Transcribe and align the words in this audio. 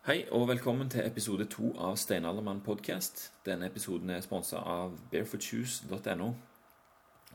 Hei 0.00 0.22
og 0.32 0.46
velkommen 0.48 0.88
til 0.88 1.04
episode 1.04 1.44
to 1.52 1.74
av 1.76 1.98
Steinaldermann 2.00 2.62
podcast. 2.64 3.18
Denne 3.44 3.66
episoden 3.68 4.08
er 4.14 4.22
sponsa 4.24 4.62
av 4.64 4.94
barefootshoes.no. 5.12 6.28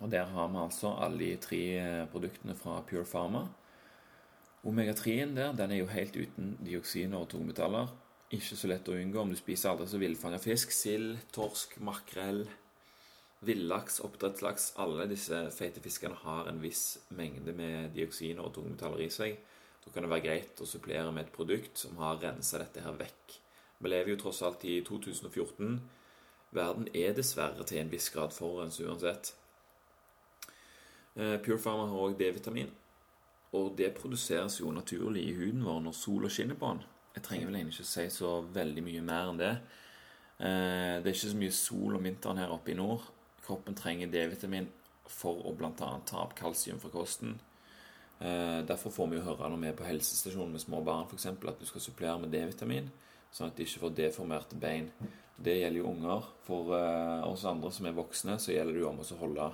Og 0.01 0.09
Der 0.09 0.25
har 0.25 0.49
vi 0.49 0.57
altså 0.63 0.95
alle 0.97 1.19
de 1.19 1.35
tre 1.43 1.59
eh, 1.77 2.07
produktene 2.09 2.55
fra 2.57 2.79
Pure 2.89 3.05
Pharma. 3.05 3.43
Omega-3-en 4.65 5.37
der 5.37 5.53
den 5.53 5.75
er 5.75 5.83
jo 5.83 5.91
helt 5.93 6.17
uten 6.17 6.57
dioksiner 6.65 7.19
og 7.19 7.29
tungmetaller. 7.35 7.93
Ikke 8.33 8.57
så 8.57 8.73
lett 8.73 8.89
å 8.89 8.97
unngå 8.97 9.21
om 9.21 9.29
du 9.29 9.37
spiser 9.37 9.69
aldri 9.69 9.85
så 9.91 10.01
villfanga 10.01 10.41
fisk. 10.41 10.73
Sild, 10.73 11.19
torsk, 11.37 11.77
makrell, 11.77 12.47
villaks, 13.45 14.01
oppdrettslaks. 14.09 14.71
Alle 14.81 15.05
disse 15.13 15.51
feite 15.53 15.85
fiskene 15.85 16.17
har 16.25 16.49
en 16.49 16.65
viss 16.65 16.97
mengde 17.13 17.53
med 17.53 17.93
dioksiner 17.93 18.41
og 18.41 18.57
tungmetaller 18.57 19.05
i 19.05 19.13
seg. 19.13 19.37
Da 19.85 19.93
kan 19.93 20.05
det 20.05 20.11
være 20.11 20.25
greit 20.25 20.61
å 20.61 20.67
supplere 20.67 21.11
med 21.13 21.27
et 21.27 21.35
produkt 21.35 21.77
som 21.77 21.97
har 22.01 22.19
rensa 22.21 22.59
dette 22.61 22.81
her 22.81 22.97
vekk. 22.99 23.37
Vi 23.77 23.91
lever 23.91 24.15
jo 24.15 24.21
tross 24.23 24.41
alt 24.45 24.63
i 24.65 24.79
2014. 24.85 25.77
Verden 26.55 26.87
er 26.95 27.13
dessverre 27.13 27.65
til 27.67 27.81
en 27.81 27.91
viss 27.91 28.09
grad 28.13 28.33
forurenset 28.33 28.87
uansett. 28.87 29.33
Eh, 31.15 31.37
Pure 31.43 31.59
Pharma 31.61 31.87
har 31.91 32.07
òg 32.07 32.17
D-vitamin, 32.19 32.71
og 33.55 33.75
det 33.77 33.93
produseres 33.95 34.59
jo 34.59 34.71
naturlig 34.73 35.29
i 35.29 35.35
huden 35.37 35.63
vår 35.63 35.83
når 35.85 35.95
sola 35.95 36.31
skinner 36.31 36.57
på 36.59 36.73
den. 36.73 36.83
Jeg 37.15 37.23
trenger 37.23 37.47
vel 37.47 37.59
egentlig 37.59 37.77
ikke 37.77 37.91
si 37.91 38.07
så 38.11 38.31
veldig 38.55 38.83
mye 38.83 39.03
mer 39.05 39.29
enn 39.31 39.39
det. 39.39 39.51
Eh, 40.39 40.95
det 40.99 41.07
er 41.07 41.13
ikke 41.13 41.31
så 41.31 41.43
mye 41.43 41.55
sol 41.55 41.95
om 41.95 42.09
vinteren 42.09 42.41
her 42.41 42.51
oppe 42.55 42.73
i 42.73 42.79
nord. 42.79 43.05
Kroppen 43.45 43.77
trenger 43.77 44.11
D-vitamin 44.11 44.67
for 45.07 45.45
å 45.45 45.53
bl.a. 45.55 45.71
ta 45.77 46.23
opp 46.23 46.33
kalsium 46.35 46.81
fra 46.81 46.91
kosten. 46.91 47.37
Eh, 48.19 48.59
derfor 48.65 48.93
får 48.95 49.07
vi 49.11 49.17
jo 49.17 49.25
høre 49.25 49.49
når 49.51 49.59
vi 49.59 49.69
er 49.69 49.75
på 49.75 49.87
helsestasjonen 49.87 50.55
med 50.55 50.63
små 50.63 50.79
barn 50.85 51.07
f.eks. 51.09 51.27
at 51.27 51.59
du 51.59 51.67
skal 51.67 51.83
supplere 51.83 52.21
med 52.21 52.31
D-vitamin, 52.31 52.87
sånn 53.35 53.51
at 53.51 53.57
de 53.57 53.67
ikke 53.67 53.83
får 53.83 53.95
deformerte 53.97 54.59
bein. 54.59 54.89
Det 55.35 55.57
gjelder 55.57 55.81
jo 55.81 55.89
unger. 55.91 56.27
For 56.47 56.71
uh, 56.71 57.27
oss 57.27 57.43
andre 57.49 57.71
som 57.75 57.89
er 57.89 57.97
voksne, 57.97 58.37
så 58.39 58.53
gjelder 58.53 58.77
det 58.77 58.85
jo 58.85 58.91
om 58.93 59.01
å 59.03 59.17
holde 59.19 59.49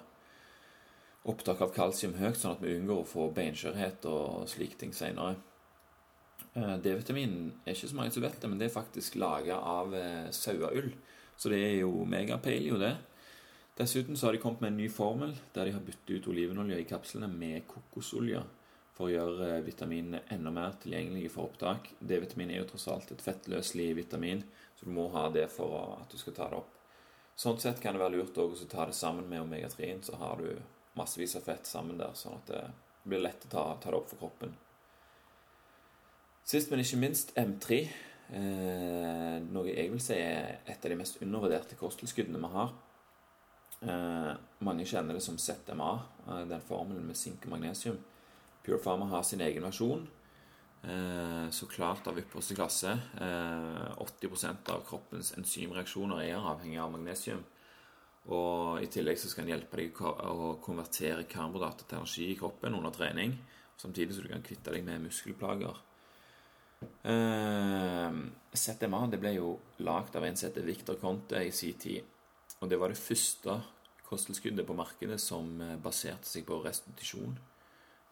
opptak 1.31 1.64
av 1.66 1.73
kalsium 1.73 2.14
høyt, 2.20 2.38
sånn 2.38 2.53
at 2.53 2.62
vi 2.62 2.76
unngår 2.78 3.02
å 3.02 3.09
få 3.09 3.30
beinskjørhet 3.34 4.06
og 4.09 4.45
slike 4.50 4.78
ting 4.78 4.94
seinere. 4.94 5.40
Uh, 6.53 6.78
D-vitamin 6.84 7.34
er 7.66 7.73
ikke 7.73 7.90
så 7.90 7.98
mange 7.98 8.14
som 8.14 8.28
vet 8.28 8.38
det, 8.38 8.52
men 8.52 8.62
det 8.62 8.70
er 8.70 8.78
faktisk 8.78 9.18
laga 9.18 9.58
av 9.58 9.98
saueull. 10.38 10.94
Så 11.34 11.50
det 11.50 11.64
er 11.66 11.80
jo 11.80 12.06
megapaleo, 12.06 12.78
det. 12.78 12.94
Dessuten 13.82 14.18
så 14.18 14.28
har 14.28 14.34
de 14.34 14.40
kommet 14.40 14.62
med 14.62 14.68
en 14.68 14.78
ny 14.78 14.90
formel 14.94 15.32
der 15.56 15.66
de 15.66 15.72
har 15.74 15.82
byttet 15.82 16.10
ut 16.10 16.28
olivenolje 16.30 16.76
i 16.78 16.84
kapslene 16.86 17.26
med 17.34 17.64
kokosolje 17.66 18.44
for 18.94 19.08
å 19.08 19.14
gjøre 19.16 19.48
eh, 19.56 19.64
vitaminene 19.66 20.20
enda 20.36 20.52
mer 20.54 20.76
tilgjengelige 20.84 21.32
for 21.34 21.50
opptak. 21.50 21.88
D-vitamin 21.98 22.52
er 22.54 22.59
jo 22.59 22.68
tross 22.70 22.86
alt 22.94 23.09
et 23.16 23.24
fettløselig 23.26 23.88
vitamin, 23.98 24.44
så 24.78 24.86
du 24.86 24.94
må 24.94 25.08
ha 25.16 25.24
det 25.34 25.48
for 25.50 25.96
at 25.96 26.14
du 26.14 26.20
skal 26.22 26.36
ta 26.38 26.50
det 26.52 26.59
opp. 26.59 26.76
Sånn 27.42 27.58
sett 27.64 27.82
kan 27.82 27.98
det 27.98 28.04
være 28.04 28.20
lurt 28.20 28.38
å 28.38 28.46
ta 28.70 28.86
det 28.86 28.94
sammen 29.00 29.26
med 29.32 29.48
omega-3, 29.48 29.90
så 30.06 30.22
har 30.22 30.46
du 30.46 30.52
massevis 31.00 31.34
av 31.42 31.50
fett 31.50 31.66
sammen 31.66 31.98
der, 31.98 32.14
sånn 32.14 32.38
at 32.38 32.54
det 32.54 32.62
blir 33.09 33.26
lett 33.26 33.50
å 33.50 33.52
ta, 33.56 33.66
ta 33.82 33.90
det 33.90 33.98
opp 33.98 34.14
for 34.14 34.22
kroppen. 34.22 34.54
Sist, 36.46 36.70
men 36.70 36.86
ikke 36.86 37.02
minst 37.02 37.34
M3. 37.34 37.82
Eh, 38.38 39.42
noe 39.50 39.74
jeg 39.74 39.90
vil 39.90 40.06
si 40.06 40.22
er 40.22 40.62
et 40.70 40.78
av 40.78 40.94
de 40.94 41.02
mest 41.02 41.18
undervurderte 41.26 41.82
kosttilskuddene 41.82 42.46
vi 42.46 42.54
har. 42.59 42.78
Eh, 43.82 44.34
mange 44.62 44.86
kjenner 44.86 45.18
det 45.18 45.24
som 45.26 45.38
ZMA, 45.38 45.92
eh, 46.28 46.42
den 46.46 46.62
formelen 46.62 47.06
med 47.08 47.18
sink 47.18 47.46
og 47.46 47.56
magnesium. 47.56 47.98
Pure 48.64 48.78
Pharma 48.78 49.06
har 49.10 49.24
sin 49.24 49.42
egen 49.42 49.64
versjon. 49.64 50.08
Eh, 50.84 51.50
så 51.50 51.66
klart 51.66 52.08
av 52.08 52.18
ypperste 52.18 52.56
klasse. 52.56 53.00
80% 53.98 54.70
av 54.70 54.84
kroppens 54.86 55.34
enzymreaksjoner 55.38 56.22
er 56.22 56.38
avhengig 56.38 56.80
av 56.80 56.92
magnesium. 56.92 57.44
Og 58.30 58.84
I 58.84 58.88
tillegg 58.88 59.18
så 59.18 59.30
skal 59.30 59.46
den 59.46 59.58
hjelpe 59.58 59.78
deg 59.78 59.94
å 59.98 60.62
konvertere 60.62 61.24
karbohydrater 61.24 61.88
til 61.88 61.98
energi 61.98 62.31
i 62.31 62.38
kroppen 62.38 62.75
under 62.75 62.92
trening. 62.92 63.38
Samtidig 63.78 64.13
så 64.13 64.22
du 64.22 64.30
kan 64.30 64.44
kvitte 64.44 64.72
deg 64.72 64.84
med 64.84 65.02
muskelplager. 65.02 65.75
ZMA 68.53 69.09
det 69.09 69.19
ble 69.19 69.34
jo 69.34 69.59
lagd 69.80 70.16
av 70.16 70.24
en 70.25 70.36
som 70.36 70.50
heter 70.50 70.66
Victor 70.66 70.96
Conte 71.02 71.42
i 71.46 71.52
sin 71.52 71.74
tid. 71.74 72.03
Og 72.62 72.70
det 72.70 72.78
var 72.80 72.94
det 72.94 73.02
første 73.02 73.58
kosttilskuddet 74.06 74.68
på 74.68 74.76
markedet 74.78 75.20
som 75.22 75.56
eh, 75.64 75.78
baserte 75.82 76.28
seg 76.30 76.46
på 76.48 76.60
restitusjon 76.64 77.38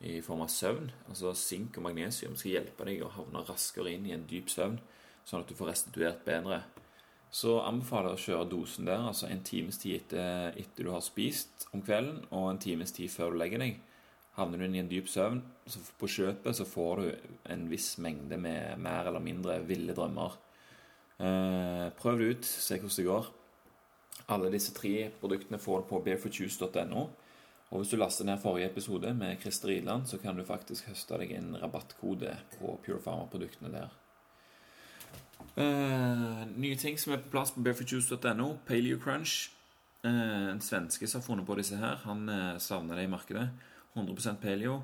i 0.09 0.19
form 0.23 0.45
av 0.45 0.51
søvn. 0.53 0.89
Altså 1.11 1.33
sink 1.37 1.77
og 1.77 1.85
magnesium 1.89 2.37
skal 2.39 2.55
hjelpe 2.57 2.87
deg 2.87 3.03
å 3.03 3.11
havne 3.17 3.43
raskere 3.47 3.93
inn 3.93 4.07
i 4.07 4.15
en 4.15 4.25
dyp 4.29 4.51
søvn, 4.51 4.79
sånn 5.27 5.43
at 5.43 5.51
du 5.51 5.57
får 5.57 5.73
restituert 5.73 6.23
bedre. 6.27 6.63
Så 7.29 7.59
anbefaler 7.61 8.15
jeg 8.15 8.17
å 8.17 8.23
kjøre 8.23 8.49
dosen 8.49 8.87
der, 8.89 9.03
altså 9.05 9.27
en 9.29 9.43
times 9.45 9.77
tid 9.81 9.99
etter, 9.99 10.55
etter 10.57 10.87
du 10.87 10.93
har 10.95 11.03
spist 11.05 11.67
om 11.75 11.83
kvelden, 11.85 12.23
og 12.33 12.47
en 12.49 12.61
times 12.63 12.95
tid 12.95 13.11
før 13.13 13.35
du 13.35 13.41
legger 13.43 13.61
deg. 13.61 13.77
Havner 14.39 14.61
du 14.61 14.65
inn 14.65 14.77
i 14.79 14.81
en 14.81 14.89
dyp 14.89 15.09
søvn, 15.11 15.43
så 15.69 15.81
på 15.99 16.09
kjøpet 16.09 16.57
så 16.57 16.65
får 16.65 17.03
du 17.03 17.33
en 17.53 17.67
viss 17.69 17.91
mengde 18.01 18.39
med 18.41 18.79
mer 18.81 19.11
eller 19.11 19.21
mindre 19.21 19.59
ville 19.67 19.93
drømmer. 19.93 20.39
Eh, 21.19 21.85
prøv 21.99 22.21
det 22.21 22.31
ut, 22.31 22.49
se 22.49 22.79
hvordan 22.79 22.95
det 22.95 23.09
går. 23.11 23.29
Alle 24.29 24.51
disse 24.53 24.73
tre 24.75 25.09
produktene 25.21 25.57
får 25.61 25.81
du 25.81 25.89
på 25.89 26.01
barefootjuice.no. 26.05 27.07
Og 27.69 27.81
hvis 27.81 27.91
du 27.93 27.99
laster 27.99 28.25
ned 28.25 28.41
forrige 28.41 28.69
episode 28.69 29.13
med 29.13 29.41
Christer 29.41 29.69
Idland, 29.69 30.07
så 30.09 30.17
kan 30.17 30.37
du 30.37 30.45
faktisk 30.45 30.89
høste 30.89 31.17
deg 31.21 31.35
en 31.37 31.55
rabattkode 31.61 32.33
på 32.57 32.75
Pure 32.85 33.01
Pharma-produktene 33.03 33.73
der. 33.73 33.91
Uh, 35.57 36.45
nye 36.57 36.77
ting 36.79 36.97
som 36.99 37.13
er 37.13 37.21
på 37.21 37.33
plass 37.33 37.53
på 37.53 37.61
barefootjuice.no. 37.65 38.55
Paleo 38.65 39.01
Crunch. 39.01 39.51
Uh, 40.05 40.49
en 40.53 40.61
svenske 40.63 41.07
som 41.07 41.21
har 41.21 41.27
funnet 41.27 41.45
på 41.45 41.57
disse 41.59 41.77
her. 41.77 42.01
Han 42.05 42.25
uh, 42.29 42.57
savner 42.61 42.97
det 42.97 43.05
i 43.05 43.11
markedet. 43.11 43.49
100% 43.93 44.41
paleo. 44.41 44.79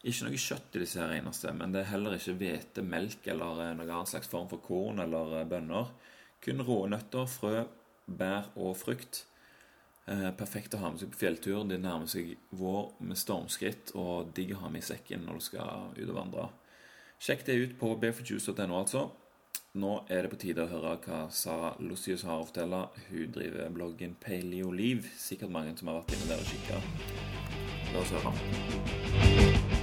Ikke 0.00 0.30
noe 0.30 0.40
kjøtt 0.40 0.76
i 0.76 0.80
disse 0.80 1.00
her 1.00 1.12
eneste, 1.12 1.52
men 1.52 1.74
det 1.74 1.82
er 1.82 1.90
heller 1.90 2.14
ikke 2.16 2.38
hvete, 2.40 2.84
melk 2.84 3.26
eller 3.28 3.74
noen 3.76 3.82
annen 3.84 4.08
slags 4.08 4.30
form 4.32 4.48
for 4.48 4.62
korn 4.64 5.02
eller 5.04 5.42
bønner. 5.48 5.90
Kun 6.40 6.64
rå 6.64 6.78
nøtter, 6.88 7.26
frø, 7.28 7.66
bær 8.18 8.50
og 8.56 8.76
frukt. 8.80 9.24
Eh, 10.10 10.30
perfekt 10.34 10.74
å 10.74 10.80
ha 10.82 10.90
med 10.90 11.02
seg 11.02 11.12
på 11.12 11.20
fjelltur. 11.20 11.62
Det 11.68 11.78
nærmer 11.82 12.10
seg 12.10 12.34
vår 12.56 12.92
med 13.04 13.18
stormskritt 13.20 13.92
og 13.94 14.32
digg 14.34 14.56
å 14.56 14.64
ha 14.64 14.72
med 14.72 14.82
i 14.82 14.88
sekken 14.90 15.26
når 15.26 15.38
du 15.38 15.46
skal 15.50 15.90
ut 15.96 16.08
og 16.08 16.16
vandre. 16.16 16.48
Sjekk 17.20 17.44
det 17.46 17.58
ut 17.60 17.74
på 17.78 17.94
barefootjuice.no, 18.00 18.80
altså. 18.80 19.10
Nå 19.78 19.90
er 20.10 20.24
det 20.24 20.30
på 20.32 20.38
tide 20.42 20.64
å 20.64 20.70
høre 20.70 20.96
hva 21.04 21.18
Sara 21.30 21.74
Lucius 21.78 22.24
har 22.26 22.40
å 22.40 22.48
fortelle. 22.48 22.80
Hun 23.10 23.34
driver 23.36 23.70
bloggen 23.76 24.16
Paleoliv. 24.18 25.06
Sikkert 25.14 25.54
mange 25.54 25.76
som 25.78 25.92
har 25.92 26.00
vært 26.00 26.16
inne 26.16 26.32
der 26.32 26.42
og 26.42 26.50
kikka. 26.50 26.80
La 27.92 28.02
oss 28.02 28.16
høre. 28.16 29.79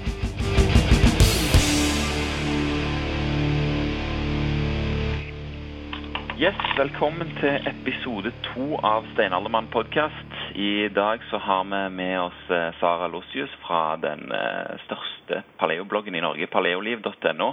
Yes, 6.37 6.53
Velkommen 6.77 7.31
til 7.39 7.63
episode 7.65 8.29
to 8.45 8.75
av 8.85 9.07
Steinaldermann 9.15 9.71
podkast. 9.73 10.33
I 10.53 10.85
dag 10.93 11.23
så 11.31 11.39
har 11.41 11.63
vi 11.65 11.79
med 11.95 12.19
oss 12.21 12.41
eh, 12.53 12.75
Sara 12.77 13.07
Lossius 13.09 13.49
fra 13.63 13.95
den 13.97 14.29
eh, 14.29 14.75
største 14.83 15.39
paleobloggen 15.57 16.13
i 16.13 16.21
Norge, 16.21 16.45
paleoliv.no. 16.53 17.47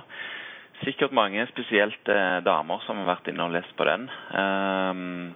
Sikkert 0.83 1.17
mange, 1.17 1.47
spesielt 1.49 2.11
eh, 2.13 2.43
damer, 2.45 2.83
som 2.85 3.01
har 3.01 3.09
vært 3.15 3.31
inne 3.33 3.47
og 3.47 3.55
lest 3.55 3.73
på 3.79 3.87
den. 3.89 4.05
Um, 4.37 5.33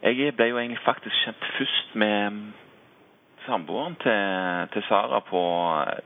jeg 0.00 0.32
ble 0.38 0.46
jo 0.54 0.62
egentlig 0.62 0.80
faktisk 0.86 1.18
kjent 1.26 1.44
først 1.58 1.92
med 2.00 2.40
samboeren 3.44 3.98
til, 4.00 4.72
til 4.72 4.86
Sara 4.88 5.20
på 5.28 5.44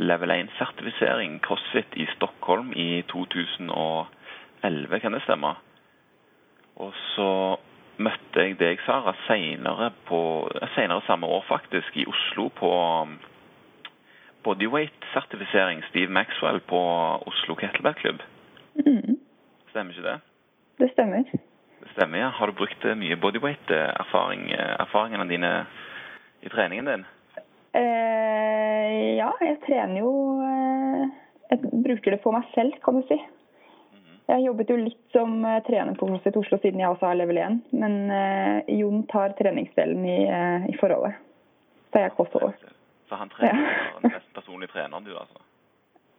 level 0.02 0.34
1-sertifisering 0.40 1.38
CrossFit 1.46 1.94
i 2.02 2.10
Stockholm 2.16 2.74
i 2.74 3.04
2011, 3.14 4.10
kan 5.06 5.14
det 5.14 5.22
stemme? 5.28 5.54
Og 6.76 6.92
så 7.14 7.30
møtte 7.96 8.44
jeg 8.44 8.58
deg, 8.60 8.80
Sara, 8.84 9.14
senere, 9.26 9.90
senere 10.74 11.00
samme 11.06 11.26
år 11.26 11.44
faktisk, 11.48 11.96
i 11.96 12.04
Oslo 12.08 12.50
på 12.52 12.70
um, 13.02 13.16
bodyweight-sertifisering. 14.44 15.82
Steve 15.88 16.12
Maxwell 16.12 16.60
på 16.60 16.80
Oslo 17.26 17.56
Kettlebell 17.56 17.96
Club. 18.00 18.24
Mm. 18.84 19.16
Stemmer 19.72 19.96
ikke 19.96 20.08
det? 20.08 20.18
Det 20.78 20.90
stemmer. 20.92 21.24
Det 21.80 21.90
stemmer, 21.94 22.18
ja. 22.18 22.28
Har 22.28 22.46
du 22.46 22.58
brukt 22.60 22.84
eh, 22.84 22.96
mye 22.96 23.16
bodyweight-erfaringene 23.16 24.76
-erfaring, 24.80 25.28
dine 25.28 25.66
i 26.42 26.48
treningen 26.48 26.86
din? 26.86 27.04
Eh, 27.74 29.16
ja, 29.16 29.30
jeg 29.40 29.56
trener 29.66 30.00
jo 30.00 30.12
eh, 30.40 31.08
Jeg 31.50 31.58
bruker 31.62 32.10
det 32.10 32.20
på 32.20 32.32
meg 32.34 32.44
selv, 32.54 32.72
kan 32.84 32.94
du 32.94 33.02
si. 33.08 33.18
Jeg 34.26 34.42
jobbet 34.42 34.70
jo 34.72 34.76
litt 34.80 35.02
som 35.14 35.36
eh, 35.46 35.60
trener 35.66 35.94
på 35.94 36.08
CrossFit 36.08 36.36
Oslo 36.40 36.58
siden 36.58 36.80
jeg 36.82 36.90
også 36.90 37.06
har 37.06 37.18
level 37.18 37.38
1. 37.38 37.58
Men 37.78 37.98
uh, 38.10 38.70
Jon 38.74 39.04
tar 39.10 39.36
treningsdelen 39.38 40.02
i, 40.02 40.16
uh, 40.26 40.64
i 40.66 40.74
forholdet. 40.80 41.20
Så 41.92 42.02
jeg 42.02 42.10
er 42.10 42.16
over. 42.18 42.56
Så 43.06 43.18
han 43.20 43.30
trener 43.30 43.68
ja. 43.68 43.84
den 44.00 44.10
mest 44.16 44.32
personlige 44.34 44.72
treneren 44.72 45.06
du, 45.06 45.12
altså? 45.14 45.44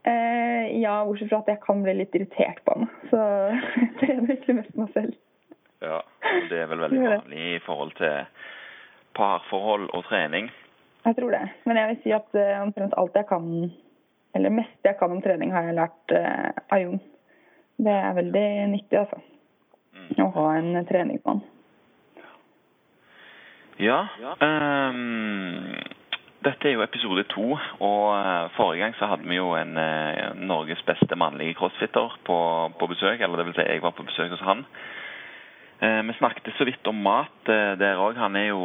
Eh, 0.07 0.77
ja, 0.80 1.01
bortsett 1.04 1.27
fra 1.33 1.42
at 1.42 1.51
jeg 1.51 1.59
kan 1.65 1.81
bli 1.83 1.98
litt 1.98 2.15
irritert 2.15 2.62
på 2.63 2.77
han. 2.77 2.88
Så 3.12 3.19
jeg 3.81 3.89
trener 4.00 4.31
egentlig 4.31 4.56
mest 4.62 4.80
meg 4.80 4.94
selv. 4.95 5.18
Ja, 5.83 6.00
Det 6.48 6.62
er 6.63 6.71
vel 6.71 6.86
veldig 6.86 7.03
vanlig 7.03 7.44
i 7.57 7.60
forhold 7.65 7.92
til 8.00 8.24
parforhold 9.19 9.89
og 9.92 10.07
trening? 10.07 10.48
Jeg 11.03 11.19
tror 11.19 11.36
det. 11.36 11.44
Men 11.68 11.81
jeg 11.81 11.92
vil 11.92 12.01
si 12.06 12.15
at 12.15 12.39
omtrent 12.63 12.95
alt 12.98 13.19
jeg 13.19 13.27
kan, 13.27 13.51
eller 14.39 14.57
mest 14.63 14.88
jeg 14.88 14.98
kan 15.00 15.12
om 15.12 15.21
trening, 15.21 15.51
har 15.51 15.68
jeg 15.68 15.77
lært 15.77 16.15
av 16.15 16.81
Jon. 16.81 17.03
Det 17.77 17.94
er 17.94 18.18
veldig 18.18 18.47
nyttig, 18.74 18.97
altså. 19.00 19.21
Mm. 19.94 20.09
Å 20.24 20.27
ha 20.35 20.47
en 20.57 20.81
treningsmann. 20.89 21.44
Ja. 23.77 24.00
Um, 24.41 25.75
dette 26.45 26.69
er 26.69 26.74
jo 26.74 26.85
episode 26.85 27.27
to, 27.29 27.51
og 27.53 28.06
uh, 28.18 28.47
forrige 28.56 28.81
gang 28.81 28.95
så 28.97 29.09
hadde 29.12 29.29
vi 29.29 29.38
jo 29.38 29.51
en 29.57 29.77
Norges 30.50 30.81
beste 30.88 31.18
mannlige 31.19 31.57
crossfitter 31.59 32.18
på, 32.25 32.38
på 32.79 32.89
besøk. 32.94 33.21
Eller 33.21 33.38
det 33.38 33.50
vil 33.51 33.59
si, 33.59 33.68
jeg 33.68 33.85
var 33.85 33.94
på 33.97 34.07
besøk 34.07 34.33
hos 34.33 34.45
han. 34.47 34.65
Eh, 35.79 36.03
vi 36.03 36.13
snakket 36.13 36.53
så 36.57 36.65
vidt 36.65 36.88
om 36.89 37.01
mat 37.06 37.50
eh, 37.53 37.75
der 37.77 38.00
òg. 38.01 38.18
Han 38.18 38.35
er 38.35 38.50
jo 38.50 38.62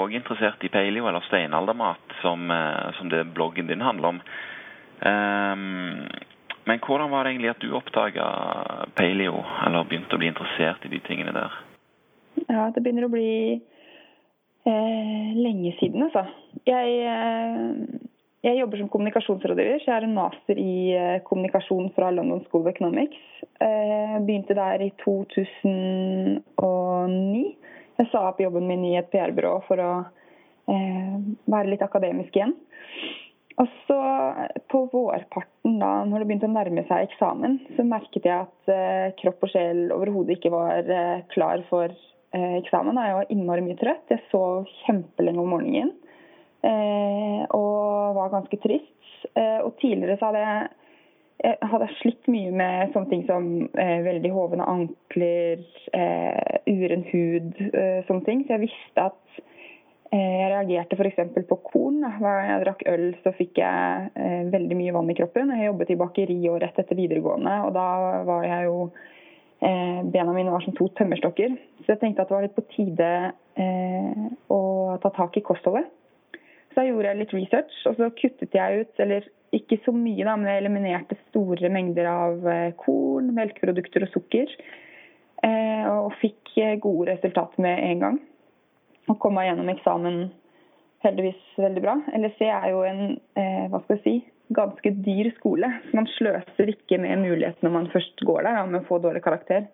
òg 0.00 0.14
interessert 0.16 0.62
i 0.64 0.70
paleo, 0.72 1.04
eller 1.08 1.24
steinaldermat, 1.28 2.16
som, 2.22 2.48
eh, 2.50 2.92
som 2.96 3.10
det 3.12 3.26
bloggen 3.36 3.68
din 3.68 3.84
handler 3.84 4.16
om. 4.16 4.22
Men 6.66 6.82
hvordan 6.82 7.12
var 7.12 7.24
det 7.24 7.32
egentlig 7.32 7.52
at 7.52 7.62
du 7.62 7.70
oppdaga 7.78 8.26
paleo, 8.98 9.44
eller 9.66 9.86
begynte 9.86 10.16
å 10.16 10.20
bli 10.20 10.30
interessert 10.32 10.84
i 10.86 10.90
de 10.90 11.00
tingene 11.06 11.34
der? 11.36 11.54
Ja, 12.48 12.66
det 12.74 12.82
begynner 12.82 13.06
å 13.06 13.12
bli 13.12 13.30
eh, 13.54 15.28
lenge 15.38 15.72
siden, 15.78 16.08
altså. 16.08 16.26
Jeg 16.66 16.98
eh, 17.06 18.02
jeg 18.46 18.60
jobber 18.60 18.78
som 18.78 18.88
kommunikasjonsrådgiver, 18.92 19.80
så 19.82 19.88
jeg 19.90 19.96
er 19.96 20.04
en 20.06 20.14
master 20.14 20.58
i 20.60 20.74
eh, 20.94 21.22
kommunikasjon 21.26 21.88
fra 21.96 22.12
London 22.14 22.44
School 22.44 22.62
of 22.62 22.68
Economics. 22.70 23.18
Eh, 23.42 24.16
begynte 24.22 24.54
der 24.54 24.84
i 24.84 24.90
2009. 25.02 26.42
Jeg 27.96 28.06
sa 28.12 28.18
opp 28.28 28.40
jobben 28.44 28.68
min 28.68 28.84
i 28.86 28.98
et 29.00 29.10
PR-byrå 29.10 29.54
for 29.66 29.76
å 29.82 29.90
eh, 30.70 31.16
være 31.48 31.72
litt 31.72 31.82
akademisk 31.82 32.36
igjen. 32.38 32.54
Og 33.56 33.70
så 33.88 34.00
på 34.68 34.82
vårparten, 34.92 35.78
da 35.80 35.92
når 36.04 36.22
det 36.22 36.26
begynte 36.28 36.48
å 36.50 36.52
nærme 36.52 36.82
seg 36.90 37.06
eksamen, 37.06 37.54
så 37.76 37.86
merket 37.88 38.28
jeg 38.28 38.44
at 38.44 39.14
kropp 39.22 39.46
og 39.46 39.52
sjel 39.54 39.86
overhodet 39.96 40.36
ikke 40.36 40.52
var 40.52 40.90
klar 41.32 41.62
for 41.70 41.94
eksamen. 42.36 43.00
Jeg 43.00 43.16
var 43.16 43.32
innmari 43.32 43.64
mye 43.64 43.78
trøtt. 43.80 44.12
Jeg 44.12 44.26
sov 44.28 44.68
kjempelenge 44.82 45.40
om 45.40 45.54
morgenen. 45.54 45.94
Eh, 46.66 47.44
og 47.54 48.16
var 48.16 48.32
ganske 48.32 48.58
trist. 48.62 48.92
Eh, 49.34 49.60
og 49.62 49.76
tidligere 49.80 50.16
så 50.18 50.30
hadde 50.30 50.42
jeg, 50.42 50.68
jeg 51.44 51.70
hadde 51.70 51.88
slitt 52.00 52.30
mye 52.32 52.52
med 52.56 52.94
sånne 52.94 53.10
ting 53.12 53.24
som 53.28 53.48
eh, 53.78 53.98
veldig 54.06 54.32
hovne 54.34 54.66
ankler, 54.72 55.62
eh, 55.94 56.56
uren 56.66 57.04
hud, 57.12 57.52
eh, 57.68 58.00
sånne 58.08 58.26
ting. 58.28 58.44
Så 58.46 58.56
jeg 58.56 58.66
visste 58.66 59.06
at 59.10 59.20
eh, 59.25 59.25
jeg 60.16 60.50
reagerte 60.52 60.96
f.eks. 60.96 61.48
på 61.48 61.58
korn. 61.66 62.00
Hver 62.04 62.38
gang 62.38 62.48
jeg 62.50 62.62
drakk 62.64 62.86
øl, 62.92 63.06
så 63.24 63.32
fikk 63.36 63.60
jeg 63.62 64.08
eh, 64.14 64.46
veldig 64.52 64.78
mye 64.78 64.94
vann 64.96 65.12
i 65.12 65.18
kroppen. 65.18 65.52
Jeg 65.56 65.70
jobbet 65.70 65.92
i 65.92 65.98
bakeri 66.00 66.38
og 66.52 66.60
rett 66.62 66.80
etter 66.82 66.98
videregående, 66.98 67.58
og 67.66 67.76
da 67.76 67.90
var 68.28 68.48
jeg 68.48 68.70
jo 68.70 68.88
Bena 69.56 70.34
mine 70.36 70.52
var 70.52 70.60
som 70.60 70.74
to 70.76 70.84
tømmerstokker. 70.98 71.54
Så 71.80 71.94
jeg 71.94 72.00
tenkte 72.02 72.20
at 72.22 72.28
det 72.28 72.34
var 72.36 72.42
litt 72.44 72.58
på 72.58 72.66
tide 72.74 73.06
å 74.52 74.58
ta 75.00 75.10
tak 75.16 75.38
i 75.40 75.42
kostholdet. 75.46 75.88
Så 76.76 76.82
da 76.82 76.84
gjorde 76.90 77.08
jeg 77.08 77.20
litt 77.22 77.32
research, 77.32 77.78
og 77.88 77.96
så 77.96 78.10
kuttet 78.20 78.52
jeg 78.58 78.82
ut, 78.84 79.00
eller 79.00 79.24
ikke 79.56 79.78
så 79.84 79.94
mye, 79.94 80.24
da, 80.26 80.34
men 80.36 80.50
jeg 80.50 80.62
eliminerte 80.62 81.18
store 81.28 81.70
mengder 81.72 82.08
av 82.10 82.48
eh, 82.50 82.72
korn, 82.80 83.30
melkeprodukter 83.36 84.06
og 84.06 84.12
sukker. 84.12 84.52
Eh, 85.46 85.86
og 85.88 86.14
fikk 86.20 86.56
eh, 86.60 86.76
gode 86.82 87.14
resultater 87.14 87.62
med 87.64 87.80
en 87.80 88.02
gang. 88.04 88.18
Og 89.06 89.18
kom 89.22 89.36
meg 89.38 89.50
gjennom 89.50 89.70
eksamen 89.70 90.22
heldigvis 91.04 91.42
veldig 91.60 91.82
bra. 91.84 91.98
LSE 92.18 92.48
er 92.50 92.70
jo 92.72 92.80
en 92.88 93.02
hva 93.70 93.78
skal 93.84 93.98
jeg 93.98 94.02
si, 94.02 94.14
ganske 94.54 94.92
dyr 95.04 95.30
skole. 95.36 95.68
Man 95.94 96.08
sløser 96.16 96.70
ikke 96.70 96.98
med 97.02 97.22
muligheten 97.24 97.66
når 97.66 97.74
man 97.74 97.90
først 97.92 98.24
går 98.26 98.46
der, 98.46 98.64
med 98.70 98.82
å 98.82 98.88
få 98.88 98.98
dårlig 99.02 99.22
karakter. 99.24 99.66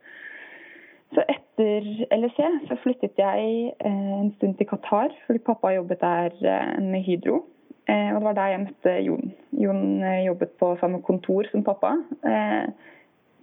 Så 1.13 1.25
etter 1.29 1.89
LSE 2.17 2.49
så 2.71 2.79
flyttet 2.81 3.19
jeg 3.21 3.73
eh, 3.85 4.13
en 4.17 4.31
stund 4.39 4.57
til 4.57 4.69
Qatar, 4.71 5.13
fordi 5.27 5.43
pappa 5.45 5.75
jobbet 5.75 6.01
der 6.01 6.39
eh, 6.41 6.79
med 6.81 7.05
Hydro. 7.05 7.43
Eh, 7.85 8.09
og 8.15 8.23
det 8.23 8.29
var 8.31 8.39
der 8.39 8.55
jeg 8.55 8.63
møtte 8.63 8.95
Jon. 9.05 9.35
Jon 9.61 9.85
jobbet 10.25 10.57
på 10.61 10.73
samme 10.81 11.03
kontor 11.05 11.49
som 11.53 11.65
pappa. 11.67 11.93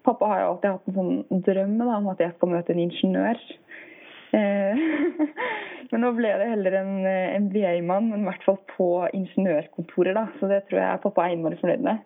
Pappa 0.07 0.29
har 0.31 0.41
jo 0.41 0.47
alltid 0.53 0.71
hatt 0.71 0.89
en 0.89 0.97
sånn 0.97 1.43
drøm 1.45 1.75
om 1.83 2.09
at 2.09 2.23
jeg 2.23 2.33
skal 2.37 2.53
møte 2.55 2.73
en 2.73 2.81
ingeniør. 2.81 3.41
Men 5.89 6.03
nå 6.03 6.11
ble 6.13 6.31
det 6.37 6.49
heller 6.51 6.75
en 6.77 6.91
MBA-mann, 7.47 8.11
men 8.11 8.21
i 8.21 8.27
hvert 8.27 8.43
fall 8.45 8.59
på 8.75 8.89
ingeniørkontoret. 9.17 10.13
da, 10.13 10.27
Så 10.37 10.49
det 10.51 10.59
tror 10.67 10.83
jeg 10.83 11.01
pappa 11.01 11.25
er 11.25 11.33
innmari 11.33 11.57
fornøyd 11.57 11.81
med. 11.87 12.03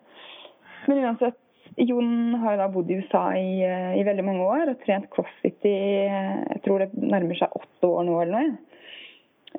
Men 0.88 1.02
uansett, 1.04 1.36
Jon 1.76 2.36
har 2.40 2.56
da 2.60 2.68
bodd 2.70 2.90
i 2.90 2.96
USA 3.00 3.24
i, 3.36 3.60
eh, 3.66 3.96
i, 3.98 4.04
veldig 4.06 4.24
mange 4.24 4.46
år 4.46 4.70
og 4.72 4.80
trent 4.84 5.08
crossfit 5.10 5.66
i 5.66 5.74
jeg 6.06 6.60
tror 6.64 6.84
det 6.84 6.92
nærmer 6.94 7.38
seg 7.38 7.56
åtte 7.58 7.88
år 7.88 8.06
nå 8.06 8.20
eller 8.22 8.34
noe. 8.36 8.80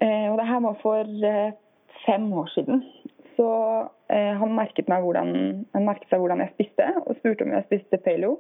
Eh, 0.01 0.27
og 0.31 0.39
det 0.39 0.47
her 0.47 0.61
var 0.63 0.77
for 0.81 1.27
eh, 1.29 1.51
fem 2.05 2.31
år 2.33 2.47
siden. 2.53 2.83
Så 3.35 3.47
eh, 4.09 4.33
han, 4.39 4.55
merket 4.55 4.87
hvordan, 4.87 5.33
han 5.75 5.87
merket 5.87 6.09
seg 6.11 6.23
hvordan 6.23 6.43
jeg 6.43 6.53
spiste, 6.55 6.87
og 7.03 7.17
spurte 7.19 7.47
om 7.47 7.55
jeg 7.55 7.67
spiste 7.67 7.99
paleo. 8.03 8.37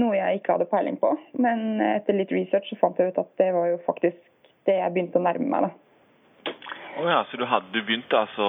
Noe 0.00 0.16
jeg 0.16 0.38
ikke 0.38 0.56
hadde 0.56 0.70
peiling 0.70 0.96
på. 1.00 1.10
Men 1.36 1.80
etter 1.84 2.16
litt 2.16 2.32
research 2.32 2.70
så 2.70 2.78
fant 2.80 3.00
jeg 3.00 3.12
ut 3.12 3.18
at 3.20 3.32
det 3.40 3.50
var 3.52 3.66
jo 3.68 3.80
faktisk 3.86 4.20
det 4.68 4.78
jeg 4.78 4.94
begynte 4.94 5.20
å 5.20 5.24
nærme 5.26 5.48
meg. 5.52 5.66
da. 5.66 6.52
Oh 7.00 7.08
ja, 7.08 7.24
så 7.30 7.36
du, 7.36 7.44
hadde, 7.48 7.72
du 7.72 7.82
begynte 7.82 8.18
altså 8.18 8.48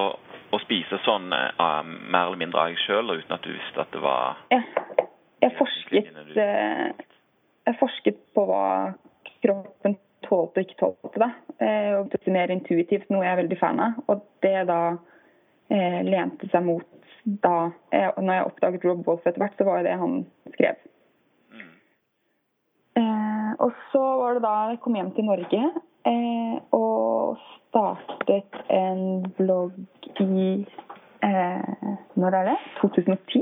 å 0.53 0.59
spise 0.61 0.99
sånn 1.05 1.31
uh, 1.33 1.81
mer 1.83 2.27
eller 2.27 2.39
mindre 2.39 2.61
av 2.61 2.71
deg 2.71 2.81
sjøl, 2.83 3.15
uten 3.15 3.35
at 3.35 3.45
du 3.45 3.53
visste 3.55 3.83
at 3.83 3.93
det 3.95 4.03
var 4.03 4.39
Ja. 4.53 4.61
Jeg 5.43 5.51
forsket, 5.57 6.11
uh, 6.37 6.91
jeg 7.67 7.79
forsket 7.79 8.19
på 8.35 8.45
hva 8.47 8.65
kroppen 9.43 9.97
tålte 10.23 10.61
og 10.61 10.67
ikke 10.67 10.79
tålte. 10.79 11.17
Da. 11.19 11.29
Uh, 11.59 11.91
og 11.99 12.13
det 12.13 12.35
mer 12.35 12.53
intuitivt, 12.53 13.09
noe 13.11 13.25
jeg 13.25 13.33
er 13.33 13.41
veldig 13.41 13.59
fan 13.59 13.81
av. 13.83 13.99
Og 14.07 14.23
det 14.45 14.55
da 14.69 14.81
uh, 14.95 15.99
lente 16.07 16.51
seg 16.51 16.67
mot 16.67 16.89
da 17.23 17.69
jeg, 17.93 18.09
Når 18.19 18.33
jeg 18.35 18.47
oppdaget 18.49 18.85
Rob 18.87 19.05
Wolf 19.07 19.27
etter 19.27 19.39
hvert, 19.39 19.53
så 19.55 19.67
var 19.67 19.79
det 19.79 19.91
det 19.91 19.99
han 20.01 20.25
skrev. 20.57 20.79
Og 23.59 23.71
så 23.91 24.03
var 24.21 24.37
det 24.37 24.45
da 24.45 24.53
jeg 24.71 24.79
kom 24.83 24.95
hjem 24.97 25.11
til 25.15 25.27
Norge 25.27 25.63
og 26.73 27.37
startet 27.73 28.57
en 28.69 29.23
blogg 29.37 29.75
i 30.21 30.65
eh, 31.23 31.89
Når 32.15 32.37
er 32.39 32.51
det? 32.51 32.57
2010? 32.81 33.41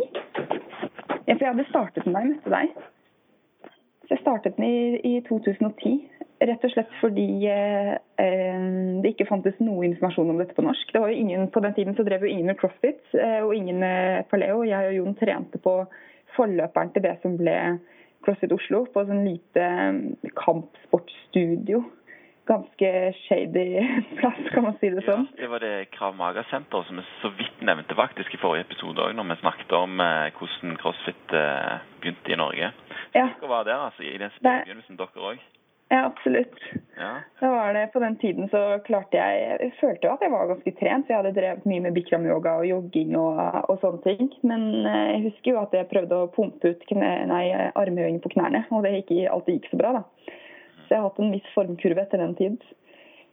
Ja, 1.27 1.35
for 1.35 1.43
jeg 1.43 1.53
hadde 1.53 1.69
startet 1.69 2.05
den 2.05 2.15
da 2.15 2.23
jeg 2.23 2.33
møtte 2.33 2.53
deg. 2.53 2.73
Så 4.05 4.15
jeg 4.15 4.21
startet 4.23 4.57
den 4.57 4.67
i, 4.67 4.77
i 5.07 5.13
2010. 5.27 5.97
Rett 6.41 6.63
og 6.65 6.73
slett 6.73 6.93
fordi 7.01 7.27
eh, 7.51 7.93
eh, 8.23 8.63
det 9.03 9.13
ikke 9.13 9.29
fantes 9.29 9.59
noe 9.61 9.85
informasjon 9.85 10.31
om 10.33 10.39
dette 10.41 10.55
på 10.57 10.65
norsk. 10.65 10.93
Det 10.93 11.01
var 11.03 11.11
jo 11.11 11.21
ingen, 11.21 11.49
På 11.53 11.61
den 11.63 11.75
tiden 11.77 11.97
så 11.97 12.05
drev 12.07 12.25
jo 12.25 12.31
ingen 12.31 12.49
med 12.49 12.59
crossfit 12.61 13.03
eh, 13.13 13.41
og 13.43 13.53
ingen 13.55 13.81
med 13.83 14.29
paleo. 14.31 14.63
Jeg 14.65 14.89
og 14.89 14.97
Jon 14.97 15.17
trente 15.19 15.61
på 15.61 15.75
forløperen 16.37 16.93
til 16.95 17.03
det 17.05 17.17
som 17.21 17.35
ble 17.37 17.57
CrossFit 18.25 18.53
Oslo, 18.55 18.85
på 18.93 19.05
sånn 19.07 19.25
lite 19.27 19.65
eh, 19.65 20.31
kampsportstudio 20.37 21.83
ganske 22.51 23.13
shady 23.13 23.65
plass, 24.19 24.39
kan 24.51 24.63
man 24.63 24.77
si 24.81 24.89
det 24.91 25.03
sånn. 25.05 25.27
Ja, 25.35 25.43
det 25.43 25.49
var 25.53 25.63
det 25.63 25.73
Krav 25.93 26.17
Maga-senteret 26.19 26.89
som 26.89 26.99
vi 26.99 27.05
så 27.21 27.31
vidt 27.37 27.63
nevnte 27.65 27.95
faktisk 27.97 28.33
i 28.33 28.41
forrige 28.41 28.65
episode 28.67 29.03
òg, 29.05 29.15
når 29.15 29.29
vi 29.31 29.39
snakket 29.43 29.75
om 29.77 30.03
eh, 30.03 30.27
hvordan 30.37 30.77
crossfit 30.81 31.35
eh, 31.37 31.79
begynte 32.01 32.33
i 32.33 32.39
Norge. 32.41 32.71
Ja. 33.15 33.27
Dere 33.29 33.51
var 33.51 33.67
der 33.69 33.85
altså, 33.87 34.03
i 34.03 34.17
den 34.17 34.33
begynnelsen, 34.41 34.99
dere 34.99 35.27
òg? 35.31 35.49
Ja, 35.91 36.05
absolutt. 36.05 36.59
Ja. 36.97 37.17
Da 37.39 37.49
var 37.51 37.73
det 37.73 37.87
På 37.87 37.99
den 37.99 38.15
tiden 38.15 38.49
så 38.49 38.79
klarte 38.85 39.17
jeg 39.17 39.39
Jeg 39.59 39.73
følte 39.79 40.07
jo 40.07 40.13
at 40.13 40.21
jeg 40.23 40.31
var 40.31 40.47
ganske 40.47 40.71
trent, 40.79 41.03
for 41.03 41.11
jeg 41.11 41.19
hadde 41.19 41.33
drevet 41.35 41.65
mye 41.67 41.83
med 41.83 41.97
bikram-yoga 41.97 42.53
og 42.61 42.67
jogging 42.69 43.11
og, 43.19 43.41
og, 43.67 43.73
sånne 43.81 43.99
ting. 44.05 44.29
Men 44.47 44.63
eh, 44.87 45.07
jeg 45.09 45.23
husker 45.25 45.51
jo 45.51 45.63
at 45.65 45.75
jeg 45.75 45.89
prøvde 45.91 46.15
å 46.15 46.29
pumpe 46.31 46.71
ut 46.71 46.85
armhevinger 46.95 48.23
på 48.23 48.31
knærne, 48.37 48.63
og 48.71 48.87
det 48.87 48.93
gikk, 49.01 49.11
alltid 49.33 49.57
gikk 49.57 49.67
så 49.73 49.81
bra, 49.81 49.91
da. 49.99 50.37
Så 50.85 50.93
jeg 50.93 51.01
har 51.01 51.09
hatt 51.09 51.19
en 51.25 51.35
viss 51.35 51.51
formkurve 51.57 52.05
etter 52.05 52.23
den 52.23 52.37
tid. 52.39 52.63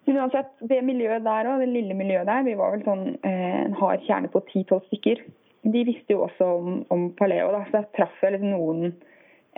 Men 0.09 0.19
uansett, 0.25 0.51
det 0.73 0.81
miljøet 0.83 1.23
der 1.23 1.53
òg, 1.53 1.63
det 1.63 1.71
lille 1.71 1.95
miljøet 1.95 2.27
der, 2.27 2.43
vi 2.43 2.59
var 2.59 2.75
vel 2.75 2.83
sånn 2.89 3.07
eh, 3.23 3.61
en 3.69 3.79
hard 3.79 4.03
kjerne 4.09 4.33
på 4.35 4.43
ti-tolv 4.51 4.83
stykker. 4.91 5.23
De 5.63 5.87
visste 5.87 6.17
jo 6.17 6.25
også 6.27 6.51
om, 6.59 6.83
om 6.91 7.07
paleo, 7.19 7.53
da, 7.55 7.63
så 7.71 7.85
jeg 7.85 7.93
traff 8.01 8.19
jeg 8.25 8.35
liksom 8.35 8.51
noen 8.57 8.99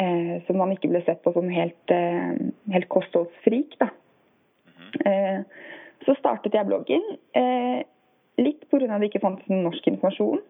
eh, 0.00 0.37
som 0.47 0.59
man 0.61 0.73
ikke 0.75 0.90
ble 0.92 1.02
sett 1.07 1.23
på 1.25 1.33
som 1.37 1.49
helt, 1.52 1.95
eh, 1.95 2.37
helt 2.75 2.88
kostholdsfrik. 2.92 3.76
da. 3.80 3.90
Eh, 5.07 5.42
så 6.07 6.16
startet 6.19 6.57
jeg 6.57 6.66
bloggen. 6.66 7.04
Eh, 7.37 7.83
litt 8.40 8.64
pga. 8.71 8.88
at 8.95 9.00
det 9.00 9.11
ikke 9.11 9.26
fantes 9.26 9.49
norsk 9.49 9.87
informasjon. 9.87 10.40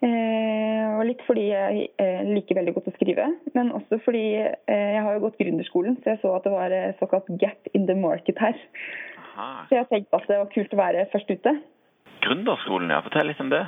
Eh, 0.00 0.96
og 0.96 1.04
litt 1.04 1.20
fordi 1.26 1.50
jeg 1.50 1.88
eh, 2.00 2.22
liker 2.24 2.56
veldig 2.56 2.72
godt 2.74 2.88
å 2.88 2.94
skrive, 2.94 3.26
men 3.52 3.72
også 3.76 3.98
fordi 4.00 4.22
eh, 4.40 4.94
jeg 4.96 5.02
har 5.04 5.12
jo 5.12 5.26
gått 5.26 5.36
gründerskolen, 5.36 5.98
så 6.00 6.14
jeg 6.14 6.22
så 6.22 6.32
at 6.38 6.46
det 6.46 6.52
var 6.54 6.72
såkalt 7.02 7.28
gap 7.42 7.68
in 7.74 7.84
the 7.86 7.94
market 7.94 8.38
her. 8.40 8.56
Aha. 9.34 9.66
Så 9.68 9.76
jeg 9.76 9.88
tenkte 9.90 10.16
at 10.16 10.30
det 10.30 10.38
var 10.40 10.48
kult 10.54 10.72
å 10.72 10.80
være 10.80 11.04
først 11.12 11.28
ute. 11.28 11.52
Gründerskolen, 12.24 12.92
ja. 12.92 13.02
Fortell 13.04 13.28
litt 13.28 13.44
om 13.44 13.52
det. 13.52 13.66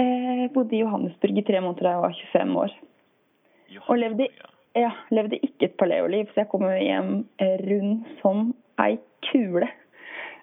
Eh, 0.00 0.40
Jeg 0.42 0.52
bodde 0.54 0.76
i 0.76 0.80
Johannesburg 0.80 1.36
i 1.38 1.44
tre 1.44 1.60
måneder 1.60 1.84
da 1.84 1.92
jeg 1.92 2.04
var 2.06 2.16
25 2.32 2.56
år. 2.64 2.74
Og 3.88 3.98
levde, 3.98 4.28
Ja. 4.76 4.90
levde 5.10 5.36
ikke 5.36 5.68
et 5.68 5.76
paleoliv, 5.76 6.26
så 6.32 6.42
jeg 6.42 6.48
kom 6.48 6.64
hjem 6.64 7.26
eh, 7.38 7.58
rund 7.68 8.04
som 8.22 8.54
ei 8.80 8.96
kule. 9.30 9.68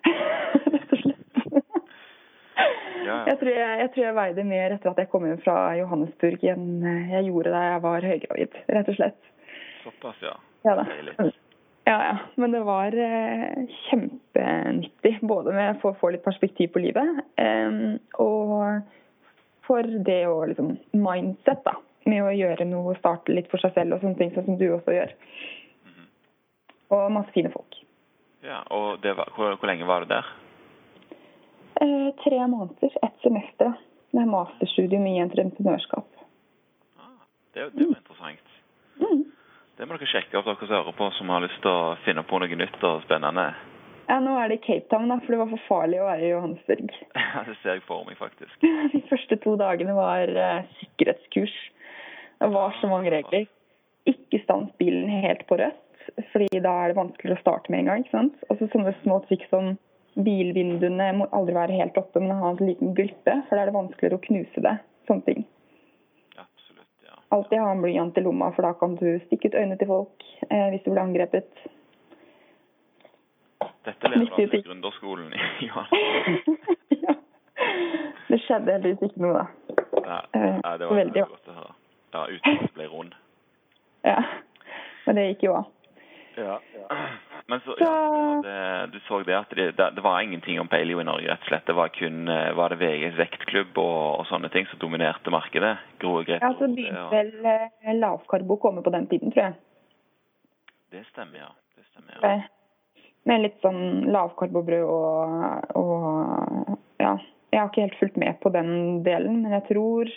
Rett 0.74 0.94
og 0.94 1.02
slett. 1.02 1.26
Jeg 3.10 3.38
tror 3.40 3.50
jeg, 3.56 3.80
jeg 3.80 3.90
tror 3.94 4.04
jeg 4.06 4.16
veide 4.16 4.44
mer 4.46 4.76
etter 4.76 4.92
at 4.92 5.00
jeg 5.02 5.10
kom 5.10 5.26
hjem 5.26 5.40
fra 5.42 5.58
Johannesburg 5.80 6.44
enn 6.52 6.84
eh, 6.86 7.14
jeg 7.16 7.30
gjorde 7.32 7.54
da 7.56 7.64
jeg 7.66 7.84
var 7.88 8.08
høygravid, 8.12 8.58
rett 8.70 8.92
og 8.92 8.98
slett. 9.00 9.20
Såpass, 9.84 10.22
ja. 10.22 10.36
Ja 10.68 10.76
da. 10.82 10.86
Ja, 11.90 11.98
ja. 12.06 12.16
Men 12.38 12.54
det 12.54 12.62
var 12.68 12.94
eh, 12.94 13.64
kjempenyttig. 13.88 15.16
Både 15.26 15.56
med 15.56 15.80
for 15.82 15.96
å 15.96 16.00
få 16.02 16.12
litt 16.14 16.26
perspektiv 16.26 16.74
på 16.76 16.84
livet, 16.84 17.24
eh, 17.42 17.80
og 18.22 18.84
for 19.66 19.90
det 20.06 20.22
å 20.30 20.44
liksom 20.50 20.76
mindset, 20.98 21.64
da. 21.66 21.78
Med 22.08 22.24
å 22.24 22.32
gjøre 22.32 22.66
noe, 22.68 22.96
starte 23.00 23.34
litt 23.36 23.50
for 23.52 23.62
seg 23.62 23.74
selv 23.76 23.98
og 23.98 24.04
sånne 24.04 24.20
ting, 24.20 24.32
sånn 24.36 24.48
som 24.48 24.60
du 24.60 24.70
også 24.72 24.96
gjør. 24.96 25.16
Og 26.96 27.12
masse 27.14 27.34
fine 27.36 27.52
folk. 27.54 27.76
ja. 28.42 28.64
Og 28.74 29.02
det 29.04 29.14
var, 29.18 29.30
hvor, 29.36 29.58
hvor 29.60 29.70
lenge 29.70 29.86
var 29.86 30.06
du 30.06 30.14
der? 30.14 30.30
Eh, 31.82 32.10
tre 32.24 32.40
måneder, 32.48 32.96
ett 33.02 33.22
semester. 33.24 33.74
Med 34.12 34.28
masterstudium 34.28 35.06
i 35.06 35.20
entreprenørskap. 35.22 36.08
Ah, 36.98 37.20
det, 37.54 37.70
det 37.78 37.86
var 37.86 38.00
interessant. 38.00 38.48
Mm. 38.98 39.20
Det 39.78 39.86
må 39.86 39.94
dere 40.00 40.10
sjekke 40.10 40.40
opp, 40.40 40.48
dere 40.50 40.66
som 40.66 40.74
hører 40.80 40.96
på, 40.98 41.10
som 41.20 41.30
har 41.30 41.44
lyst 41.46 41.60
til 41.62 41.70
å 41.70 41.94
finne 42.08 42.24
på 42.26 42.40
noe 42.42 42.58
nytt 42.58 42.88
og 42.90 43.04
spennende. 43.06 43.46
Ja, 44.10 44.18
nå 44.26 44.34
er 44.42 44.50
det 44.50 44.58
i 44.58 44.64
Cape 44.66 44.90
Town, 44.90 45.12
da, 45.12 45.20
for 45.22 45.36
det 45.36 45.40
var 45.44 45.52
for 45.52 45.66
farlig 45.68 46.00
å 46.02 46.08
være 46.10 46.26
i 46.26 46.32
Johannesburg. 46.32 46.90
Ja, 47.30 47.44
det 47.46 47.54
ser 47.62 47.76
jeg 47.78 47.86
for 47.86 48.08
meg, 48.08 48.18
faktisk. 48.18 48.56
De 48.96 49.04
første 49.12 49.38
to 49.44 49.54
dagene 49.62 49.94
var 49.94 50.34
uh, 50.34 50.66
sikkerhetskurs. 50.80 51.54
Det 52.40 52.48
var 52.48 52.76
så 52.82 52.88
mange 52.88 53.12
regler. 53.12 53.46
Ikke 54.08 54.40
stans 54.44 54.72
bilen 54.80 55.10
helt 55.10 55.46
på 55.48 55.58
rødt, 55.60 56.10
fordi 56.32 56.62
da 56.64 56.72
er 56.84 56.92
det 56.92 57.00
vanskeligere 57.00 57.38
å 57.38 57.44
starte 57.44 57.72
med 57.72 57.84
en 57.84 57.92
gang. 57.92 58.04
ikke 58.04 58.16
sant? 58.16 58.44
Og 58.48 58.60
så 58.60 58.70
sånne 58.72 58.94
små 59.04 59.20
triks 59.28 59.50
som 59.52 59.74
bilvinduene 60.16 61.10
må 61.20 61.28
aldri 61.36 61.56
være 61.56 61.80
helt 61.82 61.98
oppe, 62.00 62.22
men 62.24 62.40
ha 62.40 62.54
en 62.54 62.62
liten 62.64 62.94
glippe, 62.98 63.36
for 63.48 63.56
da 63.56 63.64
er 63.64 63.72
det 63.72 63.76
vanskeligere 63.76 64.20
å 64.20 64.24
knuse 64.24 64.64
det. 64.66 64.76
Sånne 65.10 65.26
ting. 65.28 65.44
Absolutt, 66.40 66.88
ja. 67.06 67.20
Alltid 67.36 67.60
ha 67.64 67.74
en 67.74 67.84
blyant 67.84 68.18
i 68.18 68.24
lomma, 68.24 68.54
for 68.56 68.68
da 68.68 68.72
kan 68.80 68.96
du 69.00 69.08
stikke 69.26 69.52
ut 69.52 69.60
øynene 69.60 69.80
til 69.82 69.92
folk 69.92 70.26
eh, 70.48 70.70
hvis 70.72 70.86
du 70.86 70.92
blir 70.94 71.04
angrepet. 71.04 71.68
Dette 73.88 74.12
lærer 74.12 74.24
du 74.24 74.26
Viktige 74.26 74.48
altså 74.48 74.58
i 74.58 74.64
ting. 74.64 74.64
ja. 77.04 77.18
Det 78.30 78.42
skjedde 78.46 78.78
heldigvis 78.78 79.12
ikke 79.12 79.24
noe, 79.26 79.44
da. 79.44 79.46
Nei, 80.00 80.24
nei 80.64 80.74
det 80.80 80.90
var 80.90 81.00
veldig 81.04 81.28
godt 81.28 81.52
å 81.52 81.60
høre. 81.60 81.79
Ja, 82.14 82.26
uten 82.28 82.56
at 82.58 82.62
det 82.68 82.74
ble 82.74 82.88
rund. 82.90 83.16
Ja. 84.08 84.24
Men 85.06 85.16
det 85.20 85.28
gikk 85.32 85.44
jo 85.50 85.54
av. 85.60 85.68
Ja. 86.40 86.56
Men 87.50 87.60
så, 87.66 87.74
ja, 87.82 87.94
du, 88.46 88.92
du 88.94 89.00
så 89.08 89.18
det 89.28 89.36
at 89.36 89.50
det, 89.58 89.72
det, 89.78 89.88
det 89.98 90.04
var 90.06 90.22
ingenting 90.22 90.60
om 90.62 90.68
paleo 90.72 91.02
i 91.02 91.06
Norge, 91.08 91.28
rett 91.28 91.42
og 91.44 91.50
slett. 91.50 91.66
Det 91.68 91.76
var 91.76 91.90
kun 91.96 92.30
eh, 92.32 92.52
var 92.56 92.70
det 92.72 92.78
VGs 92.80 93.18
vektklubb 93.18 93.80
og, 93.82 94.20
og 94.22 94.28
sånne 94.30 94.52
ting 94.54 94.68
som 94.70 94.80
dominerte 94.80 95.34
markedet? 95.34 95.74
Gro 96.00 96.20
grep 96.28 96.46
Ja, 96.46 96.52
så 96.60 96.70
begynte 96.70 97.02
og- 97.08 97.16
vel 97.16 97.34
eh, 97.50 97.90
lavkarbo 97.98 98.56
å 98.56 98.62
komme 98.62 98.86
på 98.86 98.94
den 98.94 99.10
tiden, 99.12 99.34
tror 99.34 99.50
jeg. 99.50 99.58
Det 100.94 101.04
stemmer, 101.10 101.42
ja. 101.44 101.50
Det 101.76 101.86
stemmer, 101.90 102.16
ja. 102.22 102.32
Eh, 102.38 102.48
Med 103.28 103.44
litt 103.44 103.58
sånn 103.62 103.82
lavkarbobrød 104.14 104.86
og, 104.86 105.76
og 105.76 106.78
Ja. 107.04 107.18
Jeg 107.50 107.60
har 107.64 107.70
ikke 107.72 107.82
helt 107.88 107.98
fulgt 107.98 108.18
med 108.22 108.36
på 108.44 108.52
den 108.54 109.02
delen, 109.04 109.40
men 109.42 109.56
jeg 109.58 109.64
tror, 109.72 110.10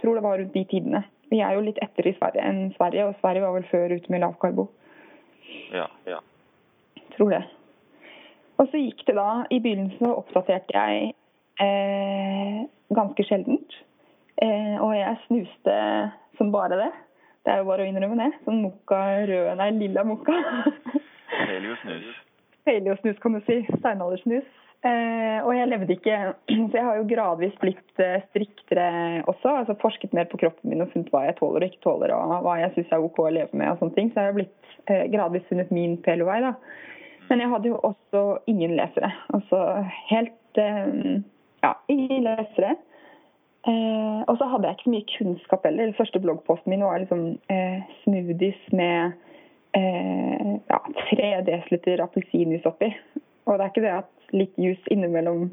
tror 0.00 0.16
det 0.16 0.22
var 0.24 0.38
rundt 0.40 0.54
de 0.56 0.62
tidene. 0.64 1.02
Vi 1.30 1.40
er 1.40 1.54
jo 1.54 1.62
litt 1.64 1.78
etter 1.82 2.08
i 2.10 2.16
Sverige 2.16 2.42
enn 2.46 2.72
Sverige, 2.74 3.06
og 3.06 3.18
Sverige 3.20 3.44
var 3.44 3.54
vel 3.54 3.68
før 3.70 3.94
ute 3.94 4.12
med 4.12 4.24
lavkarbo. 4.24 4.68
ja, 5.72 5.86
ja. 6.06 6.18
Tror 7.16 7.30
det. 7.34 7.44
Og 8.60 8.68
så 8.70 8.80
gikk 8.80 9.06
det 9.08 9.16
da 9.16 9.44
I 9.50 9.58
begynnelsen 9.62 10.04
så 10.04 10.16
oppdaterte 10.20 10.76
jeg 10.76 11.12
eh, 11.64 12.58
ganske 12.96 13.24
sjeldent. 13.24 13.76
Eh, 14.42 14.76
og 14.80 14.94
jeg 14.96 15.20
snuste 15.26 15.76
som 16.38 16.52
bare 16.52 16.78
det. 16.80 16.90
Det 17.44 17.52
er 17.52 17.62
jo 17.62 17.68
bare 17.70 17.84
å 17.84 17.88
innrømme 17.88 18.18
det. 18.20 18.30
Sånn 18.44 18.62
mokka 18.64 19.00
rød, 19.28 19.52
nei, 19.60 19.70
lilla 19.78 20.04
mokka. 20.04 20.36
Paleosnus. 21.46 22.18
Paleosnus, 22.68 23.20
kan 23.22 23.36
du 23.36 23.40
si. 23.46 23.62
Steinaldersnus. 23.78 24.48
Eh, 24.80 25.38
og 25.44 25.50
jeg 25.52 25.68
levde 25.68 25.92
ikke 25.92 26.14
Så 26.70 26.78
jeg 26.78 26.84
har 26.86 26.96
jo 26.96 27.08
gradvis 27.10 27.56
blitt 27.60 28.00
eh, 28.00 28.22
striktere 28.30 28.86
også. 29.28 29.52
altså 29.60 29.76
Forsket 29.82 30.14
mer 30.16 30.28
på 30.30 30.40
kroppen 30.40 30.72
min 30.72 30.80
og 30.80 30.88
funnet 30.94 31.10
hva 31.12 31.26
jeg 31.26 31.36
tåler 31.40 31.66
og 31.66 31.68
ikke 31.68 31.84
tåler, 31.84 32.14
og 32.16 32.46
hva 32.46 32.56
jeg 32.62 32.72
syns 32.76 32.94
er 32.96 33.04
OK 33.04 33.20
å 33.20 33.32
leve 33.36 33.52
med. 33.52 33.68
og 33.68 33.82
sånne 33.82 33.98
ting, 33.98 34.08
Så 34.12 34.22
jeg 34.22 34.32
har 34.32 34.38
blitt 34.38 34.70
eh, 34.88 35.04
gradvis 35.12 35.44
funnet 35.50 35.74
min 35.74 35.98
pelevei. 36.06 36.40
da. 36.46 36.54
Men 37.28 37.44
jeg 37.44 37.52
hadde 37.52 37.68
jo 37.68 37.82
også 37.90 38.22
ingen 38.50 38.76
lesere. 38.80 39.12
Altså 39.36 39.64
helt 40.10 40.36
Ja, 41.60 41.74
ingen 41.92 42.24
lesere. 42.24 42.72
Og 44.26 44.38
så 44.40 44.48
hadde 44.48 44.66
jeg 44.66 44.78
ikke 44.78 44.86
så 44.88 44.94
mye 44.94 45.10
kunnskap 45.12 45.66
heller. 45.68 45.84
Den 45.84 45.94
første 45.94 46.18
bloggposten 46.24 46.72
min 46.72 46.82
var 46.82 46.98
liksom 46.98 47.36
smoothies 48.00 48.58
med 48.74 49.12
ja, 50.72 50.80
3 51.12 51.30
dl 51.46 52.02
appelsinjuice 52.02 52.66
oppi. 52.66 52.88
Og 53.50 53.58
det 53.58 53.64
er 53.64 53.72
ikke 53.72 53.84
det 53.84 53.94
at 53.98 54.34
litt 54.36 54.58
juice 54.62 54.92
innimellom 54.94 55.48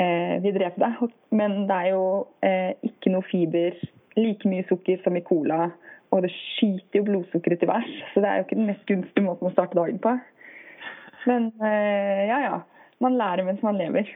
eh, 0.00 0.38
vil 0.42 0.56
drepe 0.56 0.82
deg, 0.82 1.12
men 1.38 1.60
det 1.68 1.76
er 1.76 1.92
jo 1.92 2.06
eh, 2.42 2.72
ikke 2.88 3.12
noe 3.14 3.26
fiber, 3.30 3.76
like 4.18 4.50
mye 4.50 4.66
sukker 4.66 4.98
som 5.04 5.16
i 5.16 5.22
cola, 5.22 5.68
og 6.10 6.24
det 6.24 6.32
skyter 6.34 6.98
jo 6.98 7.06
blodsukkeret 7.06 7.62
til 7.62 7.70
værs. 7.70 7.92
Så 8.12 8.24
det 8.24 8.30
er 8.30 8.40
jo 8.40 8.46
ikke 8.46 8.58
den 8.58 8.70
mest 8.72 8.88
gunstige 8.88 9.26
måten 9.26 9.50
å 9.50 9.52
starte 9.54 9.78
dagen 9.78 10.00
på. 10.02 10.16
Men 11.28 11.52
eh, 11.62 12.24
ja, 12.30 12.40
ja. 12.46 12.58
Man 12.98 13.14
lærer 13.14 13.46
mens 13.46 13.62
man 13.62 13.78
lever. 13.78 14.08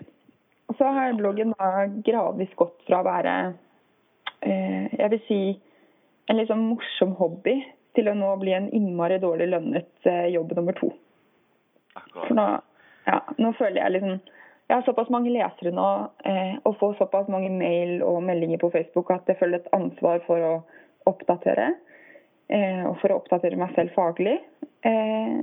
Og 0.67 0.79
så 0.79 0.89
har 0.91 1.13
bloggen 1.15 1.53
da 1.55 1.85
gradvis 2.03 2.51
gått 2.59 2.81
fra 2.89 3.03
å 3.03 3.07
være 3.07 3.35
eh, 4.43 4.89
jeg 4.97 5.13
vil 5.13 5.23
si 5.29 5.39
en 6.31 6.39
litt 6.39 6.51
sånn 6.51 6.65
morsom 6.65 7.15
hobby 7.19 7.59
til 7.97 8.09
å 8.09 8.17
nå 8.17 8.33
bli 8.41 8.55
en 8.57 8.71
innmari 8.75 9.21
dårlig 9.23 9.51
lønnet 9.53 10.09
eh, 10.09 10.33
jobb 10.33 10.55
nummer 10.57 10.77
to. 10.79 10.89
For 11.95 12.35
nå, 12.39 12.47
ja, 13.07 13.19
nå 13.39 13.53
føler 13.59 13.83
jeg 13.83 13.97
liksom 13.97 14.21
Jeg 14.69 14.77
har 14.79 14.85
såpass 14.87 15.11
mange 15.13 15.33
lesere 15.35 15.73
nå 15.75 15.87
eh, 16.25 16.55
og 16.65 16.77
får 16.81 16.95
såpass 17.01 17.27
mange 17.29 17.51
mail 17.53 18.03
og 18.07 18.23
meldinger 18.25 18.61
på 18.63 18.71
Facebook 18.73 19.11
at 19.11 19.27
jeg 19.29 19.37
føler 19.41 19.59
et 19.59 19.73
ansvar 19.77 20.23
for 20.25 20.41
å 20.47 20.53
oppdatere. 21.11 21.75
Eh, 22.49 22.81
og 22.87 22.97
for 23.03 23.13
å 23.13 23.19
oppdatere 23.21 23.59
meg 23.61 23.75
selv 23.77 23.93
faglig. 23.93 24.39
Eh, 24.87 25.43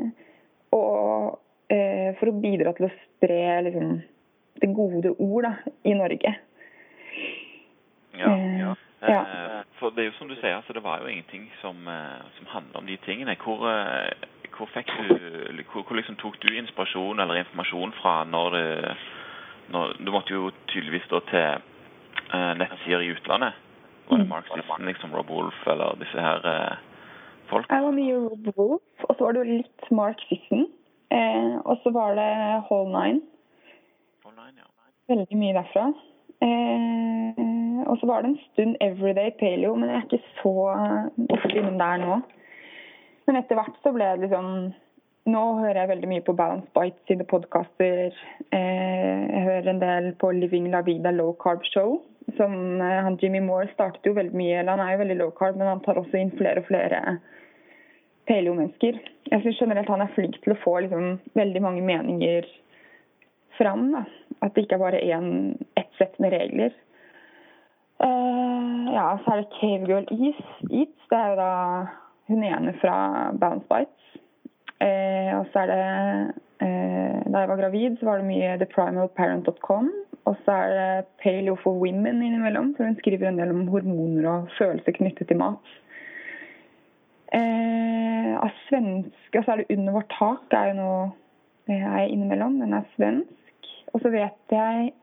og 0.73 1.37
eh, 1.69 2.15
for 2.17 2.31
å 2.31 2.39
bidra 2.41 2.73
til 2.77 2.87
å 2.87 2.93
spre 2.95 3.41
liksom, 3.67 3.99
det 4.63 4.71
gode 4.73 5.13
ord 5.19 5.45
da, 5.45 5.53
i 5.83 5.93
Norge. 5.99 6.33
Ja, 8.17 8.33
Eh, 8.33 8.59
ja. 8.59 8.75
ja. 9.01 9.21
Eh, 9.21 9.61
For 9.79 9.93
det 9.95 10.03
er 10.03 10.09
jo 10.09 10.17
som 10.17 10.27
du 10.27 10.35
sier, 10.35 10.55
altså, 10.57 10.73
det 10.73 10.83
var 10.83 10.99
jo 11.01 11.07
ingenting 11.07 11.51
som, 11.61 11.87
eh, 11.87 12.25
som 12.37 12.49
handla 12.55 12.81
om 12.81 12.85
de 12.89 12.97
tingene. 13.05 13.35
Hvor, 13.39 13.63
eh, 13.69 14.11
hvor 14.57 14.69
du 14.73 15.63
hvor, 15.73 15.95
liksom 15.95 16.15
tok 16.15 16.37
du 16.41 16.49
inspirasjon 16.57 17.19
eller 17.19 17.41
informasjon 17.41 17.93
fra 18.01 18.23
når 18.23 18.49
du 18.55 18.63
når, 19.69 19.93
Du 20.05 20.11
måtte 20.11 20.33
jo 20.33 20.51
tydeligvis 20.67 21.07
da 21.11 21.19
til 21.29 21.61
uh, 22.33 22.53
nettsider 22.57 23.03
i 23.05 23.11
utlandet. 23.13 23.53
Var 24.09 24.17
det 24.17 24.25
Mm. 24.25 24.29
Mark 24.29 24.45
Sisson, 24.47 24.85
liksom 24.85 25.13
Rob 25.13 25.29
Wolf 25.29 25.67
eller 25.67 25.95
disse 26.01 26.19
her 26.21 26.39
uh, 26.41 26.77
folk? 27.49 27.69
Jeg 27.69 27.83
var 27.83 27.91
mye 27.91 28.15
Rob 28.15 28.47
Wolf, 28.57 29.03
og 29.03 29.15
så 29.15 29.23
var 29.23 29.31
det 29.31 29.39
jo 29.39 29.57
litt 29.57 29.91
Mark 29.91 30.21
Sisson. 30.29 30.65
Eh, 31.11 31.55
og 31.65 31.77
så 31.83 31.89
var 31.89 32.09
det 32.19 32.31
Hall 32.67 32.87
Nine. 32.97 33.21
Online, 34.29 34.55
ja. 34.61 34.67
Veldig 35.13 35.37
mye 35.41 35.53
derfra. 35.57 35.85
Eh, 36.47 37.85
og 37.89 37.95
så 37.99 38.05
var 38.09 38.21
det 38.21 38.29
en 38.29 38.43
stund 38.51 38.75
Everyday 38.81 39.31
Paleo, 39.39 39.75
men 39.75 39.89
jeg 39.89 39.97
er 39.97 40.05
ikke 40.07 40.23
så 40.41 40.53
ofte 41.35 41.55
innom 41.57 41.79
der 41.79 41.97
nå. 42.05 42.19
Men 43.29 43.43
etter 43.43 43.59
hvert 43.59 43.75
så 43.85 43.91
ble 43.93 44.07
det 44.09 44.23
liksom 44.25 44.45
Nå 45.29 45.41
hører 45.59 45.83
jeg 45.83 45.89
veldig 45.91 46.07
mye 46.09 46.23
på 46.25 46.33
Balance 46.33 46.71
Bites 46.73 47.03
sine 47.05 47.25
podkaster. 47.29 48.15
Eh, 48.55 49.19
jeg 49.29 49.43
hører 49.45 49.67
en 49.69 49.81
del 49.83 50.07
på 50.17 50.31
Living 50.33 50.71
La 50.73 50.79
Vida 50.81 51.11
Low 51.13 51.35
Carb 51.43 51.61
Show. 51.69 51.99
Som 52.39 52.55
eh, 52.81 53.01
han 53.05 53.19
Jimmy 53.21 53.43
Moore 53.45 53.69
startet 53.75 54.09
jo 54.09 54.15
veldig 54.17 54.33
mye 54.39 54.63
Han 54.63 54.81
er 54.81 54.95
jo 54.95 55.01
veldig 55.03 55.19
low 55.19 55.29
carb, 55.37 55.59
men 55.59 55.69
han 55.69 55.83
tar 55.85 55.99
også 56.01 56.17
inn 56.17 56.33
flere 56.39 56.63
og 56.63 56.69
flere 56.71 57.19
paleo-mennesker. 58.31 58.97
Jeg 59.29 59.45
syns 59.45 59.61
generelt 59.61 59.93
han 59.93 60.07
er 60.07 60.15
flink 60.17 60.41
til 60.41 60.55
å 60.55 60.59
få 60.63 60.79
liksom, 60.87 61.19
veldig 61.37 61.63
mange 61.67 61.85
meninger 61.85 62.49
fram. 63.59 63.91
Da. 63.93 64.05
At 64.41 64.55
det 64.55 64.65
ikke 64.65 64.79
er 64.79 64.85
bare 64.87 65.05
én, 65.05 65.31
ett 65.77 65.93
sett 66.01 66.17
med 66.17 66.33
regler. 66.33 66.73
Uh, 68.01 68.89
ja, 68.95 69.07
så 69.21 69.35
er 69.35 69.43
det 69.43 69.57
Cave 69.59 69.85
Girl 69.85 70.05
Eats. 70.15 71.09
Det 71.11 71.21
er 71.21 71.33
jo 71.35 71.41
da 71.43 71.55
hun 72.29 72.45
ene 72.45 72.75
fra 72.81 72.95
Bounce 73.39 73.67
Bites. 73.69 74.21
Eh, 74.79 75.31
og 75.35 75.49
så 75.51 75.65
er 75.65 75.71
det 75.73 75.79
eh, 76.63 77.17
Da 77.27 77.41
jeg 77.41 77.49
var 77.51 77.59
gravid, 77.59 77.97
så 77.99 78.07
var 78.07 78.21
det 78.21 78.29
mye 78.29 78.55
theprimalparent.com. 78.61 79.89
Og 80.29 80.37
så 80.45 80.55
er 80.55 80.75
det 80.75 81.07
Paleo 81.23 81.57
for 81.63 81.79
women 81.81 82.21
innimellom, 82.23 82.73
for 82.77 82.85
hun 82.85 82.97
skriver 82.99 83.29
en 83.29 83.39
del 83.41 83.53
om 83.53 83.67
hormoner 83.71 84.29
og 84.29 84.51
følelser 84.57 84.95
knyttet 84.97 85.27
til 85.27 85.39
mat. 85.41 85.73
Eh, 87.33 88.33
av 88.39 88.49
svenske 88.65 89.37
Og 89.37 89.43
så 89.45 89.51
er 89.53 89.59
det 89.61 89.75
Under 89.77 89.93
vårt 89.93 90.13
tak 90.15 90.55
er 90.57 90.71
jo 90.71 90.79
noe 90.79 91.01
jeg 91.69 91.85
er 91.85 92.09
innimellom. 92.09 92.57
Den 92.61 92.73
er 92.73 92.87
svensk. 92.95 93.67
Og 93.93 94.01
så 94.01 94.09
vet 94.09 94.53
jeg 94.53 94.93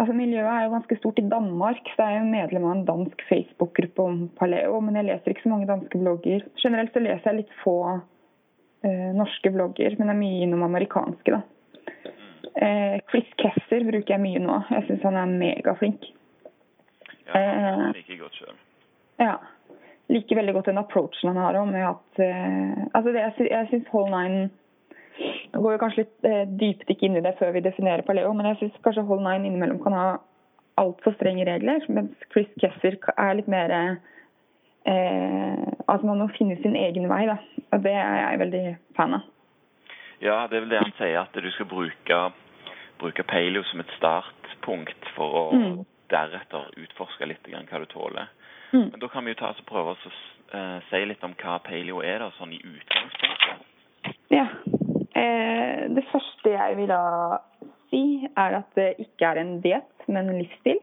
Altså 0.00 0.14
Miljøet 0.16 0.48
er 0.48 0.62
jo 0.64 0.72
ganske 0.72 0.96
stort 0.96 1.18
i 1.20 1.28
Danmark, 1.28 1.82
så 1.92 2.06
jeg 2.06 2.16
er 2.16 2.22
jo 2.22 2.30
medlem 2.32 2.64
av 2.64 2.74
en 2.76 2.86
dansk 2.88 3.24
Facebook-gruppe 3.28 4.04
om 4.06 4.22
paleo. 4.38 4.80
Men 4.80 4.96
jeg 4.96 5.08
leser 5.10 5.34
ikke 5.34 5.44
så 5.44 5.52
mange 5.52 5.68
danske 5.68 6.00
blogger. 6.00 6.46
Generelt 6.62 6.94
så 6.94 7.02
leser 7.04 7.28
jeg 7.28 7.40
litt 7.42 7.52
få 7.60 7.76
eh, 7.92 9.10
norske 9.18 9.52
blogger, 9.52 9.98
men 9.98 10.08
jeg 10.08 10.14
er 10.14 10.22
mye 10.22 10.46
innom 10.46 10.64
amerikanske. 10.64 11.36
da. 11.36 11.42
Eh, 12.54 12.96
Chris 13.10 13.28
Kesser 13.40 13.84
bruker 13.84 14.16
jeg 14.16 14.24
mye 14.24 14.40
nå. 14.40 14.62
Jeg 14.72 14.88
syns 14.88 15.04
han 15.08 15.20
er 15.20 15.36
megaflink. 15.44 16.08
Ja, 17.28 17.36
han 17.36 17.92
liker 17.96 18.24
godt 18.24 18.40
selv. 18.40 18.56
Ja. 19.20 19.36
Liker 20.12 20.40
veldig 20.40 20.56
godt 20.56 20.72
den 20.72 20.80
approachen 20.80 21.30
han 21.30 21.40
har 21.40 21.60
om 21.60 21.76
at 21.76 22.20
eh, 22.20 22.80
Altså, 22.92 23.12
det, 23.12 23.20
jeg, 23.20 23.52
jeg 23.52 23.68
syns 23.70 23.92
Hall 23.92 24.10
Nine 24.12 24.48
nå 25.52 25.60
går 25.60 25.74
vi 25.74 25.80
kanskje 25.82 26.02
litt 26.04 26.28
eh, 26.28 26.44
dypdykk 26.60 27.02
inn 27.06 27.16
i 27.18 27.24
det 27.24 27.34
før 27.38 27.52
vi 27.56 27.64
definerer 27.64 28.04
paleo, 28.06 28.32
men 28.36 28.46
jeg 28.52 28.60
syns 28.60 28.78
kanskje 28.84 29.04
Hold 29.08 29.24
Nine 29.26 29.46
innimellom 29.48 29.82
kan 29.84 29.96
ha 29.96 30.06
altfor 30.80 31.12
strenge 31.18 31.44
regler, 31.46 31.84
mens 31.92 32.16
Chris 32.32 32.48
Kessler 32.60 32.96
er 33.16 33.34
litt 33.36 33.50
mer 33.52 33.74
eh, 33.76 35.66
Altså 35.86 36.06
man 36.08 36.22
må 36.22 36.28
finne 36.38 36.56
sin 36.62 36.76
egen 36.78 37.08
vei, 37.10 37.26
da. 37.28 37.36
Og 37.72 37.82
det 37.84 37.92
er 37.92 38.16
jeg 38.22 38.40
veldig 38.40 38.62
fan 38.96 39.14
av. 39.18 39.28
Ja, 40.22 40.46
det 40.48 40.56
er 40.56 40.64
vel 40.64 40.70
det 40.72 40.80
han 40.80 40.94
sier, 40.98 41.18
at 41.20 41.34
du 41.34 41.50
skal 41.50 41.66
bruke, 41.68 42.18
bruke 43.02 43.24
paleo 43.26 43.64
som 43.68 43.82
et 43.82 43.90
startpunkt 43.98 45.08
for 45.16 45.38
å 45.40 45.44
Mm. 45.52 45.84
deretter 46.12 46.70
utforske 46.76 47.26
litt 47.26 47.42
grann 47.48 47.66
hva 47.66 47.78
du 47.82 47.86
tåler. 47.86 48.28
Mm. 48.72 48.90
Men 48.92 49.00
da 49.00 49.08
kan 49.08 49.24
vi 49.24 49.32
jo 49.32 49.40
ta 49.40 49.50
oss 49.50 49.60
og 49.60 49.66
prøve 49.66 49.90
oss 49.96 50.06
å 50.06 50.12
eh, 50.56 50.80
si 50.90 51.04
litt 51.04 51.24
om 51.24 51.34
hva 51.34 51.58
paleo 51.64 52.00
er, 52.02 52.18
da, 52.20 52.30
sånn 52.38 52.52
i 52.52 52.60
utgangspunktet. 52.60 53.66
Ja. 54.30 54.46
Eh, 55.18 55.82
det 55.92 56.04
første 56.12 56.52
jeg 56.54 56.76
vil 56.78 56.88
da 56.90 57.00
si, 57.90 58.02
er 58.32 58.58
at 58.62 58.70
det 58.78 58.90
ikke 59.04 59.28
er 59.28 59.40
en 59.42 59.54
diett, 59.64 60.06
men 60.08 60.30
en 60.32 60.40
livsstil. 60.40 60.80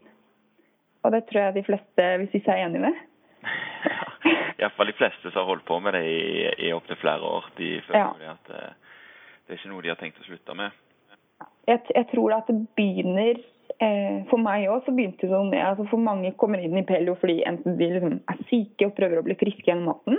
Og 1.04 1.14
det 1.16 1.24
tror 1.30 1.42
jeg 1.48 1.56
de 1.60 1.64
fleste 1.70 2.10
vil 2.22 2.30
si 2.34 2.42
seg 2.46 2.66
enig 2.66 2.82
med. 2.84 2.98
Iallfall 4.60 4.92
de 4.92 4.98
fleste 5.00 5.32
som 5.32 5.42
har 5.42 5.48
holdt 5.54 5.66
på 5.68 5.78
med 5.80 5.96
det 5.96 6.04
i, 6.12 6.50
i 6.68 6.74
opptil 6.76 7.00
flere 7.00 7.24
år. 7.24 7.48
De 7.58 7.78
føler 7.88 8.26
Ja. 8.26 8.34
at 8.36 8.52
eh, 8.52 8.74
det 9.48 9.56
er 9.56 9.62
ikke 9.62 9.72
noe 9.72 9.86
de 9.86 9.94
har 9.94 10.00
tenkt 10.02 10.20
å 10.20 10.28
slutte 10.28 10.56
med. 10.60 10.76
Jeg, 11.70 11.80
jeg 11.96 12.06
tror 12.12 12.34
at 12.36 12.50
det 12.50 12.58
begynner 12.76 13.38
eh, 13.80 14.26
For 14.28 14.42
meg 14.42 14.66
òg 14.68 14.84
så 14.86 14.92
begynte 14.92 15.24
det 15.24 15.30
sånn 15.32 15.52
med 15.54 15.62
altså 15.64 15.86
For 15.88 16.02
mange 16.04 16.34
kommer 16.42 16.60
inn 16.60 16.76
i 16.76 16.84
Pello 16.88 17.14
fordi 17.22 17.38
enten 17.48 17.78
de 17.80 17.88
liksom 17.94 18.18
er 18.28 18.42
syke 18.50 18.90
og 18.90 18.96
prøver 18.98 19.22
å 19.22 19.26
bli 19.28 19.38
friske 19.40 19.70
gjennom 19.70 19.94
maten, 19.94 20.18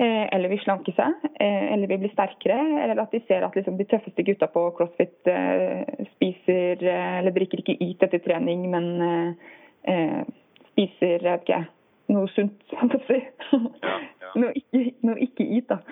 eller 0.00 0.48
vil 0.48 0.60
slanke 0.62 0.94
seg, 0.96 1.26
eh, 1.40 1.66
eller 1.72 1.90
vil 1.90 2.00
bli 2.02 2.10
sterkere, 2.14 2.58
eller 2.82 3.02
at 3.02 3.12
de 3.12 3.20
ser 3.28 3.44
at 3.44 3.56
liksom, 3.56 3.76
de 3.78 3.86
tøffeste 3.90 4.24
gutta 4.26 4.48
på 4.52 4.64
CrossFit 4.78 5.30
eh, 5.30 5.82
spiser 6.14 6.80
eh, 6.80 7.18
eller 7.20 7.34
drikker 7.36 7.60
ikke 7.62 7.76
YT 7.76 8.06
etter 8.08 8.22
trening, 8.24 8.64
men 8.72 8.88
eh, 9.08 9.50
eh, 9.92 10.22
spiser 10.72 11.28
ikke, 11.34 11.64
noe 12.12 12.30
sunt, 12.32 12.56
sånn 12.72 12.96
å 12.96 13.02
si. 13.08 13.20
Ja, 13.52 13.98
ja. 14.24 14.32
noe 14.40 14.54
ikke, 14.58 14.86
ikke 15.28 15.50
YT, 15.60 15.68
da. 15.74 15.82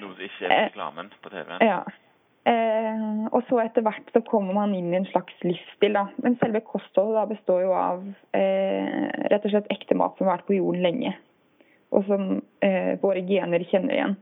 Noe 0.00 0.14
som 0.14 0.28
ikke 0.30 0.46
er 0.48 0.70
reklamen 0.70 1.10
på 1.20 1.34
TV-en. 1.34 1.66
Ja. 1.66 1.82
Eh, 2.48 3.24
og 3.36 3.42
så 3.50 3.58
etter 3.60 3.84
hvert 3.84 4.06
så 4.14 4.22
kommer 4.24 4.56
man 4.56 4.72
inn 4.72 4.94
i 4.94 4.96
en 4.96 5.08
slags 5.10 5.34
livsstil. 5.44 5.92
da. 5.98 6.06
Men 6.24 6.38
selve 6.40 6.62
kostholdet 6.64 7.18
da 7.18 7.26
består 7.28 7.66
jo 7.66 7.74
av 7.76 8.06
eh, 8.36 9.10
rett 9.32 9.44
og 9.44 9.52
slett 9.52 9.68
ekte 9.74 9.98
mat 9.98 10.16
som 10.16 10.30
har 10.30 10.38
vært 10.38 10.48
på 10.48 10.56
jorden 10.56 10.86
lenge. 10.86 11.12
Og 11.90 12.04
som 12.06 12.26
eh, 12.62 12.96
våre 13.02 13.22
gener 13.26 13.64
kjenner 13.70 13.96
igjen. 13.96 14.16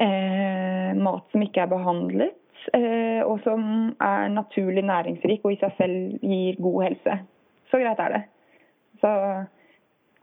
Eh, 0.00 0.90
mat 0.96 1.26
som 1.32 1.42
ikke 1.44 1.64
er 1.64 1.72
behandlet, 1.72 2.36
eh, 2.72 3.20
og 3.26 3.40
som 3.44 3.64
er 4.00 4.28
naturlig 4.32 4.84
næringsrik 4.86 5.42
og 5.44 5.56
i 5.56 5.58
seg 5.60 5.74
selv 5.76 6.20
gir 6.24 6.60
god 6.62 6.84
helse. 6.86 7.16
Så 7.70 7.80
greit 7.82 8.00
er 8.00 8.14
det. 8.14 8.22
Så 9.02 9.10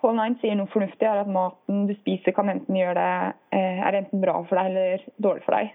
Hall 0.01 0.13
Nine 0.17 0.37
sier 0.41 0.57
noe 0.57 0.69
fornuftig, 0.69 1.07
er 1.09 1.23
at 1.23 1.29
maten 1.31 1.87
du 1.89 1.93
spiser 1.97 2.35
kan 2.37 2.51
enten 2.51 2.77
gjøre 2.77 2.95
det, 2.97 3.35
eh, 3.57 3.81
er 3.81 3.99
enten 4.01 4.21
bra 4.21 4.37
for 4.45 4.59
deg 4.59 4.71
eller 4.71 5.05
dårlig 5.17 5.45
for 5.45 5.57
deg. 5.57 5.73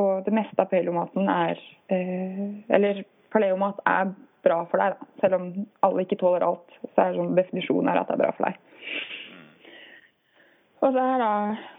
Og 0.00 0.24
det 0.26 0.34
meste 0.34 0.58
av 0.58 0.70
paleomaten 0.70 1.28
er 1.28 1.58
eh, 1.92 2.44
Eller 2.72 3.04
paleomat 3.32 3.80
er 3.86 4.12
bra 4.42 4.62
for 4.70 4.80
deg, 4.80 4.96
da. 4.96 5.10
Selv 5.20 5.38
om 5.38 5.66
alle 5.86 6.04
ikke 6.04 6.18
tåler 6.20 6.44
alt. 6.46 6.78
Så 6.94 7.04
er 7.04 7.18
sånn 7.18 7.36
definisjonen 7.36 7.92
er 7.92 8.00
at 8.00 8.08
det 8.08 8.16
er 8.16 8.22
bra 8.24 8.32
for 8.36 8.48
deg. 8.48 8.56
Og 10.82 10.94
så 10.94 11.02
er 11.02 11.20
da 11.22 11.32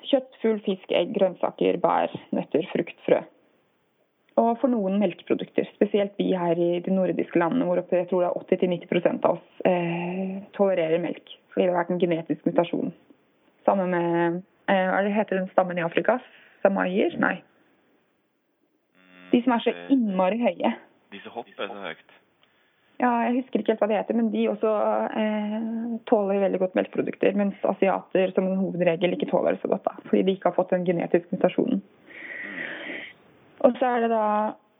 kjøtt, 0.08 0.36
fugl, 0.42 0.60
fisk, 0.63 0.92
egg, 0.96 1.12
grønnsaker, 1.18 1.80
bær, 1.84 2.13
nøtter, 2.36 2.68
frukt, 2.72 3.00
frø. 3.08 3.20
Og 4.39 4.56
for 4.62 4.72
noen 4.72 4.96
melkeprodukter, 5.02 5.68
spesielt 5.76 6.16
vi 6.18 6.32
her 6.34 6.58
i 6.58 6.80
de 6.82 6.94
nordiske 6.94 7.38
landene 7.38 7.68
hvor 7.68 7.82
jeg 7.84 8.08
tror 8.10 8.24
det 8.24 8.30
er 8.32 8.70
80-90 8.96 9.20
av 9.28 9.36
oss 9.36 9.66
eh, 9.70 10.39
tolererer 10.58 11.04
melk. 11.04 11.36
Fordi 11.54 11.68
det 11.68 11.74
har 11.74 11.84
vært 11.84 11.92
en 11.94 12.02
genetisk 12.02 12.48
mutasjon. 12.50 12.94
Sammen 13.68 13.94
med 13.94 14.39
eh, 14.72 14.88
Hva 14.89 15.04
er 15.04 15.12
heter 15.20 15.38
den 15.38 15.52
stammen 15.52 15.78
i 15.78 15.86
Afrika? 15.86 16.18
Samaier? 16.63 17.13
Nei. 17.22 17.36
De 19.34 19.44
som 19.44 19.54
er 19.54 19.66
så 19.68 19.76
innmari 19.94 20.39
høye. 20.42 20.74
De 21.13 21.22
som 21.22 21.38
hopper 21.38 21.70
så 21.70 21.80
høyt. 21.84 22.20
Ja, 23.04 23.12
jeg 23.28 23.42
husker 23.42 23.60
ikke 23.60 23.74
helt 23.74 23.82
hva 23.84 23.89
de 23.92 23.98
heter, 23.98 24.16
men 24.16 24.30
de 24.32 24.46
også 24.48 24.72
eh, 25.20 25.56
tåler 26.08 26.39
veldig 26.39 26.60
godt 26.62 26.76
melkeprodukter. 26.78 27.36
Mens 27.36 27.66
asiater 27.68 28.32
som 28.32 28.48
en 28.48 28.62
hovedregel 28.62 29.18
ikke 29.18 29.28
tåler 29.32 29.58
det 29.58 29.63
så 29.63 29.72
godt, 29.74 29.84
da, 29.89 29.98
fordi 30.08 30.22
de 30.24 30.36
ikke 30.38 30.52
har 30.52 30.56
fått 30.56 30.72
den 30.72 30.86
genetiske 30.88 31.36
mutasjonen. 31.36 31.82
Og 33.63 33.76
så 33.80 33.89
er 33.89 34.06
det 34.06 34.12
da 34.13 34.28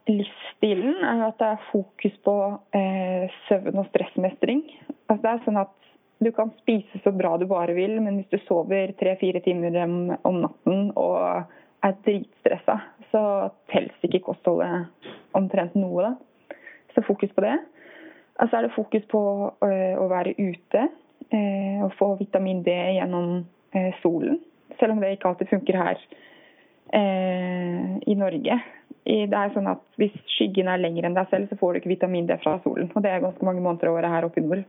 livsstilen, 0.08 1.04
er 1.04 1.26
at 1.28 1.40
det 1.40 1.50
er 1.50 1.68
fokus 1.72 2.16
på 2.24 2.36
eh, 2.80 3.28
søvn 3.50 3.84
og 3.84 3.90
stressmestring. 3.92 4.64
Altså 5.12 5.22
det 5.26 5.34
er 5.34 5.44
sånn 5.48 5.60
at 5.60 5.76
du 6.24 6.32
kan 6.36 6.54
spise 6.62 7.04
så 7.04 7.12
bra 7.16 7.36
du 7.40 7.46
bare 7.50 7.76
vil, 7.76 7.98
men 8.04 8.22
hvis 8.22 8.32
du 8.32 8.40
sover 8.48 8.96
tre-fire 9.00 9.44
timer 9.44 9.76
om 9.84 10.40
natten 10.46 10.94
og 11.00 11.52
er 11.84 12.00
dritstressa, 12.08 12.80
så 13.12 13.24
teller 13.72 14.08
ikke 14.08 14.24
kostholdet 14.30 14.88
omtrent 15.36 15.76
noe. 15.76 16.14
da. 16.14 16.58
Så 16.96 17.04
fokus 17.04 17.32
på 17.36 17.44
det. 17.44 17.58
Og 18.42 18.50
så 18.50 18.58
er 18.58 18.66
det 18.66 18.76
fokus 18.76 19.06
på 19.12 19.22
øh, 19.64 19.96
å 20.02 20.06
være 20.10 20.36
ute 20.40 20.86
øh, 21.34 21.80
og 21.86 21.94
få 22.00 22.14
vitamin 22.22 22.64
D 22.66 22.74
gjennom 22.98 23.44
øh, 23.76 23.92
solen. 24.02 24.40
Selv 24.80 24.96
om 24.96 25.02
det 25.02 25.16
ikke 25.16 25.30
alltid 25.30 25.52
funker 25.54 25.78
her 25.78 26.06
i 26.94 28.14
Norge. 28.14 28.56
Det 29.06 29.38
er 29.38 29.54
sånn 29.56 29.70
at 29.72 29.80
Hvis 29.98 30.14
skyggen 30.30 30.68
er 30.70 30.82
lengre 30.82 31.08
enn 31.10 31.16
deg 31.18 31.30
selv, 31.32 31.48
så 31.50 31.58
får 31.58 31.72
du 31.72 31.80
ikke 31.80 31.90
vitamin 31.90 32.28
D 32.30 32.36
fra 32.44 32.60
solen. 32.62 32.92
Og 32.94 33.02
det 33.02 33.10
er 33.10 33.24
ganske 33.24 33.46
mange 33.46 33.64
måneder 33.66 33.90
av 33.90 33.98
året 33.98 34.14
her 34.14 34.28
oppe 34.28 34.42
i 34.42 34.46
nord. 34.46 34.62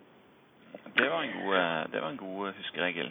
Det 0.97 1.11
var 1.11 1.27
en 1.27 1.35
god, 1.35 1.57
eh, 1.59 1.93
det 1.93 2.01
var 2.01 2.09
en 2.11 2.17
god 2.17 2.53
huskeregel. 2.61 3.11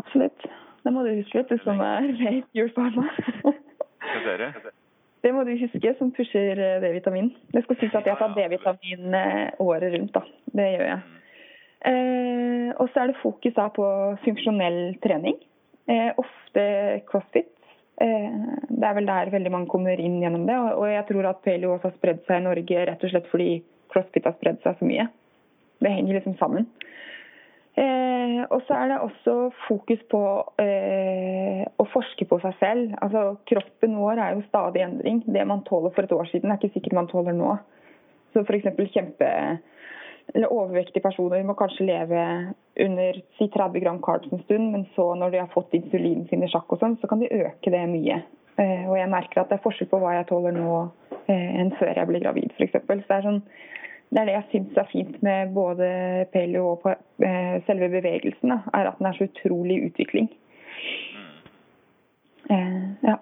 Absolutt. 0.00 0.48
Det 0.84 0.92
må 0.94 1.02
du 1.04 1.10
huske, 1.18 1.44
du, 1.50 1.56
som 1.64 1.80
er 1.80 2.08
late 2.22 2.46
Your 2.56 2.70
Pharma. 2.76 3.08
Hva 3.42 4.22
sier 4.24 4.44
du? 4.44 4.70
Det 5.24 5.32
må 5.34 5.42
du 5.44 5.52
huske, 5.58 5.94
som 5.98 6.10
pusher 6.14 6.60
eh, 6.62 6.80
D-vitamin. 6.82 7.32
Det 7.52 7.64
skal 7.64 7.78
sies 7.80 7.94
at 7.98 8.06
jeg 8.06 8.18
tar 8.20 8.34
D-vitamin 8.36 9.14
eh, 9.18 9.46
året 9.62 9.94
rundt, 9.94 10.14
da. 10.14 10.22
Det 10.54 10.66
gjør 10.74 10.90
jeg. 10.92 11.00
Eh, 11.90 12.68
og 12.78 12.90
så 12.92 13.02
er 13.02 13.10
det 13.10 13.22
fokus 13.22 13.54
da 13.56 13.68
på 13.74 13.86
funksjonell 14.24 14.80
trening. 15.02 15.38
Eh, 15.90 16.10
ofte 16.20 16.64
crossfit. 17.10 17.50
Eh, 18.00 18.38
det 18.70 18.86
er 18.86 18.98
vel 18.98 19.10
der 19.10 19.32
veldig 19.34 19.54
mange 19.54 19.70
kommer 19.72 19.98
inn 19.98 20.20
gjennom 20.22 20.46
det. 20.46 20.58
Og, 20.58 20.82
og 20.82 20.92
jeg 20.92 21.06
tror 21.10 21.30
at 21.32 21.42
paleo 21.46 21.74
også 21.74 21.90
har 21.90 21.96
spredd 21.98 22.22
seg 22.28 22.42
i 22.42 22.46
Norge 22.46 22.84
rett 22.90 23.06
og 23.06 23.14
slett 23.14 23.30
fordi 23.32 23.50
crossfit 23.92 24.28
har 24.28 24.36
spredd 24.38 24.62
seg 24.62 24.78
så 24.78 24.88
mye. 24.88 25.08
Det 25.82 25.94
henger 25.94 26.18
liksom 26.18 26.38
sammen. 26.38 26.70
Eh, 27.78 28.42
og 28.50 28.62
så 28.66 28.74
er 28.74 28.90
det 28.90 28.98
også 29.04 29.34
fokus 29.68 30.00
på 30.10 30.20
eh, 30.62 31.62
å 31.78 31.84
forske 31.92 32.26
på 32.26 32.38
seg 32.42 32.56
selv. 32.58 32.94
Altså, 33.04 33.24
kroppen 33.50 33.98
vår 34.00 34.22
er 34.24 34.34
jo 34.34 34.46
stadig 34.48 34.82
i 34.82 34.86
endring. 34.88 35.20
Det 35.26 35.44
man 35.46 35.62
tåler 35.68 35.94
for 35.94 36.06
et 36.06 36.14
år 36.16 36.30
siden, 36.32 36.50
er 36.50 36.58
ikke 36.58 36.74
sikkert 36.74 36.98
man 36.98 37.10
tåler 37.10 37.36
nå. 37.38 37.54
Så 38.34 38.42
f.eks. 38.42 38.72
kjempe 38.94 39.28
eller 40.34 40.52
overvektige 40.52 41.00
personer 41.00 41.44
må 41.46 41.54
kanskje 41.56 41.86
leve 41.88 42.22
under 42.84 43.20
si 43.38 43.46
30 43.48 43.80
gram 43.80 44.00
carbs 44.04 44.28
en 44.32 44.42
stund, 44.42 44.72
men 44.74 44.84
så 44.96 45.14
når 45.16 45.32
de 45.32 45.40
har 45.40 45.54
fått 45.54 45.72
insulin 45.78 46.26
sin 46.28 46.44
i 46.44 46.50
sjakk 46.52 46.74
og 46.74 46.82
sånn, 46.82 46.98
så 47.00 47.08
kan 47.08 47.22
de 47.22 47.30
øke 47.32 47.72
det 47.72 47.80
mye. 47.88 48.20
Eh, 48.58 48.84
og 48.90 48.98
jeg 48.98 49.12
merker 49.12 49.40
at 49.40 49.52
det 49.52 49.58
er 49.58 49.64
forskjell 49.64 49.88
på 49.88 50.02
hva 50.02 50.18
jeg 50.18 50.28
tåler 50.28 50.56
nå 50.56 50.72
eh, 51.30 51.60
enn 51.62 51.72
før 51.78 51.94
jeg 51.94 52.10
ble 52.10 52.20
gravid, 52.26 52.52
f.eks. 52.58 52.76
Så 52.76 52.98
det 52.98 53.16
er 53.16 53.26
sånn 53.30 53.42
det 54.10 54.20
er 54.20 54.28
det 54.28 54.34
jeg 54.36 54.48
syns 54.52 54.78
er 54.80 54.90
fint 54.92 55.16
med 55.22 55.54
både 55.54 55.88
paleo 56.32 56.70
og 56.72 56.86
eh, 56.90 57.58
selve 57.66 57.90
bevegelsen. 57.92 58.54
Er 58.72 58.88
at 58.88 59.00
den 59.00 59.06
er 59.06 59.16
så 59.18 59.28
utrolig 59.28 59.82
utvikling. 59.90 60.30
Eh, 62.50 62.86
ja. 63.04 63.16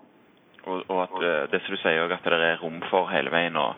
Og, 0.67 0.85
og 0.91 1.01
at 1.03 1.17
eh, 1.23 1.49
det 1.51 1.63
som 1.65 1.75
du 1.75 1.81
sier 1.83 2.15
at 2.15 2.31
det 2.31 2.39
er 2.39 2.63
rom 2.63 2.79
for 2.91 3.11
hele 3.11 3.35
veien 3.35 3.59
å 3.59 3.73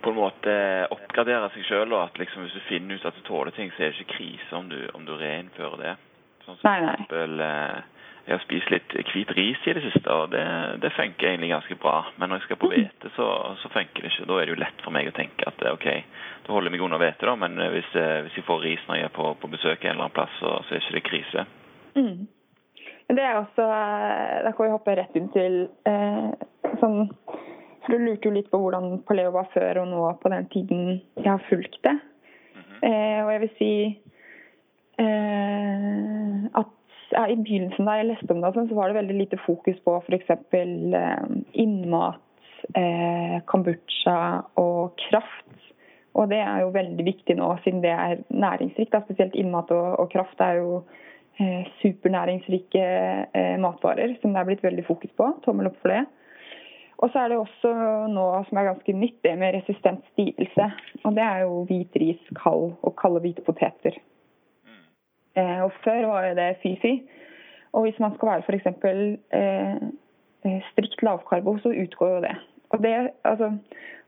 på 0.00 0.12
en 0.12 0.16
måte 0.16 0.52
oppgradere 0.92 1.50
seg 1.54 1.64
sjøl. 1.68 1.96
At 1.96 2.20
liksom, 2.20 2.44
hvis 2.44 2.56
du 2.56 2.68
finner 2.68 2.96
ut 2.96 3.08
at 3.08 3.16
du 3.16 3.24
tåler 3.24 3.52
ting, 3.56 3.72
så 3.72 3.84
er 3.84 3.92
det 3.92 4.00
ikke 4.00 4.18
krise 4.18 4.56
om 4.56 4.68
du, 4.68 4.78
om 4.96 5.04
du 5.08 5.12
reinnfører 5.20 5.80
det. 5.80 5.96
Sånn 6.46 6.60
som 6.60 6.68
Nei, 6.68 6.76
nei. 6.84 6.92
for 6.92 6.94
eksempel 6.96 7.42
Jeg 8.30 8.38
har 8.38 8.44
spist 8.44 8.68
litt 8.70 8.92
hvit 9.10 9.30
ris 9.34 9.64
i 9.66 9.72
det 9.74 9.80
siste, 9.88 10.06
og 10.14 10.28
det, 10.30 10.44
det 10.78 10.92
funker 10.94 11.32
egentlig 11.32 11.48
ganske 11.50 11.76
bra. 11.82 11.96
Men 12.14 12.30
når 12.30 12.38
jeg 12.38 12.44
skal 12.44 12.58
på 12.62 12.68
hvete, 12.70 13.10
så, 13.16 13.26
så 13.58 13.70
funker 13.74 14.04
det 14.04 14.12
ikke. 14.12 14.26
Da 14.30 14.36
er 14.38 14.46
det 14.46 14.54
jo 14.54 14.60
lett 14.60 14.84
for 14.84 14.94
meg 14.94 15.10
å 15.10 15.14
tenke 15.16 15.48
at 15.50 15.64
eh, 15.66 15.74
OK, 15.74 15.88
da 16.46 16.54
holder 16.54 16.70
jeg 16.70 16.76
meg 16.76 16.84
unna 16.86 17.00
hvete, 17.02 17.26
da. 17.26 17.34
Men 17.42 17.58
eh, 17.58 17.72
hvis, 17.74 17.90
eh, 17.98 18.20
hvis 18.28 18.38
jeg 18.38 18.46
får 18.46 18.62
ris 18.62 18.86
når 18.86 19.00
jeg 19.00 19.08
er 19.08 19.16
på, 19.18 19.26
på 19.34 19.50
besøk 19.50 19.82
en 19.82 19.90
eller 19.96 20.06
annen 20.06 20.14
plass, 20.20 20.38
så, 20.38 20.54
så 20.62 20.76
er 20.76 20.84
ikke 20.84 20.96
det 21.00 21.04
krise. 21.10 21.46
Mm. 21.98 22.22
Men 23.10 23.18
det 23.18 23.26
er 23.26 23.40
også 23.40 23.66
Da 24.46 24.54
kan 24.54 24.62
vi 24.62 24.70
hoppe 24.76 24.94
rett 24.94 25.16
inn 25.18 25.30
til 25.34 25.56
eh, 25.90 26.28
sånn 26.78 27.00
For 27.82 27.90
du 27.90 28.04
lurte 28.04 28.30
jo 28.30 28.36
litt 28.36 28.52
på 28.52 28.60
hvordan 28.62 29.00
paleo 29.08 29.32
var 29.34 29.50
før 29.50 29.82
og 29.82 29.90
nå 29.90 30.04
på 30.22 30.30
den 30.30 30.46
tiden 30.54 30.84
jeg 31.18 31.32
har 31.32 31.42
fulgt 31.50 31.82
det. 31.82 31.98
eh, 32.86 33.18
og 33.24 33.34
jeg 33.34 33.42
vil 33.48 33.56
si 33.58 33.72
eh, 35.02 36.44
at 36.62 36.76
i 37.12 37.36
begynnelsen 37.36 37.88
da 37.88 37.96
jeg 37.98 38.10
leste 38.10 38.34
om 38.34 38.42
det, 38.42 38.52
sånn, 38.54 38.68
så 38.70 38.78
var 38.78 38.90
det 38.90 39.00
veldig 39.00 39.16
lite 39.18 39.38
fokus 39.42 39.78
på 39.86 39.96
f.eks. 40.04 40.30
Eh, 40.54 41.24
innmat, 41.64 42.22
eh, 42.78 43.38
kombucha 43.50 44.18
og 44.60 44.96
kraft. 45.08 45.46
Og 46.18 46.30
det 46.32 46.40
er 46.42 46.64
jo 46.64 46.72
veldig 46.74 47.06
viktig 47.06 47.36
nå, 47.38 47.52
siden 47.64 47.82
det 47.84 47.92
er 47.94 48.22
næringsrikt. 48.34 48.96
Spesielt 49.06 49.36
innmat 49.38 49.70
og, 49.74 50.08
kraft 50.10 50.42
er 50.42 50.58
jo 50.58 50.80
eh, 51.38 51.68
supernæringsrike 51.82 52.86
matvarer 53.62 54.16
som 54.18 54.34
det 54.34 54.42
er 54.42 54.48
blitt 54.48 54.64
veldig 54.66 54.86
fokus 54.88 55.14
på. 55.18 55.30
Tommel 55.46 55.70
opp 55.70 55.78
for 55.82 55.94
det. 55.94 56.02
Og 57.00 57.08
så 57.12 57.22
er 57.22 57.30
det 57.32 57.38
også 57.40 57.70
noe 58.12 58.42
som 58.50 58.58
er 58.60 58.72
ganske 58.72 58.92
nytt, 58.92 59.22
det 59.24 59.32
med 59.40 59.54
resistent 59.56 60.02
stivelse. 60.12 60.66
Og 61.06 61.14
det 61.16 61.24
er 61.24 61.46
jo 61.46 61.62
hvit 61.70 61.96
ris, 62.02 62.26
kald 62.42 62.74
og 62.76 62.96
kalde 63.00 63.22
hvite 63.24 63.44
poteter. 63.46 63.96
Eh, 65.40 65.58
og 65.64 65.72
før 65.84 66.06
var 66.10 66.28
jo 66.28 66.38
det 66.38 66.50
fy-fy. 66.62 66.94
Og 67.72 67.86
hvis 67.86 68.00
man 68.02 68.14
skal 68.16 68.32
være 68.32 68.42
f.eks. 68.46 68.66
Eh, 69.40 69.76
eh, 70.46 70.62
strikt 70.72 71.04
lavkarbo, 71.06 71.56
så 71.62 71.74
utgår 71.84 72.14
jo 72.14 72.24
det. 72.26 72.34
Og 72.70 72.82
det, 72.82 72.94
altså, 73.24 73.52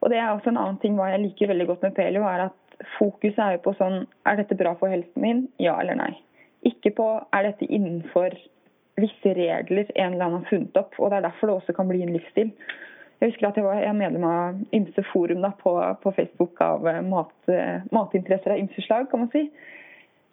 og 0.01 0.11
det 0.11 0.19
er 0.19 0.31
også 0.31 0.51
en 0.51 0.61
annen 0.61 0.81
ting 0.83 0.99
hva 0.99 1.11
jeg 1.13 1.25
liker 1.25 1.51
veldig 1.51 1.67
godt 1.71 1.87
med 1.87 1.97
Pelio, 1.99 2.27
er 2.27 2.49
at 2.49 2.87
fokuset 2.99 3.39
er 3.43 3.57
jo 3.57 3.65
på 3.67 3.75
sånn 3.79 4.05
Er 4.27 4.39
dette 4.39 4.57
bra 4.59 4.73
for 4.79 4.91
helsen 4.91 5.23
min? 5.23 5.43
Ja 5.63 5.77
eller 5.81 5.99
nei? 5.99 6.13
Ikke 6.67 6.91
på 6.95 7.07
er 7.35 7.47
dette 7.47 7.67
innenfor 7.67 8.35
visse 9.01 9.35
regler 9.35 9.91
en 9.95 10.15
eller 10.15 10.27
annen 10.27 10.43
har 10.43 10.49
funnet 10.51 10.79
opp. 10.79 10.97
Og 10.99 11.11
det 11.11 11.19
er 11.19 11.29
derfor 11.29 11.51
det 11.51 11.59
også 11.59 11.75
kan 11.77 11.91
bli 11.91 12.03
en 12.05 12.15
livsstil. 12.15 12.51
Jeg 13.23 13.31
husker 13.31 13.49
at 13.49 13.59
jeg 13.59 13.67
var 13.67 13.99
medlem 13.99 14.25
av 14.27 14.59
ymse 14.75 15.05
forum 15.13 15.45
da, 15.45 15.53
på, 15.59 15.75
på 16.03 16.15
Facebook 16.17 16.59
av 16.63 16.87
eh, 16.91 17.03
mat, 17.07 17.53
matinteresser 17.95 18.55
av 18.55 18.63
ymse 18.63 18.83
slag, 18.83 19.07
kan 19.11 19.23
man 19.23 19.31
si. 19.35 19.47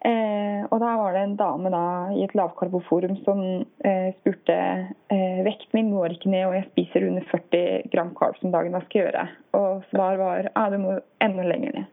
Eh, 0.00 0.62
og 0.72 0.78
da 0.80 0.94
var 0.96 1.12
det 1.12 1.22
en 1.26 1.36
dame 1.36 1.70
da, 1.72 1.84
i 2.16 2.22
et 2.24 2.32
lavkarboforum 2.38 3.18
som 3.20 3.42
eh, 3.84 4.10
spurte 4.16 4.56
eh, 4.56 5.40
vekten 5.44 5.76
min 5.76 5.90
går 5.92 6.14
ikke 6.14 6.30
ned, 6.32 6.46
og 6.48 6.56
jeg 6.56 6.68
spiser 6.70 7.04
under 7.10 7.26
40 7.28 7.90
gram 7.92 8.14
carbs 8.16 8.40
om 8.44 8.54
dagen. 8.54 8.72
Hva 8.72 8.80
skal 8.86 9.00
jeg 9.00 9.10
gjøre? 9.10 9.24
Og 9.58 9.82
svar 9.90 10.20
var 10.20 10.48
ja, 10.48 10.68
du 10.72 10.78
må 10.80 10.96
enda 11.20 11.44
lenger 11.44 11.76
ned. 11.76 11.90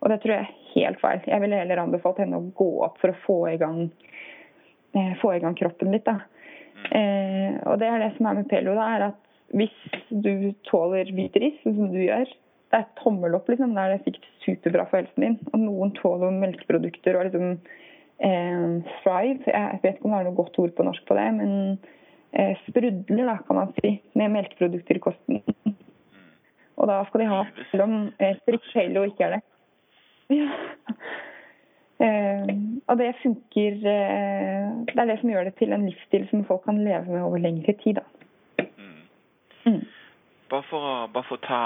Og 0.00 0.12
det 0.12 0.20
tror 0.22 0.36
jeg 0.36 0.46
er 0.46 0.60
helt 0.74 1.00
feil. 1.02 1.24
Jeg 1.26 1.42
ville 1.42 1.58
heller 1.58 1.82
anbefalt 1.82 2.20
henne 2.22 2.38
å 2.38 2.52
gå 2.56 2.70
opp 2.86 3.00
for 3.02 3.12
å 3.12 3.22
få 3.24 3.38
i 3.50 3.58
gang, 3.60 3.82
eh, 4.94 5.16
få 5.20 5.34
i 5.34 5.42
gang 5.42 5.58
kroppen 5.58 5.90
litt. 5.92 6.06
da. 6.06 6.20
Eh, 6.88 7.58
og 7.66 7.80
det 7.82 7.90
er 7.90 7.98
det 8.04 8.12
som 8.16 8.30
er 8.30 8.38
med 8.38 8.48
Pello, 8.48 8.76
da, 8.78 8.86
er 8.94 9.08
at 9.10 9.18
hvis 9.58 9.74
du 10.08 10.52
tåler 10.70 11.10
hvit 11.12 11.34
ris, 11.42 11.58
sånn 11.64 11.76
som 11.76 11.90
du 11.90 11.98
gjør, 11.98 12.30
det 12.70 12.78
er 12.78 12.90
tommel 13.00 13.34
opp, 13.34 13.48
liksom. 13.50 13.74
Da 13.74 13.86
er 13.86 13.96
det 13.96 14.04
sikkert 14.04 14.28
superbra 14.44 14.86
for 14.90 15.00
helsen 15.00 15.24
din. 15.24 15.38
Og 15.50 15.62
noen 15.64 15.94
tåler 15.96 16.34
melkeprodukter 16.34 17.18
og 17.18 17.26
liksom 17.26 17.48
eh, 18.22 18.92
thrive. 19.00 19.46
Jeg 19.50 19.80
vet 19.82 19.96
ikke 19.96 20.06
om 20.06 20.14
det 20.14 20.20
er 20.20 20.28
noe 20.28 20.38
godt 20.38 20.60
ord 20.62 20.76
på 20.76 20.86
norsk 20.86 21.06
på 21.08 21.16
det, 21.18 21.26
men 21.40 21.56
eh, 22.32 22.54
sprudler, 22.68 23.24
da, 23.26 23.38
kan 23.46 23.58
man 23.58 23.74
si, 23.80 23.96
med 24.18 24.36
melkeprodukter 24.36 25.00
i 25.00 25.02
kosten. 25.02 25.42
Og 26.80 26.88
da 26.88 27.00
skal 27.08 27.24
de 27.24 27.32
ha, 27.32 27.40
selv 27.72 27.88
om 27.88 27.96
eh, 28.22 28.38
strikt 28.44 28.70
paleo 28.72 29.08
ikke 29.10 29.26
er 29.28 29.38
det. 29.38 29.42
Ja. 30.30 30.46
Eh, 32.00 32.50
og 32.88 32.96
det 32.96 33.08
funker 33.20 33.74
eh, 33.90 34.68
Det 34.86 34.94
er 35.02 35.08
det 35.10 35.16
som 35.20 35.32
gjør 35.32 35.48
det 35.48 35.56
til 35.58 35.74
en 35.74 35.82
livsstil 35.84 36.22
som 36.30 36.44
folk 36.48 36.62
kan 36.64 36.78
leve 36.80 37.10
med 37.10 37.20
over 37.20 37.42
lengre 37.42 37.74
tid. 37.82 37.98
Da. 37.98 38.64
Mm. 39.66 39.82
Bare 40.50 40.64
for 40.66 40.82
å, 40.82 40.94
bare 41.14 41.26
for 41.28 41.38
å 41.38 41.44
ta, 41.44 41.60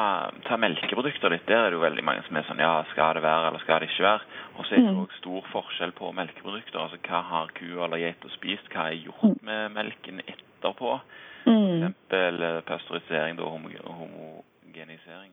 ta 0.45 0.57
melkeprodukter 0.61 1.33
litt, 1.33 1.47
der 1.49 1.57
er 1.57 1.71
det 1.73 1.79
jo 1.79 1.85
veldig 1.85 2.03
mange 2.05 2.23
som 2.27 2.37
er 2.37 2.45
sånn 2.45 2.59
Ja, 2.61 2.83
skal 2.91 3.15
det 3.17 3.23
være, 3.25 3.47
eller 3.49 3.63
skal 3.65 3.81
det 3.81 3.89
ikke 3.89 4.05
være? 4.05 4.27
Og 4.59 4.67
så 4.67 4.75
er 4.77 4.83
det 4.85 4.91
jo 4.93 5.05
Mm. 5.07 5.15
stor 5.19 5.43
forskjell 5.53 5.93
på 5.97 6.11
melkeprodukter. 6.13 6.79
Altså 6.83 6.99
hva 7.09 7.23
har 7.31 7.49
ku 7.57 7.65
eller 7.85 7.97
geita 8.03 8.29
spist? 8.37 8.69
Hva 8.69 8.91
er 8.91 9.01
gjort 9.01 9.25
Mm. 9.25 9.39
med 9.43 9.73
melken 9.73 10.21
etterpå? 10.29 11.01
For 11.45 11.51
Mm. 11.51 11.71
eksempel 11.81 12.43
eh, 12.43 12.61
pasteurisering 12.69 13.41
og 13.41 13.51
homo 13.57 13.69
homogenisering. 13.89 15.33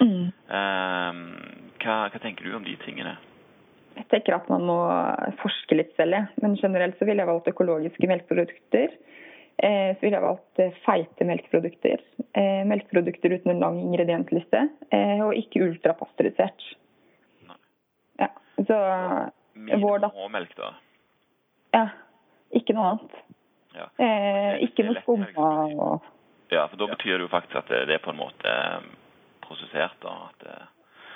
Mm. 0.00 0.32
Um, 0.48 1.20
hva, 1.80 1.96
hva 2.10 2.20
tenker 2.20 2.44
du 2.44 2.54
om 2.56 2.64
de 2.64 2.76
tingene? 2.84 3.16
Jeg 3.96 4.08
tenker 4.08 4.34
at 4.34 4.48
man 4.48 4.62
må 4.64 4.76
forske 5.42 5.76
litt 5.76 5.92
selv, 5.96 6.12
jeg. 6.12 6.28
men 6.42 6.56
generelt 6.56 6.98
så 6.98 7.04
ville 7.04 7.20
jeg 7.20 7.28
valgt 7.28 7.48
økologiske 7.48 8.08
melkeprodukter. 8.08 8.88
Eh, 9.58 9.94
så 9.96 10.00
ville 10.00 10.16
jeg 10.16 10.24
valgt 10.24 10.58
eh, 10.62 10.72
feite 10.86 11.24
melkeprodukter. 11.28 12.00
Eh, 12.34 12.62
melkeprodukter 12.66 13.34
uten 13.36 13.50
en 13.52 13.60
lang 13.60 13.76
ingrediensliste. 13.80 14.62
Eh, 14.90 15.20
og 15.26 15.34
ikke 15.38 15.62
ultrapasteurisert. 15.68 16.64
Ja, 18.18 18.28
så 18.66 18.78
Vår 19.82 19.98
da- 19.98 20.10
melk, 20.32 20.56
da. 20.56 20.72
ja, 21.74 21.88
ikke 22.52 22.72
noe 22.74 22.86
annet. 22.94 23.14
Ja. 23.76 23.86
Eh, 24.04 24.62
ikke 24.66 24.84
noe 24.84 25.00
skumma 25.02 25.50
og 25.80 26.02
ja, 26.52 26.66
for 26.68 26.76
da 26.76 26.86
betyr 26.90 27.16
det 27.16 27.24
jo 27.24 27.28
faktisk 27.32 27.56
at 27.56 27.68
det, 27.68 27.94
er 27.94 28.02
på 28.04 28.10
en 28.12 28.18
måte 28.18 28.50
prosessert. 29.40 29.94
da, 30.02 30.08
at 30.28 30.44
det, 30.44 30.58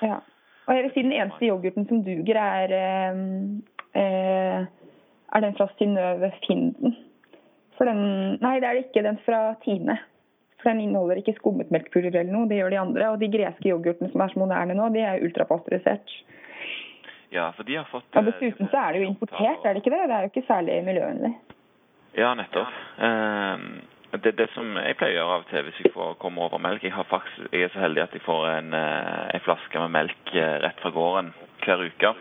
Ja. 0.09 0.21
Og 0.67 0.75
jeg 0.75 0.83
vil 0.85 0.93
si 0.95 1.03
den 1.03 1.13
eneste 1.13 1.47
yoghurten 1.47 1.87
som 1.89 2.01
duger, 2.05 2.37
er, 2.37 2.73
er 3.95 5.41
den 5.41 5.55
fra 5.57 5.69
Synnøve 5.77 6.33
Finden. 6.47 6.97
For 7.79 7.89
den 7.89 8.39
Nei, 8.43 8.59
det 8.61 8.69
er 8.69 8.79
det 8.79 8.87
ikke. 8.89 9.05
Den 9.07 9.19
fra 9.25 9.41
Tine. 9.65 9.99
For 10.61 10.73
den 10.73 10.87
inneholder 10.87 11.21
ikke 11.21 11.37
skummet 11.37 11.71
melkepulver 11.75 12.23
eller 12.23 12.33
noe. 12.33 12.49
Det 12.51 12.61
gjør 12.61 12.73
de 12.73 12.81
andre. 12.81 13.11
Og 13.13 13.21
de 13.21 13.33
greske 13.33 13.71
yoghurtene 13.71 14.11
som 14.13 14.25
er 14.25 14.33
så 14.33 14.43
moderne 14.43 14.77
nå, 14.79 14.89
de 14.95 15.05
er 15.05 15.25
ultrapasteurisert. 15.27 16.15
Ja, 17.35 17.51
for 17.57 17.67
de 17.69 17.77
har 17.77 17.89
fått 17.91 18.07
Og 18.15 18.23
eh, 18.23 18.31
dessuten 18.31 18.71
så 18.71 18.81
er 18.81 18.95
det 18.95 19.03
jo 19.03 19.11
importert, 19.11 19.65
er 19.65 19.75
det 19.75 19.83
ikke 19.83 19.93
det? 19.93 20.07
Det 20.07 20.17
er 20.17 20.25
jo 20.25 20.33
ikke 20.33 20.47
særlig 20.47 20.79
miljøvennlig. 20.87 21.33
Ja, 22.17 22.31
nettopp. 22.39 22.77
Ehm, 23.03 23.67
det, 24.23 24.33
det 24.39 24.47
som 24.55 24.71
jeg 24.81 24.97
pleier 24.97 25.19
å 25.19 25.19
gjøre 25.19 25.35
av 25.35 25.43
og 25.43 25.51
til 25.51 25.67
hvis 25.67 25.81
jeg 25.83 25.93
får 25.93 26.15
komme 26.23 26.47
over 26.47 26.63
melk 26.63 26.87
Jeg, 26.87 26.95
har 26.97 27.05
faktisk, 27.11 27.51
jeg 27.53 27.67
er 27.67 27.75
så 27.75 27.83
heldig 27.83 28.07
at 28.07 28.15
jeg 28.17 28.25
får 28.25 28.47
en, 28.53 28.71
eh, 28.79 29.27
en 29.37 29.45
flaske 29.45 29.83
med 29.83 29.93
melk 29.99 30.33
eh, 30.33 30.55
rett 30.65 30.81
fra 30.81 30.95
gården 30.95 31.35
hver 31.67 31.83
uke. 31.91 32.15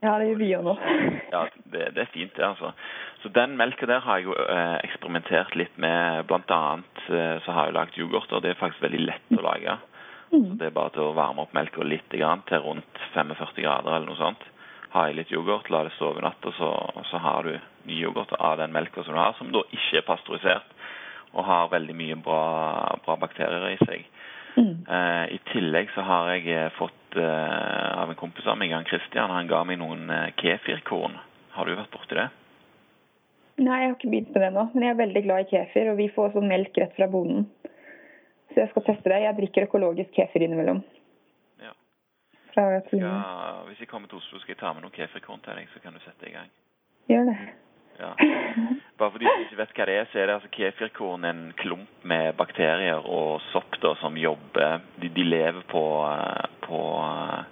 Ja, 0.00 0.16
det 0.18 0.30
gjør 0.30 0.40
vi 0.40 0.50
òg 0.56 0.66
nå. 0.66 0.74
Ja, 1.30 1.44
det, 1.72 1.88
det 1.96 2.04
er 2.04 2.12
fint, 2.12 2.34
det, 2.36 2.44
altså. 2.44 2.72
Så 3.22 3.28
den 3.36 3.56
melka 3.60 3.86
der 3.86 4.00
har 4.00 4.18
jeg 4.18 4.30
jo 4.30 4.34
eh, 4.40 4.78
eksperimentert 4.86 5.56
litt 5.58 5.76
med. 5.76 6.24
Blant 6.28 6.50
annet 6.54 7.02
eh, 7.08 7.36
så 7.44 7.52
har 7.52 7.68
jeg 7.68 7.76
lagd 7.76 7.98
yoghurt, 8.00 8.32
og 8.32 8.42
det 8.44 8.54
er 8.54 8.60
faktisk 8.60 8.84
veldig 8.86 9.02
lett 9.04 9.34
å 9.36 9.44
lage. 9.44 9.76
Så 10.30 10.54
det 10.60 10.68
er 10.68 10.74
bare 10.74 10.94
til 10.94 11.08
å 11.08 11.14
varme 11.16 11.42
opp 11.42 11.54
melka 11.56 11.82
litt 11.82 12.06
til 12.12 12.62
rundt 12.62 13.02
45 13.16 13.56
grader 13.58 13.96
eller 13.96 14.06
noe 14.06 14.20
sånt. 14.20 14.46
Ha 14.94 15.08
i 15.08 15.14
litt 15.14 15.30
yoghurt, 15.30 15.68
la 15.70 15.84
det 15.86 15.92
stå 15.96 16.12
over 16.12 16.24
natt, 16.24 16.46
og 16.46 16.54
så, 16.56 16.70
så 17.10 17.18
har 17.22 17.46
du 17.46 17.52
ny 17.90 17.98
yoghurt 18.00 18.32
av 18.38 18.56
den 18.58 18.72
melka 18.74 19.04
som 19.04 19.14
du 19.14 19.20
har, 19.20 19.36
som 19.38 19.52
da 19.54 19.62
ikke 19.70 20.00
er 20.00 20.06
pasteurisert, 20.06 20.72
og 21.34 21.46
har 21.46 21.70
veldig 21.74 21.94
mye 21.98 22.16
bra, 22.24 22.42
bra 23.04 23.16
bakterier 23.20 23.68
i 23.70 23.78
seg. 23.84 24.08
Mm. 24.56 24.72
Eh, 24.82 25.24
I 25.36 25.38
tillegg 25.52 25.92
så 25.94 26.02
har 26.06 26.32
jeg 26.34 26.50
eh, 26.54 26.72
fått 26.78 27.18
eh, 27.18 27.90
av 28.02 28.10
en 28.10 28.18
kompis 28.18 28.48
av 28.50 28.58
meg, 28.58 28.72
Jan 28.74 28.88
Christian, 28.90 29.30
han 29.30 29.50
ga 29.50 29.62
meg 29.66 29.78
noen 29.82 30.10
eh, 30.10 30.30
kefirkorn. 30.42 31.18
Har 31.54 31.66
du 31.66 31.76
vært 31.78 31.94
borti 31.94 32.18
det? 32.18 32.30
Nei, 33.60 33.80
jeg 33.82 33.90
har 33.90 33.96
ikke 33.98 34.10
begynt 34.10 34.32
med 34.34 34.44
det 34.46 34.50
nå. 34.54 34.66
Men 34.72 34.86
jeg 34.86 34.94
er 34.94 35.00
veldig 35.02 35.22
glad 35.26 35.44
i 35.44 35.50
kefir, 35.50 35.90
og 35.92 35.98
vi 36.00 36.08
får 36.14 36.30
også 36.30 36.42
melk 36.44 36.78
rett 36.80 36.94
fra 36.96 37.08
bonden. 37.12 37.44
Så 38.50 38.62
jeg 38.62 38.70
skal 38.72 38.86
teste 38.86 39.12
det. 39.12 39.20
Jeg 39.26 39.36
drikker 39.36 39.66
økologisk 39.68 40.14
kefir 40.16 40.46
innimellom. 40.46 40.80
Ja. 41.60 41.74
Fra 42.54 42.68
Ja, 42.72 43.16
hvis 43.68 43.82
jeg 43.84 43.88
kommer 43.88 44.08
til 44.08 44.18
Oslo, 44.18 44.40
skal 44.40 44.56
jeg 44.56 44.62
ta 44.62 44.72
med 44.72 44.86
noen 44.86 44.96
kefirkorn 44.96 45.44
til 45.44 45.60
deg, 45.60 45.68
så 45.74 45.82
kan 45.84 45.94
du 45.94 46.00
sette 46.06 46.30
i 46.30 46.34
gang. 46.34 46.48
Gjør 47.10 47.28
det. 47.30 47.36
Ja. 48.00 48.14
Bare 48.98 49.10
for 49.10 49.20
de 49.20 49.28
som 49.28 49.42
ikke 49.44 49.58
vet 49.60 49.74
hva 49.76 49.86
det 49.88 49.96
er, 50.00 50.06
så 50.08 50.18
er 50.18 50.26
det 50.26 50.36
altså 50.38 50.52
kefirkorn 50.56 51.26
en 51.28 51.42
klump 51.60 52.06
med 52.08 52.32
bakterier 52.38 53.04
og 53.04 53.42
sopp 53.50 53.76
da, 53.82 53.92
som 54.00 54.16
jobber 54.16 54.80
De, 55.02 55.10
de 55.12 55.24
lever 55.26 55.60
på, 55.68 55.82
eh, 56.08 56.46
på 56.64 56.80
eh, 57.04 57.42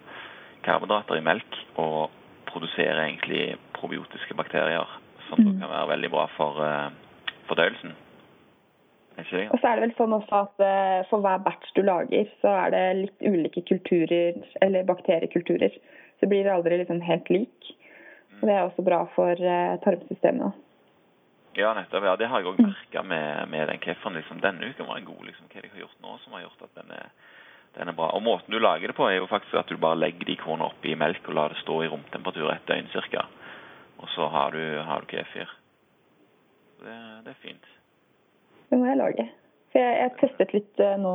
karbohydrater 0.64 1.20
i 1.20 1.26
melk 1.26 1.60
og 1.76 2.08
produserer 2.48 3.02
egentlig 3.04 3.58
probiotiske 3.76 4.34
bakterier, 4.34 4.88
som 5.28 5.40
mm. 5.44 5.56
kan 5.62 5.72
være 5.72 5.88
veldig 5.94 6.10
bra 6.12 6.26
for 6.36 6.60
uh, 6.60 7.32
fordøyelsen. 7.50 7.96
Og 9.18 9.56
så 9.58 9.66
er 9.66 9.80
det 9.80 9.82
vel 9.82 9.94
sånn 9.98 10.12
også 10.14 10.44
at 10.44 10.60
For 11.08 11.18
hver 11.24 11.40
batch 11.42 11.72
du 11.74 11.80
lager, 11.82 12.28
så 12.38 12.52
er 12.54 12.70
det 12.70 12.82
litt 13.00 13.24
ulike 13.26 13.64
kulturer, 13.66 14.36
eller 14.62 14.86
bakteriekulturer. 14.86 15.74
Så 16.20 16.28
blir 16.30 16.46
det 16.46 16.52
aldri 16.54 16.78
liksom 16.78 17.00
helt 17.02 17.26
lik. 17.34 17.72
Og 18.38 18.44
Det 18.46 18.54
er 18.54 18.62
også 18.62 18.84
bra 18.86 19.00
for 19.16 19.42
tarmsystemet. 19.82 20.54
Ja, 21.58 21.74
nettopp. 21.74 22.04
Ja, 22.04 22.16
det 22.16 22.28
har 22.30 22.38
jeg 22.38 22.52
òg 22.52 22.60
merka 22.62 23.02
med, 23.02 23.48
med, 23.50 23.64
den 23.66 23.80
kefiren. 23.82 24.14
Liksom, 24.14 24.38
denne 24.44 24.68
uken 24.70 24.86
var 24.86 25.00
en 25.00 25.08
god. 25.08 25.24
Liksom, 25.26 25.48
hva 25.50 25.62
de 25.64 25.70
har 25.72 25.80
gjort 25.82 26.04
nå 26.04 26.12
som 26.22 26.36
har 26.36 26.44
gjort 26.44 26.66
at 26.68 26.76
den 26.78 26.92
er, 26.94 27.08
den 27.78 27.90
er, 27.90 27.96
bra. 27.98 28.12
Og 28.14 28.22
Måten 28.22 28.54
du 28.54 28.60
lager 28.62 28.92
det 28.92 28.94
på, 28.94 29.08
er 29.08 29.18
jo 29.18 29.26
faktisk 29.30 29.58
at 29.58 29.72
du 29.72 29.80
bare 29.80 29.98
legger 29.98 30.28
de 30.28 30.36
kornene 30.38 30.68
oppi 30.68 30.94
melk 30.94 31.26
og 31.26 31.34
lar 31.34 31.54
det 31.54 31.58
stå 31.64 31.80
i 31.82 31.90
romtemperatur 31.90 32.52
et 32.52 32.70
døgn 32.70 32.92
ca. 32.94 33.24
Og 33.98 34.08
så 34.14 34.28
har 34.30 34.54
du, 34.54 34.62
har 34.86 35.02
du 35.02 35.10
kefir. 35.10 35.50
Det, 36.78 36.96
det, 37.26 37.34
er 37.34 37.42
fint. 37.42 37.68
Det 38.70 38.78
må 38.78 38.86
jeg 38.86 39.00
lage. 39.00 39.26
For 39.72 39.82
jeg, 39.82 39.96
jeg 39.98 40.14
testet 40.20 40.54
litt 40.54 40.82
uh, 40.84 40.94
nå. 41.02 41.14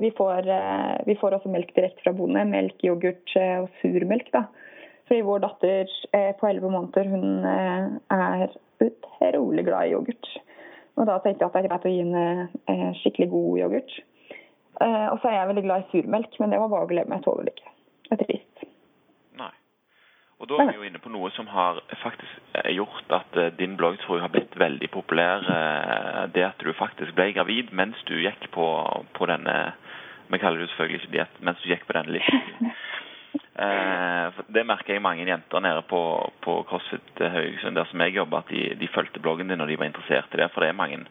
Vi 0.00 0.12
får, 0.16 0.48
uh, 0.48 0.94
vi 1.08 1.16
får, 1.20 1.36
også 1.38 1.52
melk 1.52 1.74
direkte 1.76 2.06
fra 2.06 2.14
bonde. 2.16 2.46
Melk, 2.48 2.80
yoghurt 2.86 3.36
uh, 3.36 3.64
og 3.64 3.68
surmelk. 3.82 4.32
da. 4.34 4.46
Fordi 5.10 5.20
vår 5.26 5.42
datter 5.42 5.92
på 6.38 6.46
11 6.48 6.70
måneder 6.72 7.08
hun 7.10 7.44
er 7.44 8.52
utrolig 8.80 9.64
glad 9.66 9.90
i 9.90 9.96
yoghurt. 9.96 10.28
Og 11.00 11.08
da 11.08 11.18
tenkte 11.22 11.44
jeg 11.44 11.48
at 11.48 11.54
det 11.56 11.62
er 11.62 11.68
greit 11.70 11.86
å 11.88 11.92
gi 11.92 12.00
henne 12.02 12.24
eh, 12.68 12.88
skikkelig 13.00 13.28
god 13.32 13.60
yoghurt. 13.62 13.94
Eh, 14.82 15.06
og 15.08 15.20
så 15.22 15.30
er 15.30 15.38
jeg 15.38 15.50
veldig 15.52 15.64
glad 15.66 15.84
i 15.84 15.90
surmelk, 15.92 16.40
men 16.40 16.52
det 16.52 16.60
var 16.60 16.72
bare 16.72 16.88
å 16.88 16.90
glemme. 16.90 17.18
Jeg 17.18 17.26
tåler 17.26 17.48
det 17.48 17.54
ikke. 17.56 17.72
Det 18.08 18.16
er 18.16 18.22
trist. 18.24 18.41
Og 20.42 20.50
da 20.50 20.58
er 20.58 20.72
vi 20.72 20.80
jo 20.80 20.86
inne 20.88 20.98
på 20.98 21.12
noe 21.14 21.30
som 21.36 21.46
har 21.52 21.78
faktisk 22.02 22.56
eh, 22.58 22.72
gjort 22.74 23.14
at 23.14 23.36
din 23.60 23.76
blogg 23.78 24.00
tror 24.02 24.18
jeg 24.18 24.26
har 24.26 24.34
blitt 24.34 24.56
veldig 24.58 24.88
populær. 24.90 25.46
Det 26.34 26.42
at 26.48 26.58
du 26.58 26.72
faktisk 26.74 27.14
ble 27.14 27.30
gravid 27.36 27.70
mens 27.70 28.00
du 28.10 28.16
gikk 28.18 28.50
på, 28.54 28.66
på 29.14 29.30
denne 29.30 29.56
Vi 30.32 30.40
kaller 30.40 30.62
det 30.62 30.70
selvfølgelig 30.72 31.02
ikke 31.02 31.14
diett, 31.14 31.40
mens 31.44 31.62
du 31.62 31.68
gikk 31.70 31.86
på 31.86 31.96
denne 31.98 32.18
listen. 32.18 32.72
Eh, 33.52 34.38
det 34.48 34.64
merker 34.64 34.96
jeg 34.96 35.04
mange 35.04 35.26
jenter 35.28 35.60
nede 35.60 35.82
på, 35.88 36.00
på 36.40 36.54
CrossFit 36.68 37.20
Haugesund, 37.20 37.76
der 37.76 37.88
som 37.90 38.00
jeg 38.00 38.16
jobber, 38.16 38.40
at 38.40 38.52
de, 38.52 38.62
de 38.80 38.88
fulgte 38.88 39.20
bloggen 39.20 39.52
din 39.52 39.60
og 39.60 39.68
de 39.68 39.76
var 39.78 39.90
interessert 39.90 40.32
i 40.32 40.40
det. 40.40 40.48
For 40.54 40.64
det 40.64 40.70
er 40.72 40.78
mange, 40.78 41.02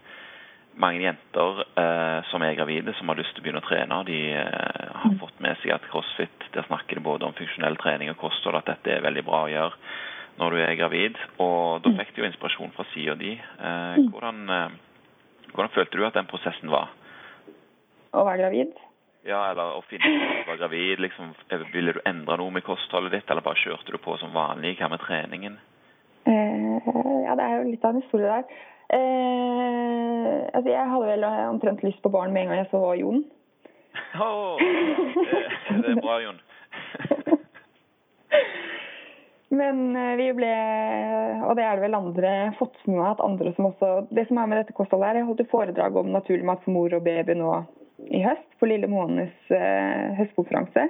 mange 0.79 1.03
jenter 1.03 1.63
eh, 1.79 2.19
som 2.31 2.43
er 2.45 2.55
gravide, 2.55 2.93
som 2.97 3.09
har 3.11 3.19
lyst 3.19 3.33
til 3.35 3.43
å 3.43 3.45
begynne 3.45 3.61
å 3.61 3.67
trene. 3.67 3.97
De 4.07 4.19
eh, 4.37 4.93
har 5.03 5.17
fått 5.19 5.41
med 5.43 5.59
seg 5.61 5.75
at 5.75 5.87
CrossFit 5.91 6.47
der 6.55 6.67
snakker 6.67 6.99
det 6.99 7.05
både 7.05 7.27
om 7.27 7.35
funksjonell 7.37 7.77
trening 7.81 8.11
og 8.13 8.19
kosthold, 8.21 8.59
at 8.61 8.69
dette 8.71 8.95
er 8.95 9.05
veldig 9.05 9.25
bra 9.27 9.43
å 9.45 9.51
gjøre 9.51 9.97
når 10.39 10.55
du 10.55 10.61
er 10.63 10.77
gravid. 10.79 11.19
Og 11.43 11.83
da 11.85 11.93
fikk 11.99 12.15
du 12.15 12.21
jo 12.23 12.29
inspirasjon 12.29 12.73
fra 12.77 12.87
sida 12.93 13.17
di. 13.19 13.35
Eh, 13.35 13.99
hvordan, 14.13 14.45
eh, 14.49 15.51
hvordan 15.51 15.75
følte 15.75 15.99
du 15.99 16.07
at 16.07 16.17
den 16.17 16.31
prosessen 16.31 16.71
var? 16.71 16.93
Å 18.11 18.25
være 18.27 18.45
gravid? 18.45 18.79
Ja, 19.27 19.51
eller 19.51 19.75
å 19.77 19.83
finne 19.85 20.07
ut 20.07 20.23
at 20.23 20.39
du 20.39 20.49
var 20.49 20.61
gravid. 20.63 20.99
liksom, 21.03 21.35
Ville 21.73 21.93
du 21.93 22.01
endre 22.09 22.39
noe 22.41 22.51
med 22.51 22.65
kostholdet 22.65 23.13
ditt, 23.13 23.29
eller 23.29 23.45
bare 23.45 23.59
kjørte 23.59 23.93
du 23.93 23.99
på 24.01 24.17
som 24.17 24.33
vanlig? 24.33 24.77
Hva 24.79 24.89
med 24.89 25.03
treningen? 25.03 25.59
Eh, 26.25 26.89
ja, 27.27 27.35
det 27.37 27.45
er 27.45 27.57
jo 27.59 27.69
litt 27.69 27.85
av 27.85 27.95
en 27.95 28.01
historie 28.01 28.29
der. 28.29 28.61
Eh, 28.91 30.37
altså, 30.51 30.69
jeg 30.69 30.89
hadde 30.93 31.11
vel 31.13 31.23
omtrent 31.47 31.83
lyst 31.85 32.01
på 32.03 32.11
barn 32.11 32.33
med 32.33 32.41
en 32.43 32.51
gang 32.51 32.63
jeg 32.63 32.71
så 32.73 32.81
Jon. 32.99 33.23
Oh, 34.19 34.59
det, 34.59 35.77
det 35.83 35.93
er 35.93 36.01
bra, 36.03 36.17
Jon. 36.25 36.39
Men 39.51 39.95
eh, 39.99 40.15
vi 40.19 40.29
ble, 40.35 40.51
og 41.43 41.55
det 41.59 41.65
er 41.67 41.75
det 41.75 41.85
vel 41.85 41.97
andre 41.97 42.31
fått 42.59 42.77
med 42.87 43.03
at 43.03 43.23
andre 43.23 43.51
som 43.57 43.67
også 43.67 43.89
Det 44.11 44.23
som 44.29 44.39
er 44.39 44.47
med 44.47 44.61
dette 44.61 44.75
kostholdet 44.75 45.09
her, 45.09 45.19
jeg 45.19 45.27
holdt 45.27 45.51
foredrag 45.51 45.97
om 45.99 46.11
naturlig 46.13 46.47
mat 46.47 46.63
for 46.63 46.75
mor 46.75 46.95
og 46.95 47.03
baby 47.03 47.35
nå 47.39 47.51
i 48.11 48.23
høst 48.23 48.47
på 48.59 48.69
Lille 48.69 48.87
Månes 48.89 49.51
eh, 49.53 50.15
høstkonferanse. 50.17 50.87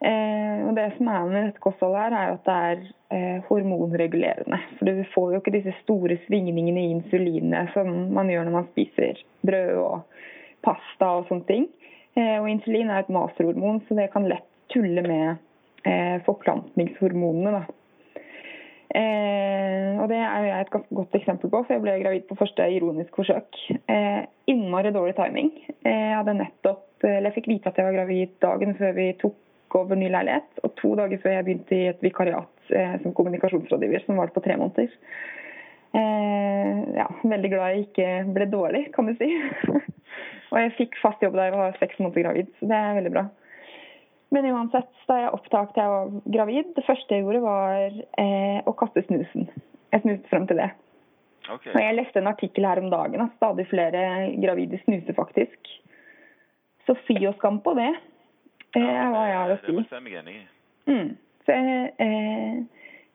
Eh, 0.00 0.60
og 0.64 0.76
Det 0.78 0.86
som 0.96 1.08
er 1.12 1.26
med 1.28 1.46
dette 1.50 1.60
kostholdet, 1.60 2.00
her 2.00 2.14
er 2.16 2.34
at 2.34 2.46
det 2.46 2.54
er 2.68 2.84
eh, 3.12 3.42
hormonregulerende. 3.48 4.60
For 4.78 4.88
Du 4.88 5.02
får 5.14 5.32
jo 5.34 5.40
ikke 5.40 5.56
disse 5.58 5.74
store 5.82 6.16
svingningene 6.26 6.86
i 6.86 6.94
insulinet 6.94 7.74
som 7.74 7.90
man 8.14 8.30
gjør 8.32 8.48
når 8.48 8.56
man 8.56 8.70
spiser 8.72 9.20
brød 9.44 9.74
og 9.82 10.22
pasta 10.64 11.10
og 11.18 11.28
sånne 11.28 11.48
ting. 11.48 11.68
Eh, 12.16 12.38
og 12.40 12.48
Insulin 12.50 12.90
er 12.90 13.04
et 13.04 13.12
masterhormon, 13.12 13.82
så 13.86 13.98
det 13.98 14.08
kan 14.14 14.28
lett 14.28 14.48
tulle 14.72 15.04
med 15.04 15.36
eh, 15.84 16.16
forplantningshormonene. 16.24 17.66
Eh, 18.90 20.00
og 20.00 20.08
Det 20.10 20.18
er 20.18 20.46
jeg 20.48 20.64
et 20.64 20.72
ganske 20.72 20.94
godt 20.96 21.14
eksempel 21.14 21.52
på, 21.52 21.60
for 21.62 21.76
jeg 21.76 21.84
ble 21.84 21.98
gravid 22.00 22.24
på 22.26 22.38
første 22.40 22.66
ironisk 22.72 23.20
forsøk. 23.20 23.60
Eh, 23.84 24.24
innmari 24.50 24.90
dårlig 24.96 25.14
timing. 25.20 25.52
Jeg 25.84 26.16
hadde 26.16 26.38
nettopp, 26.40 26.88
eller 27.04 27.30
jeg 27.30 27.36
fikk 27.38 27.52
vite 27.52 27.70
at 27.70 27.78
jeg 27.78 27.86
var 27.86 27.98
gravid 28.00 28.34
dagen 28.42 28.74
før 28.80 28.96
vi 28.96 29.12
tok 29.20 29.38
over 29.78 29.98
ny 29.98 30.08
leilighet, 30.12 30.48
og 30.64 30.74
to 30.80 30.94
dager 30.98 31.20
før 31.22 31.36
jeg 31.36 31.46
begynte 31.46 31.76
i 31.76 31.90
et 31.90 32.02
vikariat 32.04 32.72
eh, 32.74 32.96
som 33.02 33.14
kommunikasjonsrådgiver, 33.16 34.04
som 34.06 34.18
var 34.20 34.32
på 34.34 34.42
tre 34.44 34.56
måneder. 34.60 34.94
Eh, 35.92 36.80
ja, 36.96 37.06
veldig 37.22 37.50
glad 37.50 37.74
jeg 37.74 37.86
ikke 37.88 38.08
ble 38.36 38.46
dårlig, 38.50 38.84
kan 38.94 39.10
du 39.10 39.14
si. 39.18 39.30
og 40.52 40.56
jeg 40.62 40.76
fikk 40.78 40.98
fast 41.02 41.22
jobb 41.24 41.38
da 41.38 41.48
jeg 41.48 41.56
var 41.58 41.78
seks 41.82 41.98
måneder 42.02 42.28
gravid, 42.28 42.52
så 42.58 42.70
det 42.70 42.80
er 42.80 42.98
veldig 43.00 43.14
bra. 43.16 43.26
Men 44.30 44.46
uansett, 44.52 44.92
da 45.10 45.16
jeg 45.24 45.32
oppdaget 45.34 45.80
jeg 45.80 45.90
var 45.90 46.12
gravid, 46.36 46.70
det 46.76 46.86
første 46.86 47.16
jeg 47.16 47.26
gjorde, 47.26 47.42
var 47.42 47.98
eh, 48.22 48.60
å 48.62 48.76
kaste 48.78 49.02
snusen. 49.08 49.50
Jeg 49.90 50.04
snuste 50.04 50.30
frem 50.30 50.46
til 50.46 50.62
det. 50.62 50.70
Okay. 51.50 51.72
Og 51.72 51.80
jeg 51.82 51.96
leste 51.96 52.20
en 52.20 52.30
artikkel 52.30 52.66
her 52.68 52.78
om 52.78 52.92
dagen 52.92 53.24
at 53.24 53.34
stadig 53.40 53.66
flere 53.70 54.02
gravide 54.38 54.78
snuser 54.84 55.16
faktisk. 55.16 55.72
Så 56.86 56.94
fy 57.08 57.16
og 57.24 57.34
skam 57.40 57.58
på 57.64 57.74
det, 57.78 57.90
eh, 58.78 58.86
er 58.86 59.10
hva 59.12 59.24
jeg 59.28 59.38
har 59.38 59.54
å 59.54 59.58
si. 59.60 59.68
Det 59.68 59.76
må 59.76 59.86
jeg 59.86 60.06
meg 60.06 60.16
enig 60.20 60.36
i. 60.36 60.42
Mm. 60.90 61.10
Så 61.46 61.56
eh, 61.56 62.56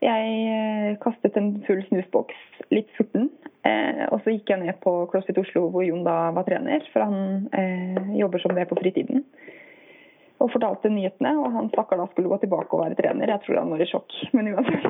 jeg 0.06 0.38
eh, 0.52 0.92
kastet 1.04 1.40
en 1.40 1.52
full 1.68 1.82
snusboks, 1.90 2.40
litt 2.76 2.90
furten. 2.98 3.30
Eh, 3.66 4.04
og 4.12 4.20
så 4.24 4.36
gikk 4.36 4.52
jeg 4.52 4.62
ned 4.62 4.76
på 4.84 4.92
CrossFit 5.12 5.40
Oslo 5.42 5.68
hvor 5.74 5.86
Jon 5.86 6.06
da 6.06 6.18
var 6.36 6.48
trener, 6.48 6.82
for 6.94 7.08
han 7.08 7.48
eh, 7.56 8.02
jobber 8.20 8.44
som 8.44 8.56
det 8.58 8.68
på 8.70 8.80
fritiden 8.82 9.26
og 10.44 10.52
fortalte 10.52 10.92
nyhetene. 10.92 11.32
Og 11.40 11.48
han 11.56 11.72
stakkar 11.74 12.02
da 12.02 12.10
skulle 12.12 12.32
gå 12.32 12.38
tilbake 12.44 12.72
og 12.76 12.84
være 12.84 13.00
trener. 13.00 13.32
Jeg 13.32 13.46
tror 13.46 13.62
han 13.62 13.74
var 13.74 13.84
i 13.84 13.90
sjokk, 13.90 14.12
men 14.36 14.52
uansett. 14.54 14.86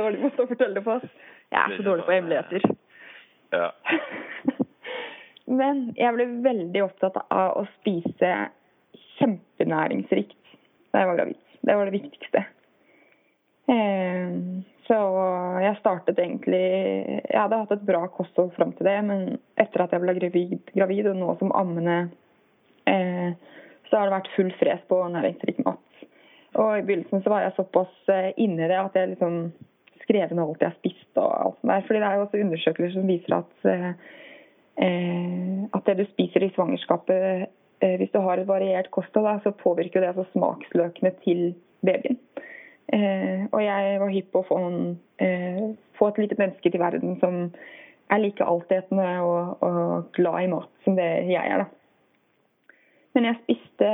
dårlig 0.00 0.22
måte 0.22 0.44
å 0.44 0.50
fortelle 0.50 0.78
det 0.78 0.84
på. 0.86 0.98
Jeg 1.52 1.62
er 1.62 1.76
så 1.76 1.86
dårlig 1.86 2.08
på 2.08 2.16
hemmeligheter. 2.16 2.60
Ja. 3.52 3.70
men 5.50 5.84
jeg 5.98 6.14
ble 6.16 6.28
veldig 6.44 6.82
opptatt 6.84 7.18
av 7.24 7.60
å 7.60 7.66
spise 7.78 8.32
kjempenæringsrikt 9.18 10.38
da 10.92 11.02
jeg 11.02 11.10
var 11.10 11.18
gravid. 11.20 11.40
Det 11.62 11.76
var 11.78 11.88
det 11.88 11.96
viktigste. 11.96 12.44
Eh, 13.72 14.32
så 14.88 14.98
jeg 15.62 15.78
startet 15.78 16.18
egentlig 16.18 16.58
Jeg 16.58 17.38
hadde 17.38 17.60
hatt 17.60 17.70
et 17.76 17.84
bra 17.86 18.00
kosthold 18.10 18.50
fram 18.56 18.72
til 18.76 18.88
det, 18.88 18.96
men 19.06 19.22
etter 19.62 19.84
at 19.84 19.94
jeg 19.94 20.02
ble 20.02 20.16
gravid, 20.18 20.72
gravid 20.74 21.12
og 21.12 21.20
nå 21.20 21.36
som 21.38 21.54
ammende 21.56 22.00
Eh, 22.84 23.32
så 23.90 23.96
har 23.96 24.08
det 24.08 24.16
vært 24.16 24.32
full 24.36 24.50
fres 24.58 24.80
på 24.90 25.00
næringsrik 25.14 25.60
mat. 25.66 26.06
Og 26.58 26.78
I 26.78 26.86
begynnelsen 26.86 27.22
så 27.24 27.32
var 27.32 27.44
jeg 27.46 27.56
såpass 27.56 27.92
eh, 28.12 28.32
inni 28.42 28.66
det 28.66 28.78
at 28.78 28.96
jeg 28.98 29.14
liksom 29.14 29.38
skrev 30.02 30.32
ned 30.32 30.42
alt 30.44 30.64
jeg 30.64 30.78
spiste. 30.80 31.20
og 31.20 31.30
alt 31.30 31.60
sånt 31.60 31.72
der. 31.72 31.86
Fordi 31.86 32.00
det 32.00 32.08
er 32.08 32.18
jo 32.18 32.26
også 32.26 32.42
undersøkelser 32.44 32.98
som 32.98 33.08
viser 33.08 33.38
at, 33.38 33.54
at 34.78 35.84
det 35.86 35.94
du 35.98 36.06
spiser 36.08 36.46
i 36.46 36.52
svangerskapet 36.54 37.50
Hvis 38.00 38.12
du 38.14 38.18
har 38.24 38.38
et 38.38 38.48
variert 38.48 38.90
kosthold, 38.90 39.42
så 39.42 39.50
påvirker 39.50 40.00
det 40.00 40.08
altså 40.08 40.24
smaksløkene 40.32 41.10
til 41.24 41.54
babyen. 41.84 42.18
og 43.52 43.60
jeg 43.64 44.00
var 44.00 44.14
hypp 44.14 44.32
på 44.32 44.40
å 44.40 44.46
få, 44.48 44.58
noen, 44.62 45.76
få 45.98 46.08
et 46.08 46.18
lite 46.22 46.38
menneske 46.38 46.70
til 46.70 46.80
verden 46.80 47.18
som 47.20 47.50
er 48.12 48.22
like 48.22 48.44
altetende 48.44 49.08
og, 49.26 49.62
og 49.62 50.12
glad 50.16 50.44
i 50.44 50.50
mat 50.52 50.84
som 50.84 50.96
det 50.96 51.10
jeg 51.30 51.42
er. 51.42 51.64
da. 51.64 51.68
Men 53.14 53.28
jeg 53.28 53.40
spiste 53.42 53.88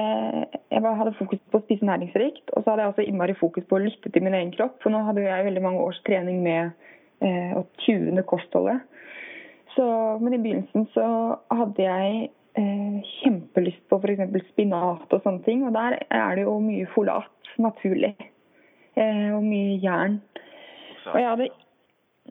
Jeg 0.70 0.82
hadde 1.00 1.16
fokus 1.18 1.40
på 1.50 1.58
å 1.58 1.64
spise 1.64 1.86
næringsrikt, 1.86 2.52
og 2.54 2.62
så 2.62 2.70
hadde 2.70 2.84
jeg 2.84 2.92
også 2.92 3.06
innmari 3.08 3.34
fokus 3.38 3.66
på 3.68 3.78
å 3.78 3.82
lytte 3.82 4.12
til 4.12 4.22
min 4.22 4.36
egen 4.36 4.52
kropp. 4.54 4.78
For 4.82 4.94
nå 4.94 5.00
hadde 5.06 5.24
jeg 5.24 5.46
veldig 5.48 5.64
mange 5.64 5.82
års 5.82 5.98
trening 6.06 6.42
med 6.44 6.70
eh, 7.24 7.56
å 7.58 7.64
tune 7.82 8.22
kostholdet. 8.28 8.84
Så, 9.74 9.86
men 10.22 10.34
i 10.34 10.40
begynnelsen 10.42 10.88
så 10.94 11.06
hadde 11.52 11.84
jeg 11.84 12.30
eh, 12.58 12.98
kjempelyst 13.20 13.84
på 13.90 14.00
f.eks. 14.00 14.50
spinat 14.52 15.12
og 15.12 15.22
sånne 15.22 15.44
ting. 15.46 15.64
Og 15.68 15.76
der 15.76 16.00
er 16.08 16.36
det 16.38 16.46
jo 16.46 16.58
mye 16.64 16.88
folat 16.94 17.54
naturlig. 17.60 18.14
Eh, 18.98 19.30
og 19.36 19.42
mye 19.44 19.78
jern. 19.82 20.20
Og 21.08 21.16
jeg 21.20 21.28
hadde 21.30 21.50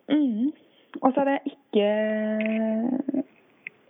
Mm. 0.09 0.51
Og 1.01 1.13
så 1.13 1.19
hadde 1.19 1.31
jeg 1.35 1.53
ikke 1.53 1.87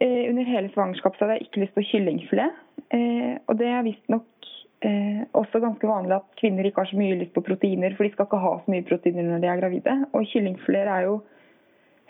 eh, 0.01 0.29
Under 0.29 0.43
hele 0.43 0.71
svangerskapet 0.73 1.19
hadde 1.19 1.38
jeg 1.38 1.47
ikke 1.47 1.62
lyst 1.63 1.75
på 1.75 1.86
kyllingfilet. 1.91 2.57
Eh, 2.93 3.36
og 3.47 3.57
det 3.60 3.67
er 3.69 3.86
visstnok 3.86 4.49
eh, 4.86 5.23
også 5.38 5.62
ganske 5.63 5.89
vanlig 5.89 6.17
at 6.17 6.27
kvinner 6.39 6.65
ikke 6.65 6.83
har 6.83 6.91
så 6.91 6.99
mye 6.99 7.17
lyst 7.19 7.33
på 7.36 7.43
proteiner, 7.45 7.95
for 7.95 8.05
de 8.05 8.13
skal 8.13 8.29
ikke 8.29 8.43
ha 8.43 8.53
så 8.60 8.73
mye 8.73 8.86
proteiner 8.88 9.27
når 9.27 9.43
de 9.43 9.51
er 9.51 9.62
gravide. 9.62 9.97
Og 10.13 10.29
kyllingfileter 10.31 10.93
er 10.93 11.07
jo 11.10 11.17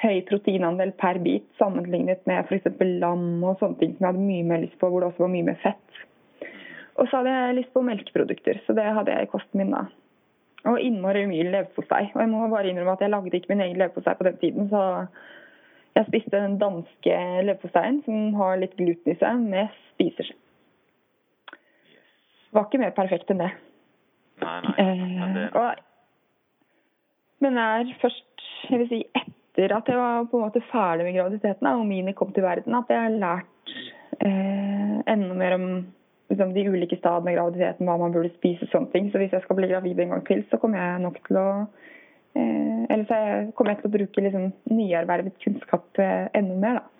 høy 0.01 0.19
proteinandel 0.27 0.91
per 1.01 1.17
bit 1.23 1.45
sammenlignet 1.57 2.21
med 2.29 2.45
f.eks. 2.45 2.67
lam 3.01 3.43
og 3.43 3.57
sånne 3.61 3.79
ting 3.79 3.95
som 3.95 4.05
jeg 4.05 4.11
hadde 4.11 4.27
mye 4.27 4.49
mer 4.51 4.61
lyst 4.65 4.77
på, 4.81 4.89
hvor 4.91 5.01
det 5.01 5.09
også 5.11 5.25
var 5.25 5.33
mye 5.33 5.47
mer 5.47 5.57
fett. 5.63 6.01
Og 6.97 7.07
så 7.07 7.19
hadde 7.19 7.33
jeg 7.33 7.55
lyst 7.59 7.73
på 7.73 7.85
melkeprodukter, 7.85 8.61
så 8.65 8.75
det 8.77 8.85
hadde 8.85 9.13
jeg 9.13 9.27
i 9.27 9.31
kosten 9.31 9.61
min 9.61 9.73
da. 9.73 9.85
Og 10.67 10.81
innmari 10.81 11.25
mye 11.29 11.45
leverpostei. 11.47 12.07
Og 12.15 12.21
jeg 12.21 12.29
må 12.31 12.47
bare 12.51 12.69
innrømme 12.69 12.97
at 12.97 13.03
jeg 13.05 13.13
lagde 13.13 13.37
ikke 13.37 13.53
min 13.53 13.63
egen 13.65 13.77
leverpostei 13.79 14.15
på 14.17 14.27
den 14.27 14.39
tiden, 14.41 14.69
så 14.73 14.81
jeg 15.97 16.09
spiste 16.09 16.33
den 16.33 16.57
danske 16.61 17.15
leverposteien 17.47 18.01
som 18.05 18.33
har 18.37 18.59
litt 18.61 18.75
gluten 18.77 19.13
i 19.13 19.17
seg, 19.17 19.39
med 19.41 19.73
spiser. 19.93 20.29
Var 22.53 22.67
ikke 22.67 22.81
mer 22.81 22.93
perfekt 22.97 23.33
enn 23.33 23.41
det. 23.41 23.49
Nei, 24.43 24.57
nei. 24.65 24.75
Men, 24.77 25.33
det... 25.37 25.47
Eh, 25.47 25.57
og, 25.61 25.69
men 27.45 27.57
er 27.61 27.89
først, 28.01 28.45
jeg 28.69 28.81
vil 28.83 28.91
si 28.91 29.01
etter 29.07 29.33
at 29.57 29.89
jeg 29.89 29.97
var 29.97 30.27
på 30.29 30.37
en 30.37 30.45
måte 30.45 30.63
ferdig 30.71 31.07
med 31.07 31.15
graviditeten 31.17 31.69
og 31.71 31.85
Mini 31.89 32.13
kom 32.13 32.33
til 32.33 32.45
verden, 32.45 32.75
at 32.77 32.91
jeg 32.93 33.01
har 33.01 33.15
lært 33.21 33.71
eh, 34.21 34.97
enda 35.13 35.37
mer 35.37 35.55
om 35.57 35.67
liksom, 36.29 36.53
de 36.53 36.65
ulike 36.69 36.99
stadene 36.99 37.33
av 37.33 37.39
graviditeten, 37.39 37.89
hva 37.89 37.97
man 38.01 38.13
burde 38.13 38.33
spise 38.35 38.67
og 38.67 38.73
sånne 38.73 38.93
ting. 38.93 39.09
Så 39.11 39.21
hvis 39.21 39.33
jeg 39.33 39.45
skal 39.45 39.59
bli 39.59 39.71
gravid 39.71 40.03
en 40.03 40.13
gang 40.15 40.25
til, 40.27 40.45
så 40.51 40.61
kommer 40.61 40.81
jeg 40.83 41.05
nok 41.07 41.17
til 41.27 41.41
å 41.41 41.47
eh, 42.37 42.83
Eller 42.93 43.07
så 43.09 43.17
kommer 43.57 43.73
jeg 43.73 43.81
til 43.81 43.89
å 43.89 43.95
bruke 43.97 44.27
liksom, 44.27 44.53
nyervervet 44.69 45.41
kunnskap 45.43 46.03
eh, 46.03 46.29
enda 46.37 46.61
mer, 46.61 46.79
da. 46.81 46.93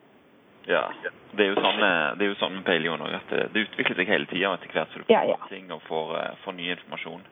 Ja. 0.68 0.84
Det 1.38 1.46
er 1.46 1.54
jo 1.54 1.62
sånn 1.62 1.82
det 2.18 2.26
er 2.26 2.30
jo 2.32 2.38
sånn 2.42 2.56
med 2.58 2.66
paleo 2.68 2.96
òg, 2.98 3.12
at 3.16 3.32
det, 3.32 3.44
det, 3.54 3.66
utvikler 3.68 4.00
seg 4.00 4.10
hele 4.12 4.28
tida 4.28 4.54
etter 4.56 4.72
hvert 4.74 4.94
så 4.94 5.02
du 5.02 5.06
får 5.06 5.14
ja, 5.14 5.24
ja. 5.30 5.50
ting 5.52 5.70
og 5.72 5.84
får, 5.88 6.14
eh, 6.22 6.40
får, 6.44 6.56
ny 6.58 6.72
informasjon. 6.74 7.28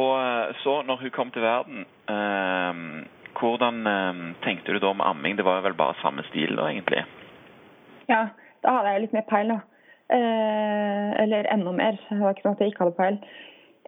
Og 0.00 0.10
eh, 0.18 0.52
så, 0.62 0.74
når 0.86 1.00
hun 1.04 1.14
kom 1.14 1.32
til 1.34 1.46
verden, 1.46 1.86
eh, 2.14 2.82
hvordan 3.40 3.86
eh, 3.86 4.22
tenkte 4.44 4.72
du 4.72 4.78
da 4.78 4.92
om 4.92 5.02
amming? 5.04 5.36
Det 5.36 5.46
var 5.46 5.64
vel 5.64 5.76
bare 5.78 5.98
samme 6.02 6.24
stil 6.28 6.56
da, 6.58 6.68
egentlig? 6.70 7.04
Ja, 8.10 8.28
da 8.64 8.78
hadde 8.78 8.94
jeg 8.94 9.06
litt 9.06 9.16
mer 9.16 9.28
peil, 9.28 9.52
da. 9.54 9.60
Eh, 10.10 11.22
eller 11.22 11.46
enda 11.52 11.72
mer. 11.72 11.98
Det 12.08 12.18
var 12.18 12.34
ikke 12.34 12.46
sånn 12.48 12.56
at 12.56 12.64
jeg 12.64 12.72
ikke 12.72 12.86
hadde 12.86 12.98
peil. 12.98 13.18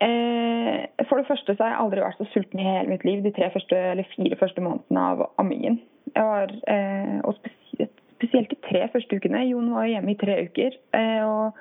Eh, 0.02 1.06
for 1.08 1.20
det 1.20 1.28
første 1.28 1.54
så 1.54 1.64
har 1.64 1.74
jeg 1.74 1.82
aldri 1.84 2.04
vært 2.04 2.20
så 2.20 2.28
sulten 2.32 2.62
i 2.62 2.66
hele 2.66 2.94
mitt 2.94 3.04
liv 3.06 3.24
de 3.24 3.34
tre 3.34 3.50
første, 3.54 3.78
eller 3.92 4.08
fire 4.14 4.38
første 4.40 4.64
månedene 4.64 5.06
av 5.12 5.26
ammingen. 5.42 5.80
Jeg 6.14 6.26
var, 6.28 6.54
eh, 6.70 7.18
og 7.26 7.36
spesielt, 7.40 8.02
spesielt 8.16 8.50
de 8.50 8.60
tre 8.68 8.86
første 8.94 9.18
ukene. 9.18 9.44
Jon 9.50 9.70
var 9.74 9.90
hjemme 9.90 10.14
i 10.14 10.20
tre 10.20 10.42
uker. 10.46 10.78
og 11.26 11.58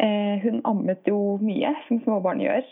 hun 0.00 0.62
ammet 0.64 1.08
jo 1.08 1.36
mye, 1.44 1.74
som 1.86 1.98
småbarn 2.00 2.40
gjør. 2.40 2.64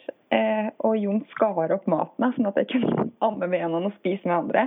og 0.87 0.95
Jon 0.97 1.19
skar 1.35 1.75
opp 1.75 1.85
maten 1.91 2.33
sånn 2.33 2.49
at 2.49 2.57
jeg 2.57 2.71
kunne 2.73 3.11
amme 3.21 3.49
med 3.53 3.67
en 3.67 3.77
og 3.83 3.93
spise 3.99 4.25
med 4.25 4.37
andre. 4.37 4.63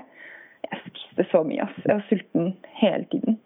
Jeg 0.68 0.84
spiste 0.86 1.26
så 1.32 1.42
mye. 1.48 1.66
ass. 1.66 1.82
Jeg 1.88 1.96
var 1.96 2.06
sulten 2.10 2.54
hele 2.78 3.10
tiden. 3.10 3.40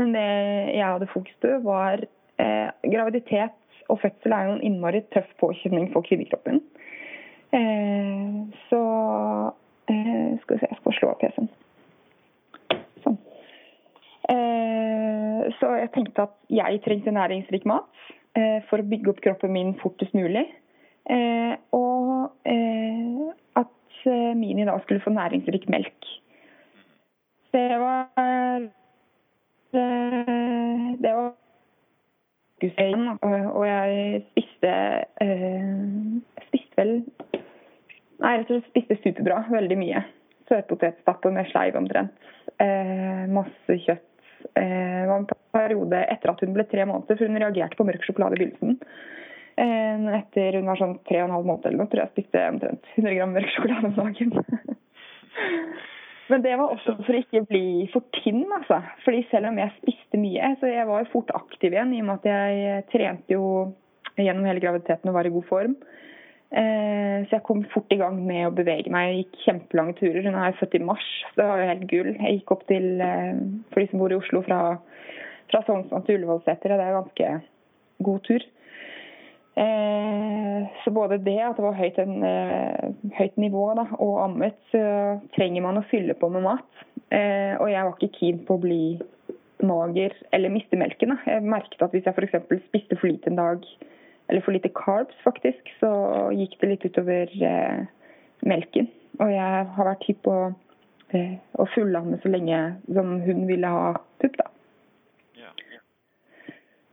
Men 0.00 0.16
det 0.16 0.24
jeg 0.72 0.88
hadde 0.88 1.10
fokus 1.12 1.36
på, 1.44 1.52
var 1.66 2.06
Eh, 2.42 2.90
graviditet 2.92 3.50
og 3.88 4.00
fødsel 4.00 4.32
er 4.32 4.46
jo 4.46 4.52
en 4.56 4.64
innmari 4.66 5.02
tøff 5.14 5.28
påkjenning 5.40 5.90
for 5.92 6.04
kvinnekroppen. 6.06 6.62
Eh, 7.52 8.38
så 8.70 8.82
eh, 9.92 10.30
Skal 10.42 10.56
vi 10.56 10.60
se, 10.60 10.70
jeg 10.70 10.78
skal 10.80 10.96
slå 10.96 11.10
av 11.12 11.20
PC-en. 11.20 11.50
Sånn. 13.04 13.18
Eh, 14.32 15.52
så 15.60 15.74
jeg 15.82 15.92
tenkte 15.94 16.26
at 16.26 16.34
jeg 16.62 16.80
trengte 16.86 17.14
næringsrik 17.14 17.68
mat 17.68 17.90
eh, 18.08 18.21
for 18.68 18.80
å 18.80 18.88
bygge 18.88 19.10
opp 19.12 19.20
kroppen 19.24 19.52
min 19.52 19.74
fortest 19.80 20.14
mulig. 20.16 20.46
Eh, 21.10 21.54
og 21.76 22.30
at 23.60 24.06
Mini 24.38 24.64
da 24.64 24.78
skulle 24.82 25.04
få 25.04 25.12
næringsrik 25.12 25.68
melk. 25.72 26.08
Det 27.52 27.68
var 27.82 28.08
det 29.72 31.12
var 31.14 31.32
Og 33.56 33.66
jeg 33.66 34.22
spiste 34.30 34.72
eh, 35.20 35.72
spiste 36.48 36.76
vel 36.76 36.92
Nei, 38.22 38.36
rett 38.38 38.50
og 38.52 38.60
slett 38.60 38.68
spiste 38.70 38.96
superbra. 39.02 39.40
Veldig 39.50 39.76
mye. 39.80 40.04
Søtpotetstappe 40.46 41.32
med 41.34 41.48
sleiv 41.50 41.74
omtrent. 41.80 42.14
Eh, 42.62 43.24
masse 43.34 43.78
kjøtt. 43.82 44.11
Eh, 44.58 45.00
det 45.02 45.08
var 45.08 45.20
en 45.20 45.28
periode 45.54 46.04
etter 46.12 46.32
at 46.32 46.44
hun 46.44 46.54
ble 46.56 46.66
tre 46.70 46.86
måneder, 46.88 47.18
for 47.18 47.28
hun 47.28 47.40
reagerte 47.42 47.78
på 47.78 47.86
mørk 47.88 48.06
sjokolade 48.06 48.38
i 48.38 48.42
begynnelsen. 48.42 48.78
Eh, 49.62 50.08
etter 50.18 50.58
hun 50.58 50.68
var 50.70 50.80
sånn 50.80 50.98
tre 51.08 51.22
og 51.22 51.28
en 51.28 51.36
halv 51.36 51.48
måned 51.48 51.68
eller 51.68 51.82
noe, 51.82 51.92
tror 51.92 52.04
jeg 52.04 52.14
spiste 52.16 52.44
omtrent 52.48 52.92
100 52.96 53.16
gram 53.18 53.34
mørk 53.36 53.54
sjokolade 53.54 53.90
om 53.90 53.96
dagen. 54.00 54.36
Men 56.30 56.44
det 56.44 56.54
var 56.56 56.70
også 56.72 56.94
for 57.02 57.12
å 57.12 57.20
ikke 57.20 57.42
bli 57.50 57.66
for 57.92 58.06
tynn, 58.22 58.44
altså. 58.56 58.78
Fordi 59.04 59.24
selv 59.28 59.50
om 59.50 59.58
jeg 59.60 59.74
spiste 59.80 60.20
mye, 60.20 60.54
så 60.60 60.70
jeg 60.70 60.88
var 60.88 61.02
jo 61.02 61.10
fort 61.12 61.32
aktiv 61.36 61.74
igjen 61.74 61.92
i 61.92 62.00
og 62.00 62.08
med 62.08 62.22
at 62.22 62.28
jeg 62.30 62.84
trente 62.92 63.34
jo 63.34 63.42
gjennom 64.16 64.46
hele 64.48 64.62
graviditeten 64.62 65.10
og 65.10 65.18
var 65.18 65.28
i 65.28 65.34
god 65.34 65.48
form. 65.50 65.74
Eh, 66.52 67.24
så 67.24 67.38
jeg 67.38 67.44
kom 67.46 67.62
fort 67.72 67.92
i 67.94 67.96
gang 67.96 68.18
med 68.26 68.44
å 68.44 68.54
bevege 68.54 68.92
meg. 68.92 69.08
Jeg 69.08 69.20
gikk 69.22 69.44
kjempelange 69.46 69.94
turer. 70.00 70.26
Hun 70.26 70.36
er 70.36 70.56
født 70.58 70.76
i 70.76 70.82
mars, 70.84 71.06
så 71.30 71.40
det 71.40 71.46
var 71.48 71.60
jo 71.62 71.68
helt 71.70 71.86
gull. 71.88 72.10
Jeg 72.12 72.38
gikk 72.38 72.52
opp 72.52 72.66
til, 72.68 72.88
eh, 73.00 73.38
for 73.72 73.80
de 73.80 73.86
som 73.88 74.02
bor 74.02 74.12
i 74.12 74.18
Oslo, 74.18 74.42
fra, 74.44 74.58
fra 75.48 75.62
Sognsvann 75.64 76.04
til 76.04 76.18
Ullevålseter, 76.18 76.74
og 76.74 76.82
det 76.82 76.88
er 76.88 76.98
ganske 76.98 77.30
god 78.08 78.20
tur. 78.28 78.44
Eh, 79.62 80.60
så 80.82 80.92
både 80.92 81.20
det 81.24 81.38
at 81.40 81.56
det 81.56 81.64
var 81.64 81.78
høyt, 81.80 81.98
en, 81.98 82.20
høyt 83.16 83.36
nivå 83.40 83.64
da, 83.76 83.86
og 83.96 84.20
ammet, 84.26 84.60
så 84.72 84.84
trenger 85.36 85.64
man 85.64 85.80
å 85.80 85.86
fylle 85.88 86.14
på 86.14 86.28
med 86.32 86.44
mat. 86.44 86.68
Og 87.12 87.68
jeg 87.68 87.84
var 87.84 87.96
ikke 87.96 88.16
keen 88.16 88.38
på 88.48 88.56
å 88.56 88.60
bli 88.60 88.84
mager 89.62 90.14
eller 90.32 90.52
miste 90.52 90.76
melken. 90.80 91.12
Da. 91.12 91.34
Jeg 91.34 91.44
merket 91.44 91.84
at 91.84 91.92
hvis 91.92 92.08
jeg 92.08 92.16
f.eks. 92.16 92.64
spiste 92.68 92.96
for 92.96 93.12
lite 93.12 93.28
en 93.28 93.40
dag, 93.40 93.66
eller 94.28 94.40
for 94.44 94.54
lite 94.54 94.70
carbs 94.74 95.16
faktisk, 95.24 95.72
så 95.80 95.90
gikk 96.36 96.58
det 96.60 96.70
litt 96.70 96.86
utover 96.86 97.32
eh, 97.44 97.84
melken. 98.48 98.88
Og 99.20 99.32
jeg 99.32 99.66
har 99.76 99.88
vært 99.88 100.06
hypp 100.08 100.22
på 100.24 100.36
eh, 101.12 101.36
å 101.60 101.68
fullamme 101.74 102.20
så 102.22 102.32
lenge 102.32 102.62
som 102.88 103.18
hun 103.26 103.44
ville 103.50 103.72
ha 103.74 103.92
pupp, 104.22 104.38
da. 104.40 104.48
Ja. 105.42 105.52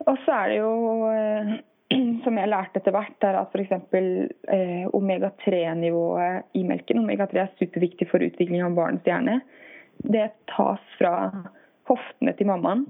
Og 0.07 0.19
så 0.25 0.35
er 0.35 0.51
det 0.51 0.59
jo 0.59 0.73
eh, 1.13 1.53
som 2.25 2.37
jeg 2.41 2.51
lærte 2.51 2.81
etter 2.81 2.95
hvert, 2.95 3.17
er 3.25 3.39
at 3.39 3.55
f.eks. 3.55 3.93
Eh, 3.95 4.83
omega-3-nivået 4.97 6.59
i 6.59 6.65
melken 6.67 7.03
Omega-3 7.03 7.43
er 7.43 7.55
superviktig 7.61 8.09
for 8.11 8.25
utvikling 8.25 8.65
av 8.65 8.77
barnets 8.77 9.07
hjerne. 9.09 9.39
Det 9.99 10.29
tas 10.51 10.83
fra 10.99 11.13
hoftene 11.89 12.35
til 12.37 12.49
mammaen. 12.51 12.85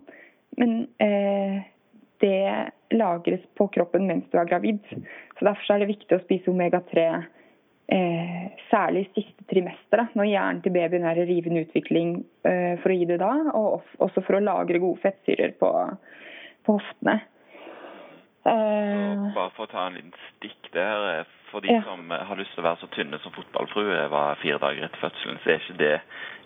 Men 0.59 0.81
eh, 1.01 1.61
det 2.23 2.95
lagres 2.95 3.43
på 3.57 3.67
kroppen 3.73 4.07
mens 4.09 4.27
du 4.31 4.39
er 4.39 4.49
gravid. 4.49 4.81
Så 5.37 5.45
Derfor 5.45 5.75
er 5.75 5.83
det 5.83 5.91
viktig 5.93 6.17
å 6.17 6.23
spise 6.23 6.51
omega-3 6.51 7.05
eh, 7.93 8.45
særlig 8.69 9.07
i 9.07 9.21
siste 9.21 9.47
trimester, 9.49 10.03
da, 10.03 10.07
når 10.19 10.31
hjernen 10.31 10.61
til 10.65 10.75
babyen 10.75 11.07
er 11.09 11.21
i 11.21 11.27
rivende 11.29 11.65
utvikling 11.65 12.19
eh, 12.47 12.75
for 12.83 12.93
å 12.93 12.99
gi 12.99 13.09
det 13.09 13.19
da, 13.21 13.33
og 13.57 13.99
også 14.03 14.23
for 14.25 14.37
å 14.37 14.45
lagre 14.45 14.81
gode 14.83 15.01
fettsyrer 15.05 15.55
på, 15.61 15.73
på 16.65 16.79
hoftene. 16.79 17.19
Eh, 18.47 19.25
bare 19.35 19.51
for 19.55 19.67
å 19.67 19.71
ta 19.71 19.87
en 19.87 19.97
liten 19.97 20.15
stikk 20.35 20.71
der. 20.73 21.05
Eh, 21.19 21.35
for 21.49 21.65
de 21.65 21.73
ja. 21.73 21.81
som 21.85 22.11
eh, 22.11 22.23
har 22.29 22.39
lyst 22.39 22.53
til 22.55 22.63
å 22.63 22.69
være 22.69 22.81
så 22.83 22.89
tynne 22.95 23.19
som 23.23 23.33
fotballfrue 23.35 24.05
var 24.13 24.39
fire 24.43 24.61
dager 24.61 24.87
etter 24.87 25.03
fødselen, 25.03 25.41
så 25.43 25.51
er 25.51 25.61
ikke 25.61 25.79
det 25.81 25.93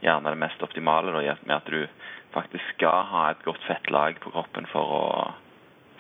gjerne 0.05 0.33
det 0.33 0.41
mest 0.41 0.65
optimale. 0.65 1.13
Da, 1.15 1.37
med 1.43 1.55
at 1.59 1.69
du 1.69 1.85
faktisk 2.33 2.75
skal 2.75 3.05
ha 3.11 3.27
et 3.31 3.43
godt 3.45 3.61
fettlag 3.67 4.17
på 4.23 4.33
kroppen 4.33 4.67
for 4.71 4.95
å, 4.97 5.05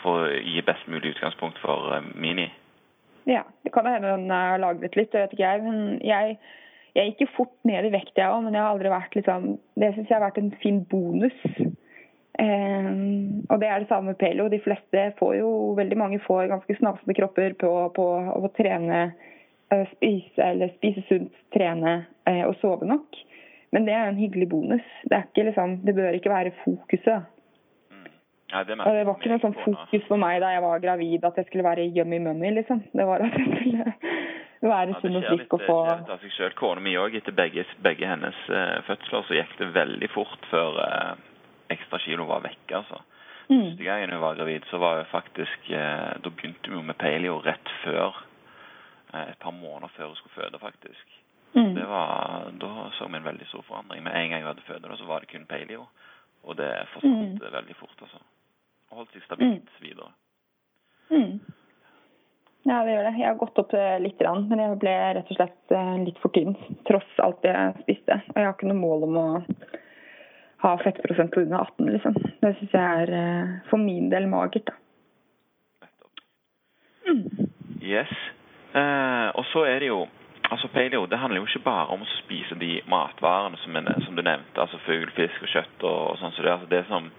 for 0.03 0.27
å 0.27 0.33
gi 0.43 0.61
best 0.67 0.85
mulig 0.91 1.15
utgangspunkt 1.15 1.57
for 1.63 1.95
Mini. 2.19 2.49
Ja, 3.29 3.43
det 3.63 3.71
kan 3.71 3.87
hende 3.87 4.11
den 4.17 4.31
er 4.31 4.59
lagret 4.59 4.97
litt, 4.99 5.11
det 5.13 5.23
vet 5.23 5.35
ikke 5.35 5.47
jeg. 5.47 5.63
Men 5.63 6.01
jeg, 6.03 6.37
jeg 6.97 7.11
gikk 7.11 7.23
jo 7.23 7.29
fort 7.37 7.55
ned 7.67 7.87
i 7.87 7.93
vekt, 7.93 8.15
jeg 8.19 8.27
òg. 8.27 8.43
Men 8.45 8.57
jeg 8.57 8.63
har 8.63 8.73
aldri 8.73 8.91
vært 8.91 9.17
liksom 9.17 9.47
Det 9.79 9.93
syns 9.95 10.11
jeg 10.11 10.17
har 10.17 10.25
vært 10.25 10.41
en 10.41 10.53
fin 10.63 10.81
bonus. 10.91 11.39
Um, 12.33 13.43
og 13.53 13.59
det 13.61 13.69
er 13.69 13.83
det 13.83 13.89
samme 13.91 14.11
med 14.11 14.19
Pelo. 14.19 14.49
De 14.49 14.61
fleste 14.63 15.05
får 15.19 15.35
jo, 15.37 15.51
veldig 15.77 15.99
mange 15.99 16.23
får 16.23 16.49
ganske 16.51 16.79
snasende 16.79 17.15
kropper 17.17 17.55
på, 17.61 17.69
på 17.95 18.07
å 18.33 18.49
trene, 18.57 19.03
uh, 19.73 19.83
spise 19.93 20.49
eller 20.49 20.73
spise 20.79 21.05
sunt, 21.07 21.35
trene 21.55 21.99
uh, 22.27 22.43
og 22.49 22.57
sove 22.61 22.89
nok. 22.89 23.21
Men 23.73 23.87
det 23.87 23.93
er 23.97 24.09
en 24.09 24.19
hyggelig 24.19 24.49
bonus. 24.51 24.89
Det, 25.09 25.23
liksom, 25.37 25.79
det 25.85 25.95
bør 25.97 26.17
ikke 26.17 26.33
være 26.33 26.57
fokuset. 26.65 27.29
Ja, 28.53 28.63
det, 28.63 28.75
det 28.77 29.05
var 29.07 29.15
ikke 29.17 29.31
noe 29.31 29.41
sånn 29.41 29.55
fokus 29.57 30.03
for 30.05 30.21
meg 30.21 30.37
da 30.43 30.51
jeg 30.53 30.61
var 30.61 30.81
gravid 30.83 31.23
at 31.25 31.37
jeg 31.39 31.47
skulle 31.47 31.65
være 31.65 31.87
yummy 31.89 32.19
mummy. 32.21 32.51
Liksom. 32.53 32.83
Det 32.93 33.05
var 33.09 33.23
at 33.25 33.37
jeg 33.39 33.47
skulle 33.49 33.93
være 34.73 34.97
sunn 35.01 35.17
og 35.17 35.25
frisk 35.25 35.55
og 35.57 35.63
få 35.65 35.77
Det 35.89 36.17
seg 36.21 36.35
selv. 36.35 36.57
Kona 36.59 36.83
mi 36.85 36.93
òg, 36.99 37.17
etter 37.17 37.33
begge, 37.33 37.65
begge 37.85 38.09
hennes 38.09 38.43
uh, 38.53 38.77
fødsler, 38.85 39.25
så 39.25 39.39
gikk 39.39 39.55
det 39.57 39.71
veldig 39.73 40.09
fort 40.13 40.45
før 40.51 40.77
uh, 40.83 41.15
ekstra 41.73 41.97
kilo 42.03 42.27
var 42.29 42.43
vekke. 42.45 42.75
altså. 42.77 43.01
Mm. 43.49 43.57
Første 43.57 43.87
gangen 43.87 44.13
hun 44.13 44.21
var 44.21 44.37
gravid, 44.37 44.69
så 44.69 44.77
var 44.77 45.01
hun 45.01 45.09
faktisk 45.11 45.73
uh, 45.73 46.13
Da 46.21 46.29
begynte 46.29 46.69
hun 46.69 46.85
med 46.91 46.99
paleo 47.01 47.41
rett 47.41 47.73
før. 47.81 48.21
et 49.13 49.37
par 49.39 49.51
måneder 49.51 49.89
før 49.97 50.07
hun 50.07 50.15
skulle 50.15 50.37
føde, 50.43 50.59
faktisk. 50.59 51.17
Mm. 51.55 51.73
Det 51.75 51.87
var, 51.89 52.51
Da 52.61 52.89
så 52.97 53.07
vi 53.09 53.17
en 53.17 53.25
veldig 53.25 53.47
stor 53.47 53.61
forandring. 53.61 54.03
Med 54.03 54.13
en 54.15 54.29
gang 54.29 54.41
hun 54.41 54.47
hadde 54.53 54.67
født, 54.67 54.97
så 54.97 55.05
var 55.05 55.19
det 55.19 55.29
kun 55.33 55.45
paleo. 55.45 55.85
Og 56.43 56.57
det 56.57 56.71
forsvant 56.93 57.41
mm. 57.41 57.53
veldig 57.53 57.75
fort, 57.75 57.97
altså. 58.01 58.21
Og 58.93 59.01
holdt 59.01 59.15
seg 59.15 59.25
stabilt 59.25 59.69
mm. 59.73 59.77
videre. 59.81 60.11
Mm. 61.09 61.39
Ja, 62.63 62.83
det 62.85 62.93
gjør 62.93 63.07
det. 63.09 63.13
Jeg 63.17 63.27
har 63.27 63.39
gått 63.41 63.59
opp 63.59 63.73
eh, 63.75 63.95
litt, 63.99 64.21
men 64.21 64.61
jeg 64.61 64.75
ble 64.83 64.93
rett 65.17 65.31
og 65.33 65.39
slett 65.39 65.73
eh, 65.73 65.95
litt 66.05 66.19
for 66.21 66.31
tynn. 66.35 66.53
Tross 66.87 67.17
alt 67.25 67.43
jeg 67.43 67.73
spiste. 67.81 68.21
Og 68.29 68.37
jeg 68.37 68.45
har 68.45 68.53
ikke 68.53 68.69
noe 68.69 68.79
mål 68.79 69.07
om 69.09 69.17
å 69.19 69.25
ha 70.63 70.77
fettprosent 70.79 71.33
på 71.33 71.41
under 71.41 71.65
18, 71.65 71.89
liksom. 71.97 72.21
Det 72.39 72.53
syns 72.59 72.77
jeg 72.77 73.01
er 73.01 73.15
eh, 73.17 73.55
for 73.71 73.81
min 73.81 74.13
del 74.13 74.29
magert, 74.31 74.69
da. 74.69 74.77
Mm. 77.09 77.49
Yes. 77.81 78.13
Eh, 78.77 79.29
og 79.33 79.43
så 79.51 79.65
er 79.67 79.81
det 79.81 79.89
jo 79.89 80.05
altså 80.53 80.69
Paleo 80.71 81.05
det 81.09 81.17
handler 81.17 81.41
jo 81.41 81.47
ikke 81.49 81.65
bare 81.65 81.91
om 81.95 82.03
å 82.05 82.13
spise 82.19 82.55
de 82.61 82.77
matvarene 82.87 83.57
som, 83.63 83.75
som 84.05 84.15
du 84.15 84.21
nevnte, 84.21 84.61
altså 84.61 84.79
fugl, 84.85 85.09
fisk 85.17 85.43
og 85.43 85.51
kjøtt 85.51 85.85
og, 85.89 85.99
og 86.13 86.19
sånn. 86.21 86.35
Så 86.35 86.45
det, 86.45 86.53
altså 86.53 86.69
det 86.71 86.83
som 86.87 87.09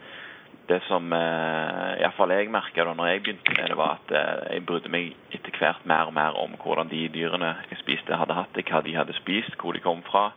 det 0.69 0.81
som 0.89 1.13
eh, 1.13 2.01
iallfall 2.01 2.33
jeg 2.33 2.51
merka 2.53 2.87
da 2.87 2.95
når 2.97 3.11
jeg 3.11 3.23
begynte 3.25 3.55
med 3.57 3.71
det, 3.71 3.77
var 3.79 3.99
at 3.99 4.15
eh, 4.17 4.55
jeg 4.55 4.67
brydde 4.69 4.93
meg 4.93 5.13
etter 5.37 5.59
hvert 5.59 5.87
mer 5.89 6.11
og 6.11 6.17
mer 6.17 6.39
om 6.41 6.57
hvordan 6.61 6.91
de 6.93 7.03
dyrene 7.13 7.53
jeg 7.71 7.81
spiste, 7.83 8.17
hadde 8.17 8.37
hatt 8.39 8.55
det, 8.57 8.67
hva 8.71 8.81
de 8.85 8.97
hadde 8.97 9.17
spist, 9.21 9.57
hvor 9.61 9.77
de 9.77 9.83
kom 9.85 10.03
fra, 10.09 10.31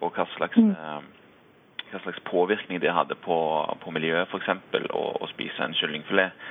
og 0.00 0.16
hva 0.16 0.26
slags, 0.36 0.56
mm. 0.56 0.70
eh, 0.72 1.82
hva 1.92 2.04
slags 2.04 2.22
påvirkning 2.28 2.80
det 2.82 2.94
hadde 2.94 3.18
på, 3.20 3.38
på 3.82 3.94
miljøet, 3.94 4.30
f.eks. 4.30 4.54
Å, 4.90 5.04
å 5.20 5.32
spise 5.34 5.64
en 5.64 5.76
kyllingfilet. 5.76 6.46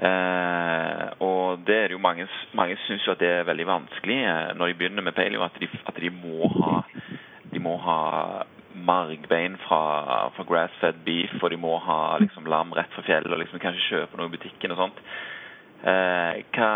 Eh, 0.00 1.06
og 1.26 1.66
det 1.68 1.76
er 1.76 1.92
jo 1.92 2.00
mange, 2.00 2.24
mange 2.56 2.78
syns 2.86 3.04
jo 3.04 3.12
at 3.12 3.20
det 3.20 3.34
er 3.34 3.48
veldig 3.48 3.66
vanskelig 3.68 4.22
eh, 4.24 4.52
når 4.56 4.70
de 4.70 4.78
begynner 4.80 5.04
med 5.04 5.16
paleo, 5.16 5.44
at 5.44 5.60
de, 5.60 5.68
at 5.68 6.00
de 6.00 6.12
må 6.14 6.48
ha 6.56 6.78
de 7.50 7.58
må 7.62 7.74
ha 7.82 7.98
margbein 8.74 9.56
fra, 9.64 10.30
fra 10.36 10.44
grass-fed 10.48 11.02
beef, 11.06 11.32
og 11.42 11.50
de 11.50 11.58
må 11.60 11.76
ha 11.84 12.00
liksom, 12.22 12.48
lam 12.50 12.74
rett 12.76 12.92
fra 12.94 13.04
fjellet 13.06 13.32
og 13.32 13.42
liksom, 13.42 13.62
kanskje 13.62 13.88
kjøpe 13.88 14.18
noe 14.18 14.30
i 14.30 14.34
butikken 14.34 14.74
og 14.74 14.82
sånt. 14.84 15.00
Eh, 15.80 16.42
hva, 16.54 16.70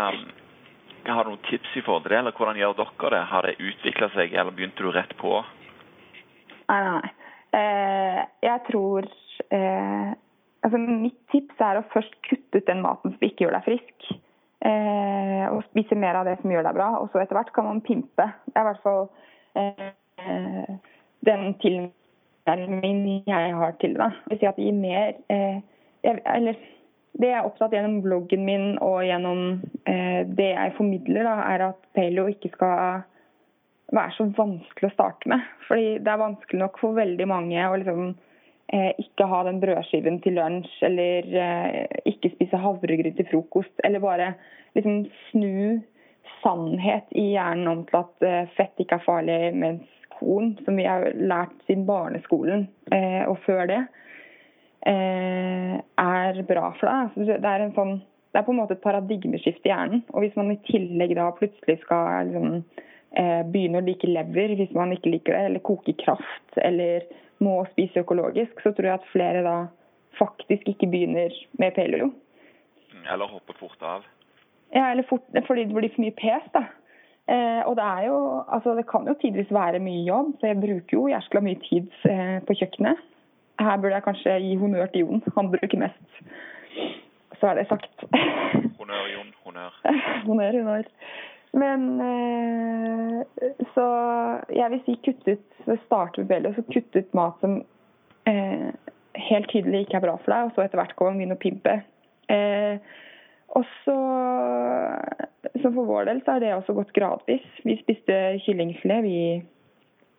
hva, 1.05 1.13
Har 1.13 1.27
du 1.27 1.33
noen 1.35 1.45
tips 1.49 1.75
i 1.77 1.83
forhold 1.85 2.05
til 2.05 2.15
det, 2.15 2.19
eller 2.19 2.35
hvordan 2.35 2.59
gjør 2.59 2.77
dere 2.81 3.13
det? 3.13 3.23
Har 3.31 3.47
det 3.47 3.59
utvikla 3.61 4.09
seg, 4.15 4.33
eller 4.33 4.55
begynte 4.55 4.83
du 4.83 4.91
rett 4.91 5.15
på? 5.21 5.37
Nei, 6.71 6.81
nei, 6.81 6.99
nei. 6.99 7.13
Eh, 7.55 8.21
jeg 8.43 8.63
tror 8.67 9.05
eh, 9.53 10.09
altså 10.65 10.79
Mitt 10.81 11.19
tips 11.31 11.61
er 11.63 11.79
å 11.79 11.85
først 11.93 12.17
kutte 12.27 12.59
ut 12.59 12.67
den 12.67 12.81
maten 12.83 13.13
som 13.13 13.27
ikke 13.27 13.45
gjør 13.45 13.55
deg 13.59 13.67
frisk. 13.69 14.09
Eh, 14.65 15.45
og 15.51 15.61
spise 15.69 15.97
mer 15.99 16.17
av 16.19 16.27
det 16.27 16.39
som 16.41 16.51
gjør 16.51 16.65
deg 16.65 16.77
bra. 16.77 16.89
Og 16.99 17.11
så 17.13 17.21
etter 17.21 17.37
hvert 17.37 17.53
kan 17.55 17.69
man 17.69 17.83
pimpe. 17.85 18.27
Det 18.49 18.57
er 18.57 18.65
i 18.65 18.69
hvert 18.71 18.83
fall 18.83 19.07
eh, 19.61 20.91
den 21.25 21.53
tilnærmingen 21.63 23.23
jeg 23.27 23.55
har 23.55 23.75
til 23.81 23.97
det. 23.99 24.11
Vil 24.29 24.39
si 24.41 24.49
at 24.49 24.61
gir 24.61 24.77
mer 24.77 25.13
eh, 25.33 25.59
jeg, 26.05 26.21
Eller 26.35 26.59
det 27.15 27.31
jeg 27.31 27.39
er 27.39 27.47
opptatt 27.47 27.73
gjennom 27.73 28.01
bloggen 28.03 28.43
min 28.45 28.75
og 28.83 29.03
gjennom 29.07 29.61
eh, 29.87 30.21
det 30.27 30.51
jeg 30.51 30.75
formidler, 30.77 31.23
da, 31.23 31.35
er 31.53 31.69
at 31.69 31.79
paleo 31.95 32.27
ikke 32.31 32.51
skal 32.53 33.05
være 33.95 34.15
så 34.17 34.27
vanskelig 34.35 34.89
å 34.89 34.95
starte 34.95 35.31
med. 35.31 35.43
Fordi 35.69 35.97
det 36.03 36.11
er 36.11 36.21
vanskelig 36.21 36.61
nok 36.61 36.79
for 36.81 36.97
veldig 36.97 37.27
mange 37.29 37.67
å 37.69 37.77
liksom 37.79 38.11
eh, 38.73 38.91
ikke 39.01 39.29
ha 39.31 39.41
den 39.47 39.61
brødskiven 39.63 40.19
til 40.25 40.37
lunsj, 40.39 40.75
eller 40.89 41.35
eh, 41.45 41.81
ikke 42.11 42.33
spise 42.35 42.61
havregryn 42.61 43.15
til 43.17 43.29
frokost, 43.31 43.73
eller 43.87 44.03
bare 44.03 44.33
liksom 44.77 45.05
snu 45.29 45.81
sannhet 46.41 47.07
i 47.15 47.31
hjernen 47.33 47.71
om 47.71 47.83
til 47.87 48.01
at 48.01 48.27
eh, 48.27 48.53
fett 48.57 48.81
ikke 48.81 48.99
er 48.99 49.07
farlig, 49.07 49.39
mens 49.55 49.94
korn, 50.19 50.55
som 50.65 50.77
vi 50.79 50.87
har 50.87 51.07
lært 51.15 51.53
siden 51.67 51.85
barneskolen 51.87 52.67
eh, 52.93 53.23
og 53.27 53.39
før 53.45 53.65
det, 53.71 53.81
eh, 54.87 55.75
er 56.01 56.41
bra 56.47 56.71
for 56.79 56.89
deg. 56.89 57.29
Det 57.41 57.51
er, 57.51 57.67
sånn, 57.75 57.99
det 58.31 58.41
er, 58.41 58.47
på 58.47 58.55
en 58.55 58.59
måte 58.61 58.77
et 58.77 58.83
paradigmeskifte 58.85 59.69
i 59.69 59.73
hjernen. 59.73 60.03
Og 60.13 60.25
hvis 60.25 60.35
man 60.39 60.53
i 60.53 60.59
tillegg 60.69 61.15
da 61.19 61.29
plutselig 61.37 61.79
skal 61.83 62.31
liksom, 62.31 62.59
eh, 63.19 63.41
begynne 63.51 63.81
å 63.81 63.85
like 63.85 64.09
lever 64.09 64.57
hvis 64.59 64.75
man 64.77 64.93
ikke 64.95 65.13
liker 65.17 65.37
det, 65.37 65.45
eller 65.51 65.65
koke 65.65 65.95
kraft, 66.01 66.59
eller 66.61 67.07
må 67.43 67.59
spise 67.73 68.05
økologisk, 68.05 68.61
så 68.63 68.71
tror 68.71 68.91
jeg 68.91 68.99
at 68.99 69.11
flere 69.11 69.43
da 69.45 69.57
faktisk 70.19 70.69
ikke 70.71 70.87
begynner 70.91 71.33
med 71.59 71.75
paleo. 71.75 72.13
Eller 73.05 73.29
hopper 73.29 73.57
fort 73.59 73.81
av. 73.83 74.05
Ja, 74.73 74.89
eller 74.91 75.03
fort, 75.07 75.27
fordi 75.47 75.67
det 75.67 75.75
blir 75.75 75.91
for 75.93 76.03
mye 76.03 76.15
pes. 76.15 76.47
da. 76.53 76.65
Eh, 77.25 77.61
og 77.65 77.73
det 77.79 77.83
er 77.83 78.01
jo 78.05 78.17
Altså, 78.53 78.75
det 78.77 78.85
kan 78.87 79.07
jo 79.07 79.15
tidvis 79.21 79.51
være 79.51 79.79
mye 79.79 80.03
jobb, 80.05 80.33
så 80.39 80.47
jeg 80.47 80.61
bruker 80.61 80.93
jo 80.93 81.07
jæskla 81.07 81.41
mye 81.41 81.59
tid 81.69 81.87
eh, 82.09 82.39
på 82.47 82.57
kjøkkenet. 82.59 83.01
Her 83.59 83.77
burde 83.77 83.95
jeg 83.95 84.03
kanskje 84.03 84.39
gi 84.43 84.55
honnør 84.59 84.85
til 84.91 85.05
Jon. 85.05 85.23
Han 85.37 85.51
bruker 85.51 85.79
mest. 85.79 86.09
Så 87.39 87.47
er 87.47 87.55
det 87.55 87.67
sagt. 87.69 88.03
Honnør, 88.79 89.05
Jon. 89.13 89.31
Honnør. 89.45 89.73
honnør, 90.27 90.57
honnør. 90.59 90.89
Men 91.55 92.01
eh, 92.09 93.21
Så 93.75 93.85
jeg 94.55 94.71
vil 94.71 94.83
si 94.85 94.97
kutt 95.05 95.27
ut 95.27 95.79
Starte 95.85 96.21
med 96.21 96.27
Bello, 96.29 96.51
så 96.53 96.61
kutt 96.73 96.95
ut 96.95 97.13
mat 97.17 97.39
som 97.41 97.61
eh, 98.29 98.69
helt 99.15 99.49
tydelig 99.49 99.85
ikke 99.85 99.97
er 99.97 100.05
bra 100.05 100.17
for 100.19 100.33
deg, 100.33 100.45
og 100.45 100.51
så 100.53 100.65
etter 100.65 100.81
hvert 100.81 100.95
gå 100.99 101.07
begynne 101.09 101.37
å 101.37 101.41
pimpe. 101.41 101.79
Eh, 102.29 102.77
og 103.55 103.65
så, 103.85 103.97
så 105.61 105.69
for 105.69 105.87
vår 105.87 106.09
del 106.09 106.21
så 106.23 106.35
har 106.35 106.43
det 106.43 106.53
også 106.55 106.75
gått 106.75 106.93
gradvis. 106.95 107.45
Vi 107.63 107.77
spiste 107.79 108.17
kyllingfilet 108.43 109.05
vi 109.05 109.17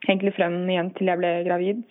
egentlig 0.07 0.35
frem 0.37 0.63
igjen 0.71 0.93
til 0.97 1.11
jeg 1.11 1.21
ble 1.21 1.33
gravid. 1.47 1.83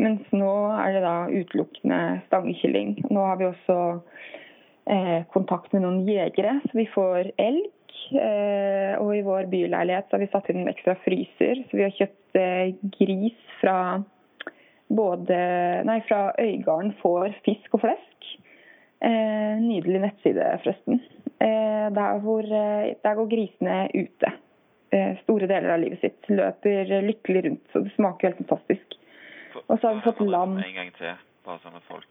Mens 0.00 0.24
nå 0.34 0.52
er 0.80 0.96
det 0.96 1.02
da 1.04 1.16
utelukkende 1.28 2.00
stangekylling. 2.26 2.96
Nå 3.12 3.26
har 3.28 3.38
vi 3.38 3.50
også 3.50 3.78
eh, 4.90 5.20
kontakt 5.34 5.74
med 5.74 5.84
noen 5.84 6.02
jegere, 6.08 6.58
så 6.64 6.78
vi 6.80 6.88
får 6.94 7.32
elg. 7.36 7.70
Eh, 8.12 8.94
og 8.98 9.12
i 9.14 9.24
vår 9.24 9.46
byleilighet 9.52 10.08
så 10.08 10.16
har 10.16 10.24
vi 10.24 10.30
satt 10.32 10.48
inn 10.50 10.64
en 10.64 10.72
ekstra 10.72 10.96
fryser, 11.04 11.62
så 11.68 11.78
vi 11.78 11.84
har 11.84 11.94
kjøpt 11.96 12.40
eh, 12.40 12.72
gris 12.96 13.54
fra 13.60 13.76
både 14.92 15.38
Nei, 15.88 16.00
fra 16.08 16.32
Øygarden 16.40 16.92
får 17.00 17.36
fisk 17.46 17.78
og 17.78 17.84
flesk. 17.86 18.32
Eh, 19.02 19.58
nydelig 19.58 20.00
nettside, 20.00 20.46
forresten. 20.62 21.00
Eh, 21.42 21.86
der, 21.90 22.18
hvor, 22.22 22.44
eh, 22.46 22.94
der 23.02 23.14
går 23.18 23.26
grisene 23.26 23.88
ute 23.94 24.32
eh, 24.92 25.16
store 25.24 25.46
deler 25.50 25.74
av 25.74 25.80
livet 25.82 26.00
sitt. 26.04 26.28
Løper 26.30 26.84
lykkelig 27.08 27.44
rundt. 27.48 27.64
Så 27.72 27.82
det 27.82 27.92
smaker 27.96 28.28
helt 28.28 28.42
fantastisk. 28.44 28.86
Og 29.66 29.74
så 29.80 29.86
har 29.88 29.94
vi 29.96 30.06
fått 30.06 30.20
lam. 30.22 30.54
En 30.62 30.76
gang 30.76 30.92
til, 30.98 31.16
bare 31.46 31.58
sånn 31.64 31.76
at 31.76 31.86
folk 31.88 32.10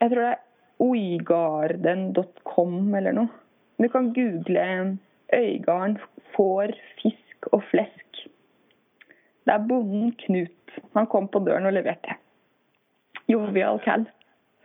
Jeg 0.00 0.10
tror 0.10 0.22
det 0.22 0.32
er 0.32 0.44
oigarden.com 0.86 2.74
eller 2.98 3.12
noe. 3.16 3.28
Du 3.76 3.88
kan 3.92 4.12
google 4.16 4.96
Øygarden 5.36 5.98
får 6.36 6.72
fisk 7.02 7.48
og 7.52 7.62
flesk. 7.70 8.28
Det 9.44 9.52
er 9.52 9.68
bonden 9.68 10.12
Knut. 10.24 10.80
Han 10.94 11.06
kom 11.12 11.28
på 11.28 11.38
døren 11.44 11.66
og 11.68 11.74
leverte. 11.76 12.16
Jovial 13.28 13.80
cal. 13.84 14.06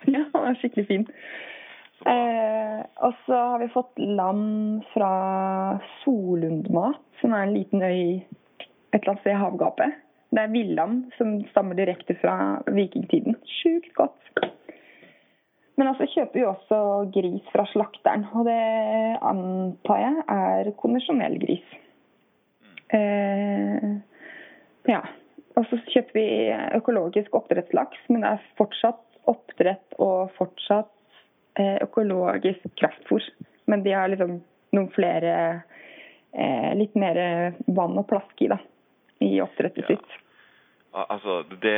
Ja, 0.14 0.26
han 0.34 0.48
er 0.50 0.60
skikkelig 0.60 0.88
fin. 0.90 1.08
Eh, 2.10 2.80
og 3.06 3.18
så 3.28 3.38
har 3.52 3.60
vi 3.62 3.74
fått 3.74 4.00
lam 4.02 4.82
fra 4.94 5.12
Solundmat, 6.02 7.04
som 7.22 7.36
er 7.38 7.46
en 7.46 7.54
liten 7.54 7.84
øy 7.86 8.24
et 8.92 8.98
eller 8.98 9.14
annet 9.14 9.22
sted 9.22 9.36
i 9.36 9.44
havgapet. 9.44 10.00
Det 10.32 10.42
er 10.42 10.54
villam 10.54 10.98
som 11.18 11.38
stammer 11.52 11.78
direkte 11.78 12.16
fra 12.22 12.36
vikingtiden. 12.72 13.38
Sjukt 13.62 13.94
godt. 14.00 14.18
Men 15.78 15.92
altså 15.92 16.08
kjøper 16.10 16.40
vi 16.40 16.46
også 16.46 16.80
gris 17.14 17.48
fra 17.54 17.66
slakteren, 17.72 18.26
og 18.36 18.46
det 18.48 18.58
antar 19.26 20.02
jeg 20.02 20.26
er 20.36 20.72
konvensjonell 20.82 21.38
gris. 21.42 21.78
Eh, 22.96 23.88
ja. 24.92 25.02
Og 25.60 25.66
så 25.68 25.80
kjøper 25.92 26.16
vi 26.16 26.28
økologisk 26.78 27.36
oppdrettslaks, 27.36 28.06
men 28.10 28.24
det 28.24 28.36
er 28.36 28.46
fortsatt 28.60 29.02
oppdrett 29.30 29.98
og 30.02 30.32
fortsatt 30.38 30.92
eh, 31.60 31.78
økologisk 31.84 32.66
kraftfôr. 32.80 33.26
Men 33.70 33.84
de 33.86 33.94
har 33.96 34.10
liksom 34.12 34.40
noen 34.76 34.90
flere 34.96 35.36
eh, 36.34 36.72
Litt 36.80 36.96
mer 36.96 37.18
vann 37.68 37.98
og 38.00 38.08
plask 38.08 38.42
i 38.42 38.48
da, 38.48 38.58
i 39.20 39.34
oppdrettet 39.44 39.84
ja. 39.84 39.96
sitt. 39.96 40.14
Altså, 40.96 41.42
det, 41.62 41.76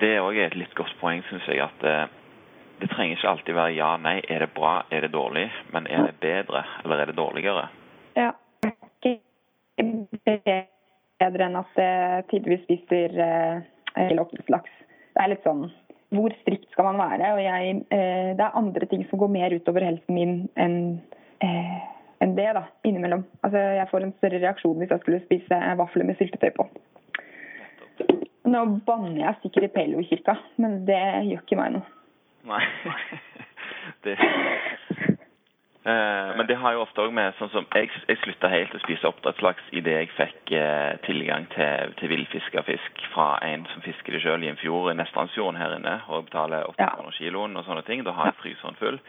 det 0.00 0.12
er 0.14 0.22
også 0.22 0.44
et 0.46 0.56
litt 0.58 0.74
godt 0.78 0.94
poeng, 1.00 1.22
syns 1.26 1.46
jeg. 1.50 1.62
At 1.64 1.82
det, 1.82 1.96
eh, 2.06 2.22
det 2.76 2.90
trenger 2.92 3.16
ikke 3.16 3.30
alltid 3.30 3.56
være 3.56 3.72
ja, 3.72 3.90
nei. 3.96 4.18
Er 4.28 4.44
det 4.44 4.50
bra, 4.54 4.78
er 4.92 5.06
det 5.06 5.14
dårlig? 5.14 5.46
Men 5.72 5.86
er 5.88 6.10
det 6.10 6.18
bedre, 6.20 6.62
eller 6.84 7.02
er 7.02 7.10
det 7.10 7.16
dårligere? 7.16 7.68
Ja. 8.16 8.32
bedre 11.20 11.46
enn 11.46 11.56
at 11.56 11.78
det 11.78 11.92
tidvis 12.32 12.64
spiser 12.66 13.16
eh, 13.24 14.12
oppdrettslaks. 14.20 14.72
Det 15.14 15.22
er 15.22 15.32
litt 15.32 15.46
sånn 15.46 15.66
Hvor 16.14 16.32
strikt 16.42 16.70
skal 16.70 16.86
man 16.86 17.00
være? 17.02 17.32
Og 17.34 17.42
jeg, 17.42 17.76
eh, 17.90 18.30
det 18.38 18.44
er 18.44 18.58
andre 18.58 18.86
ting 18.86 19.02
som 19.10 19.18
går 19.18 19.32
mer 19.32 19.54
utover 19.56 19.84
helsen 19.84 20.14
min 20.14 20.34
enn 20.54 20.76
eh, 21.42 21.78
en 22.24 22.36
det, 22.36 22.46
da, 22.56 22.62
innimellom. 22.84 23.26
Altså, 23.44 23.58
jeg 23.58 23.88
får 23.90 24.04
en 24.04 24.14
større 24.18 24.40
reaksjon 24.40 24.78
hvis 24.80 24.92
jeg 24.94 25.02
skulle 25.02 25.24
spise 25.26 25.58
vafler 25.76 26.08
med 26.08 26.16
syltetøy 26.16 26.54
på. 26.56 26.68
Nå 28.46 28.62
banner 28.86 29.20
jeg 29.20 29.40
sikkert 29.42 29.66
i 29.66 29.72
Pelo-kirka, 29.74 30.36
men 30.62 30.78
det 30.88 31.00
gjør 31.26 31.42
ikke 31.42 31.58
meg 31.58 31.74
noe. 31.76 31.94
Nei. 32.46 32.62
det 34.06 34.16
men 36.36 36.46
det 36.48 36.56
har 36.58 36.74
jo 36.74 36.80
ofte 36.82 37.04
òg 37.04 37.12
med 37.14 37.36
sånn 37.38 37.52
som 37.52 37.66
Jeg, 37.78 37.92
jeg 38.08 38.18
slutta 38.18 38.48
helt 38.50 38.74
å 38.74 38.80
spise 38.82 39.06
oppdrettslaks 39.06 39.68
idet 39.78 39.92
jeg 40.00 40.08
fikk 40.16 40.52
eh, 40.58 40.96
tilgang 41.06 41.46
til, 41.52 41.94
til 42.00 42.10
villfiska 42.10 42.64
fisk 42.66 43.04
fra 43.12 43.36
en 43.46 43.68
som 43.70 43.84
fisker 43.84 44.16
det 44.16 44.24
sjøl 44.24 44.42
i 44.42 44.50
en 44.50 44.58
fjord 44.58 44.90
i 44.90 44.96
Nestrandsfjorden 44.98 45.60
her 45.60 45.76
inne, 45.76 46.00
og 46.10 46.26
betaler 46.26 46.66
800 46.72 47.06
ja. 47.06 47.14
kiloen 47.20 47.54
og 47.60 47.66
sånne 47.68 47.86
ting. 47.86 48.02
Da 48.06 48.16
har 48.18 48.32
jeg 48.32 48.38
fryseren 48.42 48.80
full. 48.82 49.00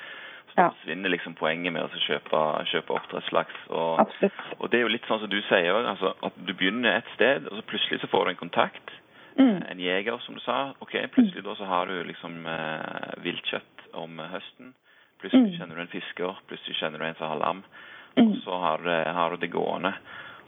Så 0.51 0.61
ja. 0.61 0.69
forsvinner 0.69 1.15
liksom 1.15 1.33
poenget 1.39 1.73
med 1.73 1.87
å 1.87 2.05
kjøpe, 2.05 2.45
kjøpe 2.69 2.97
oppdrettslaks. 2.99 3.67
Og, 3.73 4.15
og, 4.59 4.69
det 4.69 4.79
er 4.79 4.85
jo 4.85 4.93
litt 4.93 5.09
sånn 5.09 5.25
som 5.25 5.33
du 5.33 5.41
sier 5.49 5.73
òg, 5.73 5.89
altså, 5.95 6.13
at 6.29 6.41
du 6.45 6.53
begynner 6.53 7.01
et 7.01 7.13
sted, 7.17 7.49
og 7.49 7.57
så 7.57 7.69
plutselig 7.73 8.03
så 8.03 8.13
får 8.13 8.25
du 8.25 8.35
en 8.35 8.43
kontakt. 8.45 8.97
Mm. 9.37 9.63
En 9.65 9.81
jeger, 9.81 10.17
som 10.25 10.37
du 10.37 10.41
sa. 10.45 10.75
ok, 10.81 10.99
Plutselig 11.13 11.45
da 11.45 11.57
så 11.57 11.65
har 11.69 11.89
du 11.89 12.03
liksom 12.05 12.43
eh, 12.49 13.17
viltkjøtt 13.25 13.89
om 13.97 14.21
høsten. 14.29 14.77
Plutselig 15.21 15.53
mm. 15.53 15.57
kjenner 15.59 15.75
du 15.75 15.81
en 15.81 15.91
fisker, 15.91 16.39
plutselig 16.49 16.77
kjenner 16.79 17.01
du 17.01 17.07
en 17.07 17.19
som 17.19 17.31
har 17.33 17.41
lam. 17.41 17.61
Og 18.17 18.23
mm. 18.23 18.39
så 18.43 18.57
har, 18.61 18.87
har, 19.13 19.31
du 19.31 19.41
det 19.41 19.51
gående. 19.53 19.93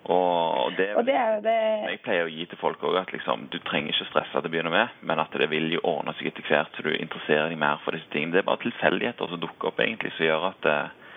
Og 0.10 0.74
det, 0.78 0.94
og 0.96 1.04
det 1.06 1.16
er 1.20 1.34
jo 1.36 1.42
det 1.44 1.56
Jeg 1.92 2.00
pleier 2.06 2.24
å 2.26 2.32
gi 2.32 2.46
til 2.48 2.60
folk 2.62 2.84
òg 2.88 2.96
at 3.02 3.12
liksom, 3.14 3.50
du 3.52 3.58
trenger 3.68 3.92
ikke 3.92 4.08
stresse 4.08 4.32
til 4.32 4.48
å 4.48 4.52
begynne 4.54 4.72
med, 4.74 4.94
men 5.04 5.20
at 5.22 5.34
det 5.42 5.50
vil 5.52 5.68
jo 5.76 5.82
ordne 5.84 6.14
seg 6.18 6.32
etter 6.32 6.46
hvert 6.48 6.78
så 6.78 6.86
du 6.86 6.94
interesserer 6.94 7.52
deg 7.52 7.60
mer 7.60 7.82
for 7.84 7.98
disse 7.98 8.08
tingene. 8.14 8.38
Det 8.38 8.42
er 8.42 8.48
bare 8.48 8.64
tilfeldigheter 8.64 9.34
som 9.34 9.42
dukker 9.44 9.70
opp 9.70 9.82
egentlig, 9.84 10.14
som 10.16 10.26
gjør 10.30 10.48
at 10.54 10.70
uh, 10.72 11.12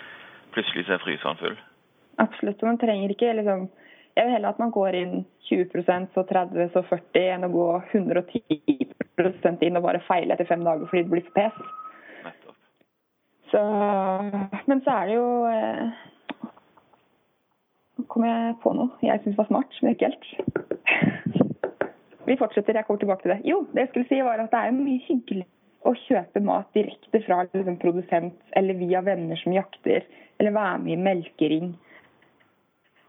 plutselig 0.56 0.88
så 0.88 0.96
er 0.96 1.04
fryseren 1.04 1.40
full. 1.40 1.56
Absolutt. 2.20 2.58
og 2.60 2.72
Man 2.72 2.82
trenger 2.82 3.14
ikke 3.14 3.30
liksom 3.38 3.68
Jeg 4.12 4.26
vil 4.26 4.34
heller 4.34 4.52
at 4.52 4.58
man 4.60 4.74
går 4.74 4.96
inn 4.98 5.14
20% 5.48 6.10
så 6.12 6.26
30 6.28 6.74
så 6.74 6.82
40 6.84 7.30
enn 7.32 7.46
å 7.46 7.52
gå 7.54 7.68
110% 7.94 9.64
inn 9.64 9.78
og 9.78 9.86
bare 9.86 10.02
feile 10.04 10.34
etter 10.34 10.50
fem 10.50 10.60
dager 10.66 10.90
fordi 10.90 11.06
det 11.06 11.12
blir 11.14 11.24
for 11.30 11.38
pes. 11.38 11.62
Så, 13.52 13.60
men 14.66 14.80
så 14.84 14.90
er 14.90 15.10
det 15.10 15.16
jo 15.18 15.28
eh, 15.44 15.88
Nå 17.98 18.04
kom 18.08 18.24
jeg 18.24 18.54
på 18.62 18.72
noe 18.78 19.04
jeg 19.04 19.20
syns 19.24 19.36
var 19.36 19.48
smart, 19.50 19.74
men 19.82 19.92
ikke 19.92 20.08
helt. 20.08 20.28
Vi 22.28 22.38
fortsetter, 22.40 22.78
jeg 22.78 22.86
kommer 22.86 23.02
tilbake 23.02 23.26
til 23.26 23.34
det. 23.34 23.42
Jo, 23.50 23.58
det 23.74 23.84
jeg 23.84 23.90
skulle 23.90 24.08
si 24.08 24.22
var 24.24 24.40
at 24.40 24.54
det 24.54 24.62
er 24.62 24.76
mye 24.76 25.04
hyggelig 25.04 25.44
å 25.84 25.92
kjøpe 25.98 26.40
mat 26.46 26.68
direkte 26.76 27.20
fra 27.26 27.42
liksom, 27.48 27.76
produsent 27.82 28.56
eller 28.56 28.78
via 28.78 29.02
venner 29.04 29.40
som 29.42 29.52
jakter, 29.52 30.06
eller 30.38 30.54
være 30.54 30.78
med 30.84 30.94
i 30.94 31.00
melkering 31.02 31.72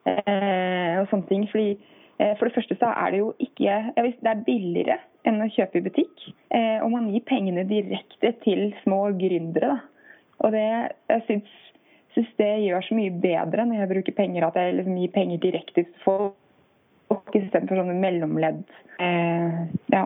eh, 0.10 1.00
og 1.00 1.08
sånne 1.14 1.30
ting. 1.30 1.48
Fordi 1.54 1.70
eh, 2.18 2.34
For 2.40 2.50
det 2.50 2.58
første 2.58 2.80
så 2.82 2.92
er 2.92 3.14
det 3.14 3.22
jo 3.22 3.32
ikke 3.48 3.80
vet, 3.96 4.20
Det 4.20 4.34
er 4.34 4.46
billigere 4.50 5.00
enn 5.30 5.40
å 5.46 5.50
kjøpe 5.56 5.80
i 5.80 5.88
butikk. 5.88 6.28
Eh, 6.52 6.84
og 6.84 6.92
man 6.98 7.08
gir 7.14 7.24
pengene 7.30 7.64
direkte 7.70 8.34
til 8.44 8.74
små 8.84 9.06
gründere. 9.22 9.78
da 9.78 9.93
og 10.42 10.52
det, 10.56 10.66
jeg 11.10 11.24
syns, 11.28 11.52
syns, 12.16 12.32
det 12.40 12.50
gjør 12.66 12.88
så 12.88 12.98
mye 12.98 13.14
bedre 13.24 13.68
når 13.68 13.84
jeg 13.84 13.92
bruker 13.94 14.18
penger, 14.18 14.48
at 14.48 14.58
jeg 14.60 14.80
liksom 14.80 14.98
gir 15.02 15.14
penger 15.14 15.44
direkte 15.44 15.84
til 15.84 16.02
folk 16.04 17.36
istedenfor 17.38 17.80
sånne 17.80 17.96
mellomledd. 18.02 18.66
Eh, 19.04 19.62
ja. 19.94 20.04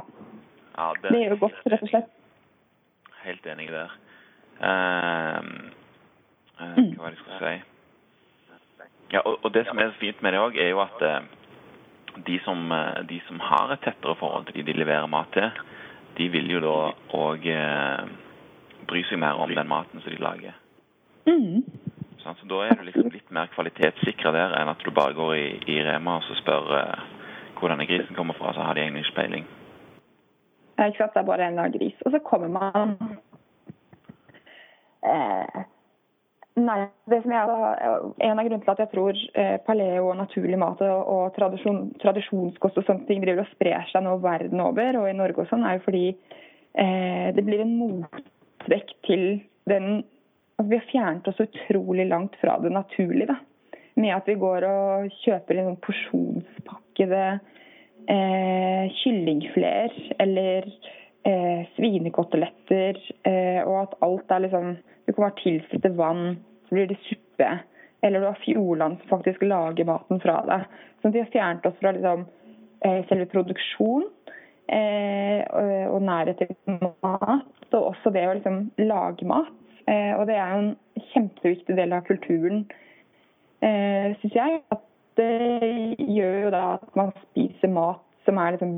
ja 0.75 0.91
det, 1.01 1.13
det, 1.13 1.23
gjør 1.23 1.41
godt, 1.47 1.63
rett 1.71 1.87
og 1.87 1.93
slett. 1.93 2.11
Helt 3.23 3.49
enig 3.53 3.71
der. 3.71 3.95
Uh, 4.57 5.43
uh, 6.57 6.77
hva 6.77 7.03
var 7.03 7.11
det 7.11 7.17
jeg 7.17 7.23
skulle 7.23 7.41
si? 7.41 7.57
Ja, 9.13 9.21
og, 9.21 9.37
og, 9.43 9.51
det 9.55 9.67
som 9.67 9.79
er 9.79 9.93
fint 10.01 10.21
med 10.25 10.33
det 10.33 10.41
òg, 10.41 10.57
er 10.59 10.71
jo 10.71 10.81
at 10.83 11.03
uh, 11.05 11.19
de, 12.25 12.39
som, 12.43 12.71
de, 13.09 13.19
som, 13.27 13.41
har 13.43 13.75
et 13.75 13.83
tettere 13.85 14.17
forhold 14.19 14.47
til 14.47 14.59
de 14.59 14.71
de 14.71 14.79
leverer 14.79 15.07
mat 15.11 15.29
til, 15.35 15.51
de 16.17 16.29
vil 16.33 16.49
jo 16.49 16.63
da 16.63 16.77
òg 17.13 17.45
bry 18.87 19.03
seg 19.09 19.19
mer 19.21 19.39
om 19.41 19.53
den 19.53 19.69
maten 19.69 20.01
som 20.01 20.11
de 20.13 20.21
lager. 20.21 20.55
Mm. 21.27 21.63
Så 22.23 22.33
Da 22.49 22.63
er 22.65 22.75
du 22.75 22.83
liksom 22.83 23.11
litt 23.11 23.29
mer 23.31 23.47
kvalitetssikra 23.53 24.31
der 24.35 24.55
enn 24.59 24.71
at 24.71 24.83
du 24.83 24.91
bare 24.91 25.15
går 25.15 25.35
i, 25.35 25.47
i 25.71 25.77
Rema 25.83 26.17
og 26.17 26.25
så 26.27 26.35
spør 26.41 26.73
uh, 26.75 27.05
hvor 27.59 27.71
denne 27.71 27.87
grisen 27.87 28.15
kommer 28.15 28.33
fra, 28.33 28.53
så 28.53 28.65
har 28.65 28.75
de 28.75 28.81
egentlig 28.81 29.05
ikke 29.05 29.21
peiling. 29.21 29.47
Ja, 30.77 30.85
ikke 30.85 30.97
sant. 30.97 31.13
Det 31.13 31.21
er 31.21 31.31
bare 31.31 31.47
en 31.47 31.73
gris. 31.73 31.95
Og 32.05 32.11
så 32.11 32.19
kommer 32.19 32.47
man 32.47 32.93
eh, 35.05 35.65
Nei, 36.57 36.77
det 37.09 37.19
som 37.21 37.33
jeg, 37.33 37.57
En 38.25 38.39
av 38.39 38.45
grunnene 38.45 38.63
til 38.65 38.73
at 38.73 38.79
jeg 38.81 38.91
tror 38.93 39.19
eh, 39.41 39.57
paleo 39.65 40.07
og 40.11 40.17
naturlig 40.17 40.57
mat 40.61 40.81
og, 40.85 41.11
og 41.13 41.35
tradisjon, 41.35 41.83
tradisjonskost 42.01 42.79
og 42.81 42.87
sånne 42.87 43.05
ting 43.09 43.21
driver 43.21 43.45
og 43.45 43.51
sprer 43.51 43.85
seg 43.91 44.05
nå 44.05 44.15
verden 44.23 44.63
over, 44.63 45.01
og 45.01 45.09
i 45.09 45.17
Norge 45.17 45.43
og 45.43 45.51
sånn, 45.51 45.65
er 45.65 45.77
jo 45.77 45.85
fordi 45.85 46.07
eh, 46.09 47.29
det 47.37 47.45
blir 47.45 47.61
en 47.61 47.75
mot 47.77 48.21
vekk 48.71 48.93
til 49.07 49.25
den 49.69 50.03
altså 50.57 50.71
Vi 50.71 50.77
har 50.79 50.89
fjernet 50.89 51.27
oss 51.29 51.39
utrolig 51.43 52.07
langt 52.07 52.35
fra 52.41 52.57
det 52.59 52.71
naturlige. 52.73 53.27
da. 53.27 53.35
Med 53.95 54.15
at 54.15 54.27
vi 54.27 54.33
går 54.41 54.65
og 54.65 55.11
kjøper 55.21 55.59
en 55.61 55.77
porsjonspakkede 55.85 57.39
eh, 58.09 58.89
kyllingfler 59.01 59.93
eller 60.19 60.65
eh, 61.25 61.61
svinekoteletter, 61.75 62.97
eh, 63.29 63.61
og 63.65 63.81
at 63.83 63.97
alt 64.01 64.31
er 64.31 64.45
liksom 64.45 64.77
Du 65.05 65.13
kan 65.13 65.23
bare 65.23 65.39
tilsette 65.39 65.93
vann, 65.95 66.35
så 66.67 66.75
blir 66.75 66.87
det 66.89 66.97
suppe. 67.05 67.59
Eller 68.01 68.19
du 68.19 68.25
har 68.25 68.41
Fjordland 68.41 68.97
som 68.99 69.09
faktisk 69.09 69.41
lager 69.41 69.85
maten 69.85 70.19
fra 70.19 70.41
deg. 70.49 70.65
Så 71.01 71.13
vi 71.13 71.21
har 71.21 71.29
fjernet 71.31 71.65
oss 71.65 71.77
fra 71.79 71.93
liksom, 71.95 72.25
eh, 72.83 73.05
selve 73.07 73.29
produksjonen 73.31 74.09
og, 74.67 75.69
og 75.93 76.01
nærhet 76.03 76.41
til 76.41 76.79
mat 77.03 77.73
og 77.73 77.91
også 77.91 78.11
det 78.15 78.25
å 78.27 78.35
liksom 78.37 78.59
lage 78.81 79.27
mat. 79.27 79.53
Eh, 79.87 80.13
og 80.17 80.27
det 80.27 80.35
er 80.35 80.51
jo 80.51 80.59
en 80.65 81.07
kjempeviktig 81.13 81.77
del 81.77 81.95
av 81.95 82.05
kulturen, 82.07 82.65
eh, 83.63 84.13
syns 84.19 84.35
jeg. 84.35 84.61
At 84.71 84.83
det 85.17 85.97
gjør 85.97 86.37
jo 86.45 86.53
da 86.53 86.63
at 86.75 86.95
man 86.99 87.13
spiser 87.29 87.71
mat 87.73 88.03
som 88.27 88.37
er 88.37 88.55
liksom 88.55 88.73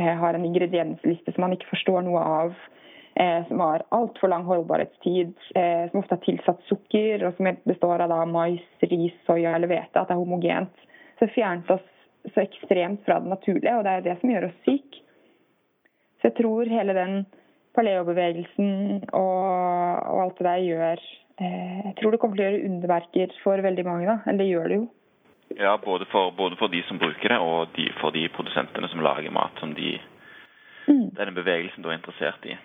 eh, 0.00 0.14
har 0.22 0.34
en 0.34 0.46
ingrediensliste 0.48 1.34
som 1.34 1.44
man 1.44 1.56
ikke 1.56 1.70
forstår 1.74 2.06
noe 2.06 2.24
av. 2.24 2.54
Eh, 3.20 3.42
som 3.48 3.60
har 3.60 3.84
altfor 3.92 4.30
lang 4.32 4.46
holdbarhetstid, 4.48 5.34
eh, 5.58 5.90
som 5.90 6.00
ofte 6.00 6.14
har 6.16 6.24
tilsatt 6.24 6.60
sukker, 6.68 7.26
og 7.26 7.34
som 7.36 7.50
består 7.68 8.00
av 8.00 8.12
da 8.12 8.20
mais, 8.24 8.62
ris, 8.86 9.16
soya 9.26 9.56
eller 9.56 9.68
hvete. 9.68 9.98
At 9.98 10.08
det 10.08 10.14
er 10.14 10.22
homogent. 10.22 10.86
Så 11.18 11.28
fjernet 11.34 11.68
oss 11.74 11.88
så 12.34 12.42
ekstremt 12.44 13.04
fra 13.06 13.20
det 13.22 13.32
naturlige, 13.32 13.76
og 13.76 13.86
det 13.86 13.92
er 13.92 14.06
det 14.06 14.16
som 14.20 14.32
gjør 14.32 14.48
oss 14.50 14.62
syke. 14.66 15.02
Så 16.20 16.28
jeg 16.28 16.36
tror 16.36 16.68
hele 16.68 16.94
den 16.96 17.22
paleobevegelsen 17.76 18.70
og, 19.16 19.42
og, 20.04 20.16
alt 20.24 20.40
det 20.40 20.46
der 20.46 20.64
gjør 20.66 21.02
eh, 21.40 21.76
Jeg 21.86 21.94
tror 22.00 22.12
det 22.12 22.20
kommer 22.20 22.36
til 22.36 22.44
å 22.44 22.48
gjøre 22.50 22.64
underverker 22.68 23.36
for 23.44 23.62
veldig 23.64 23.84
mange. 23.86 24.08
da, 24.10 24.18
Eller 24.26 24.42
det 24.44 24.50
gjør 24.50 24.68
det 24.68 24.80
jo. 24.80 24.88
Ja, 25.58 25.76
både 25.82 26.06
for, 26.12 26.30
både 26.36 26.58
for 26.60 26.70
de 26.70 26.82
som 26.86 27.00
bruker 27.00 27.32
det, 27.32 27.38
og 27.42 27.72
de, 27.74 27.88
for 28.00 28.14
de 28.14 28.28
produsentene 28.34 28.90
som 28.92 29.02
lager 29.02 29.32
mat 29.34 29.56
som 29.62 29.72
de 29.74 29.96
mm. 30.86 31.08
denne 31.16 31.34
bevegelsen 31.34 31.82
du 31.82 31.90
er 31.90 31.98
interessert 31.98 32.44
i. 32.46 32.58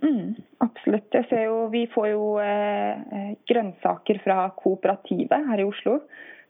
Mm, 0.00 0.38
absolutt. 0.64 1.16
Jo, 1.30 1.66
vi 1.72 1.84
får 1.92 2.06
jo 2.14 2.24
eh, 2.40 3.34
grønnsaker 3.50 4.22
fra 4.24 4.46
Kooperativet 4.56 5.50
her 5.50 5.60
i 5.60 5.66
Oslo. 5.68 5.98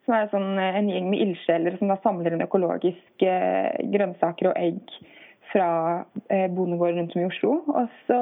Som 0.06 0.16
er 0.16 0.30
sånn, 0.32 0.52
eh, 0.58 0.78
en 0.80 0.88
gjeng 0.88 1.10
med 1.12 1.22
ildsjeler 1.26 1.76
som 1.78 1.92
samler 2.04 2.34
inn 2.34 2.46
økologiske 2.46 3.30
eh, 3.30 3.80
grønnsaker 3.92 4.50
og 4.50 4.58
egg 4.58 4.94
fra 5.52 5.68
eh, 6.32 6.46
bondegårder 6.54 7.00
rundt 7.00 7.16
om 7.16 7.22
i 7.22 7.28
Oslo. 7.28 7.56
Og 7.74 8.02
så 8.08 8.20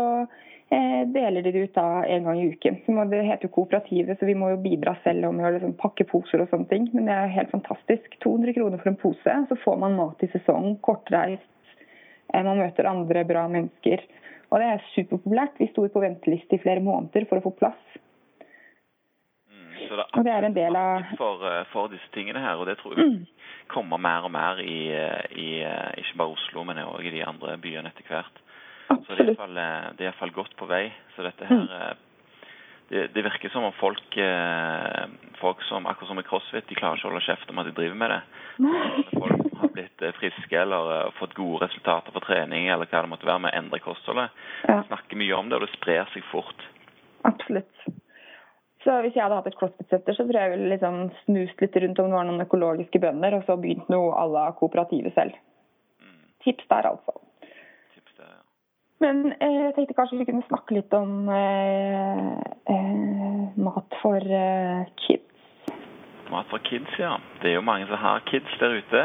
deler 0.69 1.41
de 1.41 1.49
det 1.49 1.63
ut 1.65 1.77
da 1.79 2.03
en 2.05 2.27
gang 2.27 2.39
i 2.43 2.49
uken. 2.53 2.75
Så 2.85 3.05
det 3.09 3.23
heter 3.25 3.49
jo 3.49 3.55
Kooperativet, 3.55 4.19
så 4.21 4.27
vi 4.29 4.35
må 4.37 4.51
jo 4.53 4.59
bidra 4.61 4.93
selv 5.01 5.31
med 5.33 5.47
å 5.49 5.53
liksom 5.55 5.73
pakke 5.81 6.05
poser 6.05 6.43
og 6.45 6.51
sånne 6.51 6.69
ting. 6.69 6.91
Men 6.93 7.09
det 7.09 7.15
er 7.15 7.33
helt 7.39 7.55
fantastisk. 7.55 8.19
200 8.21 8.53
kroner 8.53 8.83
for 8.83 8.91
en 8.91 8.99
pose, 9.01 9.37
så 9.49 9.59
får 9.63 9.79
man 9.81 9.97
mat 9.97 10.27
i 10.27 10.29
sesong, 10.35 10.75
kortreist. 10.85 11.49
Man 12.35 12.61
møter 12.61 12.91
andre 12.91 13.25
bra 13.25 13.47
mennesker. 13.49 14.05
Og 14.51 14.61
det 14.61 14.69
er 14.69 14.85
superpopulært. 14.93 15.57
Vi 15.57 15.71
sto 15.73 15.89
på 15.89 16.05
venteliste 16.05 16.59
i 16.59 16.61
flere 16.61 16.85
måneder 16.85 17.25
for 17.31 17.41
å 17.41 17.47
få 17.49 17.57
plass. 17.63 17.99
Så 19.89 19.97
det 19.97 20.05
er, 20.05 20.13
og 20.13 20.25
det 20.27 20.33
er 20.35 20.47
en 20.47 20.57
del 20.57 20.77
av 20.77 21.11
for, 21.17 21.45
for 21.73 21.93
disse 21.93 22.13
tingene 22.15 22.43
her, 22.45 22.61
og 22.61 22.69
det 22.69 22.79
tror 22.83 22.99
jeg 22.99 23.09
mm 23.09 23.27
komme 23.69 24.01
mer 24.01 24.27
og 24.27 24.33
mer 24.33 24.61
i, 24.65 24.81
i 25.37 25.49
ikke 26.01 26.19
bare 26.19 26.35
Oslo, 26.35 26.65
men 26.67 26.81
òg 26.83 27.07
i 27.07 27.15
de 27.15 27.25
andre 27.27 27.57
byene 27.61 27.93
etter 27.93 28.07
hvert. 28.09 28.45
Så 28.89 29.15
det 29.15 29.21
er 29.21 29.25
iallfall, 29.29 29.59
eh, 29.61 29.89
det 29.97 30.05
er 30.05 30.09
iallfall 30.09 30.31
godt 30.33 30.55
på 30.57 30.69
vei. 30.69 30.87
Så 31.15 31.25
dette 31.27 31.49
her 31.49 31.65
mm. 31.65 31.73
Eh, 31.79 31.97
det, 32.89 33.03
det, 33.13 33.21
virker 33.21 33.53
som 33.53 33.67
om 33.69 33.75
folk, 33.77 34.17
eh, 34.17 35.03
folk 35.43 35.61
som 35.69 35.85
akkurat 35.91 36.09
som 36.09 36.21
i 36.23 36.25
crossfit, 36.25 36.65
de 36.71 36.79
klarer 36.79 36.97
ikke 36.97 37.05
å 37.05 37.11
holde 37.11 37.27
kjeft 37.27 37.51
om 37.53 37.61
at 37.61 37.69
de 37.69 37.75
driver 37.77 37.99
med 38.01 38.15
det. 38.15 38.21
Folk 39.13 39.43
som 39.43 39.61
har 39.61 39.75
blitt 39.75 40.05
eh, 40.09 40.15
friske 40.17 40.63
eller 40.63 41.13
fått 41.19 41.37
gode 41.37 41.67
resultater 41.67 42.17
på 42.17 42.25
trening 42.25 42.71
eller 42.73 42.89
hva 42.89 43.05
det 43.05 43.13
måtte 43.13 43.29
være 43.29 43.45
med 43.45 43.53
å 43.53 43.61
endre 43.61 43.83
kostholdet, 43.85 44.41
ja. 44.65 44.81
snakker 44.89 45.21
mye 45.21 45.37
om 45.37 45.53
det, 45.53 45.61
og 45.61 45.67
det 45.67 45.75
sprer 45.77 46.09
seg 46.15 46.25
fort. 46.33 46.65
Absolutt. 47.29 47.85
Så 48.89 48.95
hvis 49.05 49.13
jeg 49.13 49.21
hadde 49.21 49.37
hatt 49.37 49.49
et 49.51 49.57
crossfit-senter, 49.61 50.17
så 50.17 50.25
tror 50.25 50.39
jeg 50.39 50.49
jeg 50.49 50.53
ville 50.55 50.73
liksom 50.73 50.95
snust 51.27 51.59
litt 51.61 51.75
rundt 51.77 51.99
om 52.01 52.07
det 52.09 52.17
var 52.17 52.25
noen 52.25 52.45
økologiske 52.47 53.01
bønder, 53.03 53.35
og 53.37 53.43
så 53.45 53.59
begynt 53.61 53.91
noe 53.93 54.15
à 54.17 54.25
la 54.33 54.47
kooperativet 54.57 55.13
selv. 55.13 55.37
Mm. 56.01 56.23
Tips 56.47 56.71
der, 56.73 56.89
altså. 56.95 57.19
Men 59.05 59.29
eh, 59.37 59.59
jeg 59.69 59.75
tenkte 59.77 59.95
kanskje 59.95 60.23
vi 60.23 60.27
kunne 60.27 60.47
snakke 60.49 60.75
litt 60.75 60.95
om 60.97 61.29
eh, 61.31 62.33
eh, 62.73 63.61
mat 63.61 63.99
for 64.01 64.25
eh, 64.41 64.89
kids. 65.05 65.77
Mat 66.33 66.49
for 66.51 66.65
kids, 66.67 66.97
ja. 66.99 67.13
Det 67.43 67.53
er 67.53 67.59
jo 67.59 67.67
mange 67.69 67.87
som 67.87 68.01
har 68.01 68.25
kids 68.27 68.57
der 68.59 68.81
ute. 68.81 69.05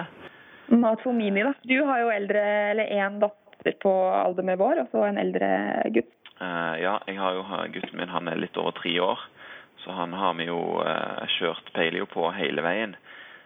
Mat 0.72 1.04
for 1.04 1.14
mini, 1.14 1.44
da. 1.46 1.54
Du 1.68 1.76
har 1.86 2.02
jo 2.02 2.10
eldre, 2.16 2.48
eller 2.72 2.96
én 2.96 3.20
datter 3.22 3.78
på 3.84 3.94
alder 4.16 4.48
med 4.48 4.64
vår, 4.64 4.86
og 4.86 4.96
så 4.96 5.06
en 5.12 5.22
eldre 5.22 5.52
gutt. 5.94 6.16
Uh, 6.40 6.74
ja, 6.82 6.98
jeg 7.08 7.20
har 7.20 7.38
jo 7.38 7.44
gutten 7.76 8.00
min 8.00 8.10
han 8.10 8.32
er 8.32 8.40
litt 8.42 8.58
over 8.58 8.74
tre 8.80 8.96
år, 9.04 9.22
så 9.84 9.92
han 9.92 10.14
har 10.18 10.34
vi 10.40 10.48
jo 10.48 10.60
eh, 10.82 11.28
kjørt 11.38 11.72
paleo 11.76 12.08
på 12.10 12.30
hele 12.36 12.64
veien. 12.66 12.96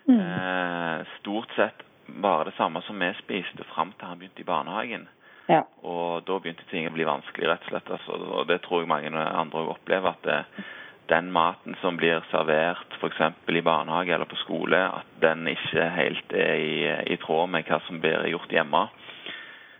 Mm. 0.07 0.19
Eh, 0.21 1.05
stort 1.19 1.51
sett 1.57 1.83
bare 2.07 2.47
det 2.47 2.57
samme 2.57 2.81
som 2.87 2.99
vi 2.99 3.11
spiste 3.19 3.65
fram 3.73 3.91
til 3.97 4.07
han 4.07 4.19
begynte 4.19 4.41
i 4.41 4.47
barnehagen. 4.47 5.07
Ja. 5.47 5.63
Og 5.83 6.23
da 6.27 6.39
begynte 6.39 6.65
ting 6.71 6.87
å 6.87 6.95
bli 6.95 7.07
vanskelig, 7.07 7.47
rett 7.47 7.67
og 7.67 7.73
slett. 7.73 7.91
Altså, 7.97 8.19
og 8.39 8.47
det 8.49 8.61
tror 8.63 8.83
jeg 8.83 8.91
mange 8.91 9.11
andre 9.13 9.63
òg 9.63 9.75
opplever. 9.77 10.15
at 10.15 10.23
det, 10.27 10.65
den 11.07 11.31
maten 11.31 11.75
som 11.81 11.97
blir 11.97 12.23
servert 12.31 12.97
f.eks. 12.99 13.21
i 13.47 13.61
barnehage 13.63 14.11
eller 14.13 14.27
på 14.27 14.39
skole, 14.43 14.79
at 14.99 15.07
den 15.23 15.47
ikke 15.47 15.85
helt 15.95 16.33
er 16.35 16.55
i, 16.59 17.13
i 17.13 17.17
tråd 17.21 17.47
med 17.53 17.67
hva 17.67 17.79
som 17.87 18.01
blir 18.03 18.27
gjort 18.27 18.51
hjemme. 18.51 18.87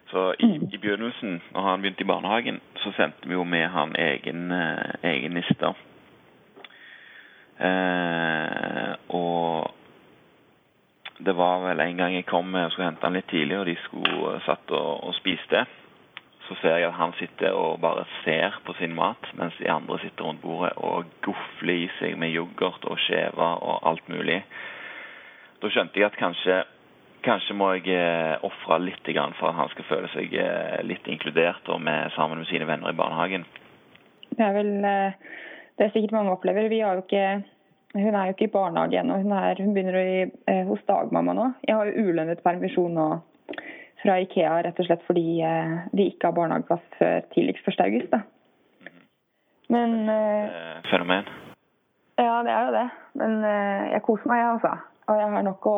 Så 0.08 0.34
i, 0.40 0.46
mm. 0.46 0.70
i, 0.72 0.78
begynnelsen, 0.78 1.42
når 1.52 1.62
han 1.68 1.84
begynte 1.84 2.06
i 2.06 2.08
barnehagen, 2.08 2.62
så 2.80 2.94
sendte 2.96 3.28
vi 3.28 3.36
jo 3.36 3.44
med 3.44 3.68
han 3.74 3.96
egen, 4.00 4.52
eh, 4.56 4.96
egen 5.04 5.36
liste. 5.36 5.74
Eh, 7.58 8.94
og 9.18 9.72
det 11.18 11.34
var 11.34 11.64
vel 11.66 11.80
en 11.82 11.98
gang 11.98 12.14
jeg 12.14 12.28
kom 12.30 12.54
og 12.54 12.72
skulle 12.72 12.92
hente 12.92 13.06
han 13.06 13.18
litt 13.18 13.30
tidlig, 13.32 13.58
og 13.58 13.66
de 13.66 13.76
skulle 13.88 14.36
eh, 14.36 14.46
satt 14.46 14.74
og, 14.76 14.92
og 15.10 15.16
spiste. 15.18 15.66
Så 16.48 16.56
ser 16.62 16.78
jeg 16.80 16.88
at 16.88 16.96
han 16.96 17.12
sitter 17.18 17.58
og 17.58 17.82
bare 17.84 18.06
ser 18.22 18.56
på 18.64 18.76
sin 18.78 18.94
mat, 18.96 19.26
mens 19.36 19.58
de 19.60 19.68
andre 19.72 19.98
sitter 20.00 20.24
rundt 20.24 20.42
bordet 20.46 20.72
og 20.78 21.10
gofler 21.26 21.84
i 21.84 21.90
seg 21.98 22.16
med 22.22 22.32
yoghurt 22.32 22.86
og 22.88 23.02
skjever 23.04 23.64
og 23.68 23.84
alt 23.90 24.08
mulig. 24.14 24.40
Da 25.60 25.72
skjønte 25.74 26.00
jeg 26.00 26.08
at 26.08 26.20
kanskje, 26.22 26.62
kanskje 27.26 27.58
må 27.58 27.74
jeg 27.76 27.98
eh, 27.98 28.38
ofre 28.46 28.80
litt 28.86 29.12
for 29.40 29.50
at 29.50 29.58
han 29.58 29.74
skal 29.74 29.90
føle 29.90 30.14
seg 30.14 30.38
eh, 30.38 30.80
litt 30.86 31.08
inkludert 31.10 31.68
og 31.74 31.82
med, 31.82 32.14
sammen 32.16 32.38
med 32.38 32.48
sine 32.48 32.70
venner 32.70 32.94
i 32.94 33.00
barnehagen. 33.02 33.44
Det 34.38 34.46
er 34.46 34.54
vel 34.54 34.72
det 35.78 35.86
er 35.86 35.94
sikkert 35.94 36.16
mange 36.18 36.34
opplever. 36.34 36.70
Vi 36.72 36.82
har 36.82 36.98
jo 36.98 37.06
ikke 37.06 37.44
hun 37.96 38.16
er 38.16 38.26
jo 38.26 38.34
ikke 38.36 38.46
i 38.46 38.54
barnehage 38.54 39.00
ennå. 39.00 39.18
Hun, 39.22 39.32
hun, 39.32 39.74
begynner 39.74 39.98
i, 40.00 40.22
eh, 40.52 40.64
hos 40.68 40.82
dagmamma 40.88 41.34
nå. 41.34 41.52
Jeg 41.68 41.76
har 41.76 41.86
jo 41.88 42.08
ulønnet 42.10 42.44
permisjon 42.44 42.94
nå 42.94 43.08
fra 44.04 44.18
Ikea 44.22 44.60
rett 44.66 44.80
og 44.80 44.86
slett 44.90 45.06
fordi 45.08 45.40
eh, 45.42 45.78
vi 45.96 46.10
ikke 46.12 46.30
har 46.30 46.36
barnehageplass 46.38 46.84
før 47.00 47.24
tidligst 47.34 47.70
1. 47.72 47.80
august. 47.86 48.12
Da. 48.14 48.20
Men 49.74 50.10
eh, 50.12 50.84
Fenomen? 50.92 51.32
Ja, 52.20 52.42
det 52.46 52.54
er 52.54 52.68
jo 52.68 52.76
det. 52.76 52.88
Men 53.22 53.40
eh, 53.46 53.88
jeg 53.96 54.06
koser 54.06 54.30
meg, 54.30 54.44
jeg, 54.44 54.52
altså. 54.58 54.76
Og 55.08 55.22
jeg 55.22 55.32
har 55.34 55.48
nok 55.48 55.70
å 55.72 55.78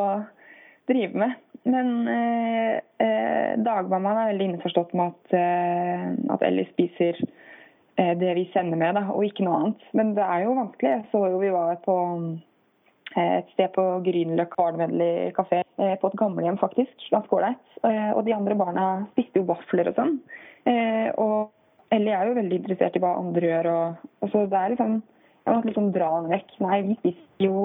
drive 0.90 1.24
med. 1.24 1.38
Men 1.70 1.94
eh, 2.10 2.80
eh, 3.06 3.52
dagmammaen 3.64 4.24
er 4.24 4.32
veldig 4.34 4.50
innforstått 4.50 4.96
med 4.98 5.14
at, 5.14 5.38
eh, 5.38 6.10
at 6.34 6.48
Ellie 6.50 6.68
spiser 6.74 7.22
Eh, 7.22 7.49
det 8.00 8.34
vi 8.38 8.46
sender 8.54 8.80
med, 8.80 8.96
da, 8.96 9.08
og 9.12 9.26
ikke 9.28 9.44
noe 9.44 9.58
annet. 9.60 9.88
Men 9.98 10.14
det 10.18 10.24
er 10.24 10.46
jo 10.46 10.56
vanskelig. 10.58 10.92
Jeg 10.94 11.06
så 11.12 11.24
jo 11.28 11.42
vi 11.42 11.52
var 11.52 11.80
på 11.84 11.96
eh, 13.16 13.36
et 13.42 13.54
sted 13.54 13.72
på 13.76 13.86
Grünerløkka 14.06 14.62
barnevennlig 14.62 15.34
kafé, 15.38 15.62
eh, 15.82 15.96
på 16.00 16.12
et 16.12 16.20
gamlehjem 16.22 16.60
faktisk, 16.62 16.96
ganske 17.12 17.36
ålreit. 17.36 17.66
Og 17.80 18.26
de 18.28 18.36
andre 18.36 18.58
barna 18.60 18.88
spiste 19.14 19.40
jo 19.40 19.48
vafler 19.48 19.88
og 19.88 19.96
sånn. 19.96 20.18
Og 21.24 21.94
Ellie 21.96 22.12
er 22.12 22.28
jo 22.28 22.36
veldig 22.36 22.58
interessert 22.60 22.98
i 22.98 23.02
hva 23.02 23.14
andre 23.22 23.48
gjør. 23.48 23.70
og, 23.72 24.10
og 24.20 24.34
så 24.34 24.42
det 24.52 24.60
er 24.60 24.74
liksom 24.74 24.98
jeg 25.00 25.56
måtte 25.56 25.70
liksom 25.70 25.88
dra 25.96 26.10
henne 26.12 26.34
vekk. 26.34 26.52
Nei, 26.62 26.80
vi 26.86 26.96
spiser 27.00 27.46
jo 27.48 27.62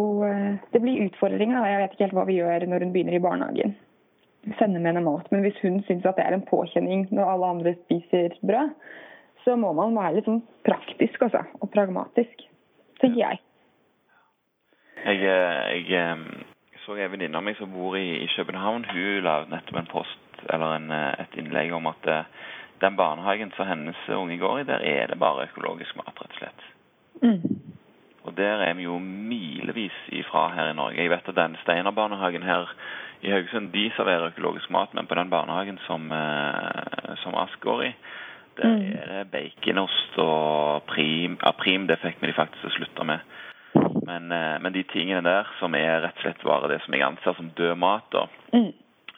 Det 0.72 0.80
blir 0.80 1.02
utfordringer. 1.08 1.58
da. 1.58 1.66
Jeg 1.68 1.80
vet 1.82 1.96
ikke 1.96 2.04
helt 2.06 2.16
hva 2.16 2.26
vi 2.28 2.38
gjør 2.38 2.66
når 2.70 2.86
hun 2.86 2.94
begynner 2.94 3.18
i 3.18 3.24
barnehagen. 3.26 3.74
Sender 4.60 4.80
med 4.80 4.92
henne 4.92 5.02
mat. 5.04 5.26
Men 5.32 5.42
hvis 5.44 5.58
hun 5.60 5.82
syns 5.88 6.06
at 6.06 6.16
det 6.16 6.24
er 6.24 6.38
en 6.38 6.46
påkjenning 6.46 7.08
når 7.10 7.32
alle 7.34 7.50
andre 7.56 7.74
spiser 7.82 8.38
brød, 8.46 8.70
så 9.44 9.56
må 9.60 9.72
man 9.76 9.96
være 9.96 10.18
litt 10.18 10.28
sånn 10.28 10.42
praktisk 10.64 11.26
også, 11.26 11.42
og 11.60 11.70
pragmatisk, 11.72 12.46
tenker 13.00 13.20
jeg. 13.20 13.40
Jeg, 15.04 15.20
eh, 15.20 15.84
jeg 15.84 15.90
eh, 16.00 16.80
så 16.86 16.96
en 16.96 17.12
venninne 17.12 17.36
av 17.36 17.44
meg 17.44 17.58
som 17.58 17.72
bor 17.72 17.96
i, 17.98 18.06
i 18.24 18.28
København. 18.36 18.86
Hun 18.88 19.24
la 19.24 19.42
nettopp 19.50 19.80
en 19.80 19.90
post 19.90 20.44
eller 20.48 20.78
en, 20.78 20.90
eh, 20.92 21.10
et 21.24 21.36
innlegg 21.40 21.72
om 21.76 21.90
at 21.92 22.08
den 22.80 22.96
barnehagen 22.96 23.52
som 23.56 23.68
hennes 23.68 24.00
unge 24.12 24.38
går 24.40 24.62
i, 24.62 24.68
der 24.68 24.84
er 24.84 25.12
det 25.12 25.20
bare 25.20 25.46
økologisk 25.48 25.96
mat, 26.00 26.16
rett 26.20 26.32
og 26.32 26.40
slett. 26.40 26.64
Mm. 27.22 27.60
Og 28.24 28.36
der 28.36 28.64
er 28.64 28.74
vi 28.76 28.88
jo 28.88 28.96
milevis 28.98 29.96
ifra 30.16 30.48
her 30.56 30.72
i 30.72 30.76
Norge. 30.76 31.00
Jeg 31.00 31.12
vet 31.12 31.28
at 31.28 31.36
den 31.36 31.56
Steinerbarnehagen 31.62 32.42
her 32.42 32.72
i 33.22 33.32
Haugesund 33.32 33.70
de 33.72 33.90
serverer 33.96 34.32
økologisk 34.32 34.72
mat, 34.72 34.94
men 34.96 35.06
på 35.06 35.16
den 35.16 35.30
barnehagen 35.30 35.78
som, 35.84 36.08
som 37.22 37.36
Ask 37.40 37.60
går 37.60 37.82
i, 37.90 37.92
der 38.58 38.70
mm. 38.70 38.84
er 39.00 39.10
det 39.12 39.30
baconost 39.32 40.18
og 40.22 40.84
prim. 40.90 41.38
Ja, 41.42 41.52
prim 41.58 41.88
det 41.90 42.00
fikk 42.02 42.20
vi 42.22 42.30
de 42.30 42.36
faktisk 42.36 42.68
å 42.68 42.74
slutte 42.76 43.06
med. 43.08 43.24
Men, 44.06 44.30
eh, 44.32 44.56
men, 44.62 44.72
de 44.72 44.84
tingene 44.92 45.22
der 45.26 45.48
som 45.58 45.74
er 45.74 46.04
rett 46.04 46.18
og 46.20 46.26
slett 46.26 46.42
bare 46.46 46.70
det 46.70 46.80
som 46.84 46.94
jeg 46.94 47.06
anser 47.06 47.36
som 47.38 47.52
død 47.58 47.78
mat, 47.80 48.06
da. 48.12 48.26
Mm. 48.54 48.72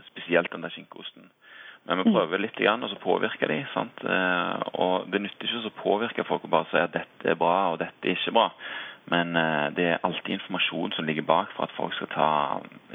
spesielt 0.07 0.53
den 0.53 0.63
der 0.65 0.73
skinkeosten. 0.73 1.29
Men 1.87 1.99
vi 1.99 2.09
mm. 2.09 2.15
prøver 2.15 2.41
litt 2.41 2.57
grann, 2.57 2.83
og 2.83 2.91
så 2.91 2.97
påvirker 3.03 3.53
de. 3.53 3.61
sant? 3.75 4.03
Eh, 4.03 4.63
og 4.81 5.07
det 5.13 5.23
nytter 5.23 5.47
ikke 5.47 5.71
å 5.71 5.79
påvirke 5.83 6.25
folk 6.27 6.47
og 6.47 6.55
bare 6.55 6.71
si 6.71 6.81
at 6.81 6.95
dette 6.97 7.31
er 7.31 7.39
bra 7.39 7.73
og 7.73 7.81
dette 7.83 8.09
er 8.09 8.17
ikke 8.17 8.35
bra. 8.35 8.49
Men 9.13 9.37
eh, 9.39 9.67
det 9.77 9.87
er 9.93 10.03
alltid 10.03 10.39
informasjon 10.39 10.97
som 10.97 11.07
ligger 11.07 11.29
bak 11.29 11.53
for 11.55 11.69
at 11.69 11.77
folk 11.77 11.95
skal 11.95 12.11
ta, 12.11 12.31